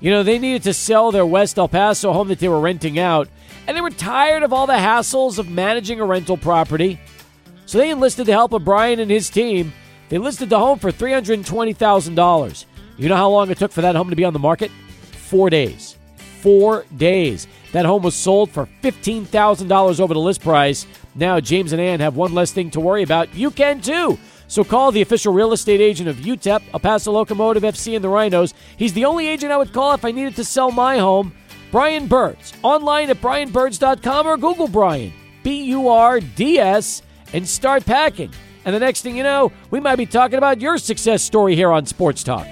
You 0.01 0.11
know, 0.11 0.23
they 0.23 0.38
needed 0.38 0.65
to 0.65 0.75
sell 0.75 1.12
their 1.12 1.25
West 1.25 1.57
El 1.57 1.69
Paso 1.69 2.12
home 2.12 2.29
that 2.29 2.41
they 2.41 2.49
were 2.49 2.61
renting 2.61 2.99
out 2.99 3.31
and 3.66 3.77
they 3.77 3.81
were 3.81 3.90
tired 3.90 4.42
of 4.42 4.53
all 4.53 4.66
the 4.66 4.72
hassles 4.75 5.38
of 5.38 5.48
managing 5.48 6.01
a 6.01 6.05
rental 6.05 6.37
property. 6.37 6.98
So 7.66 7.79
they 7.79 7.90
enlisted 7.90 8.27
the 8.27 8.33
help 8.33 8.53
of 8.53 8.64
Brian 8.64 9.01
and 9.01 9.11
his 9.11 9.31
team. 9.31 9.72
They 10.09 10.18
listed 10.18 10.51
the 10.51 10.59
home 10.59 10.79
for 10.79 10.92
$320,000. 10.92 12.64
You 12.98 13.09
know 13.09 13.16
how 13.16 13.31
long 13.31 13.51
it 13.51 13.59
took 13.59 13.72
for 13.72 13.81
that 13.81 13.96
home 13.96 14.11
to 14.11 14.16
be 14.16 14.25
on 14.25 14.33
the 14.33 14.38
market? 14.38 14.70
Four 15.12 15.48
days. 15.48 15.96
Four 16.40 16.85
days. 16.96 17.46
That 17.72 17.87
home 17.87 18.03
was 18.03 18.14
sold 18.14 18.51
for 18.51 18.68
$15,000 18.83 20.01
over 20.01 20.12
the 20.12 20.20
list 20.20 20.42
price. 20.42 20.87
Now, 21.14 21.40
James 21.40 21.72
and 21.72 21.81
Ann 21.81 22.01
have 22.01 22.16
one 22.16 22.35
less 22.35 22.53
thing 22.53 22.70
to 22.72 22.81
worry 22.81 23.03
about. 23.03 23.35
You 23.35 23.51
can 23.51 23.81
too. 23.81 24.18
So 24.48 24.64
call 24.64 24.92
the 24.92 25.01
official 25.01 25.33
real 25.33 25.55
estate 25.55 25.81
agent 25.81 26.11
of 26.11 26.16
UTEP, 26.16 26.62
El 26.75 26.81
Paso 26.81 27.11
Locomotive 27.11 27.62
FC, 27.62 27.94
and 27.94 28.05
the 28.05 28.11
Rhinos. 28.11 28.53
He's 28.77 28.92
the 28.92 29.07
only 29.07 29.27
agent 29.27 29.51
I 29.51 29.57
would 29.57 29.72
call 29.72 29.94
if 29.94 30.05
I 30.05 30.11
needed 30.11 30.37
to 30.37 30.44
sell 30.44 30.70
my 30.70 30.98
home. 30.98 31.33
Brian 31.73 32.07
Burds, 32.07 32.53
online 32.63 33.11
at 33.11 33.21
brianburds.com 33.21 34.27
or 34.27 34.37
Google 34.37 34.69
Brian, 34.69 35.13
B 35.43 35.65
U 35.65 35.89
R 35.89 36.21
D 36.21 36.59
S, 36.59 37.03
and 37.33 37.49
start 37.49 37.85
packing. 37.87 38.31
And 38.65 38.75
the 38.75 38.79
next 38.79 39.01
thing 39.01 39.17
you 39.17 39.25
know, 39.25 39.51
we 39.71 39.81
might 39.81 39.97
be 39.97 40.07
talking 40.07 40.37
about 40.39 40.61
your 40.61 40.79
success 40.79 41.23
story 41.23 41.57
here 41.57 41.73
on 41.73 41.87
Sports 41.87 42.23
Talk. 42.23 42.47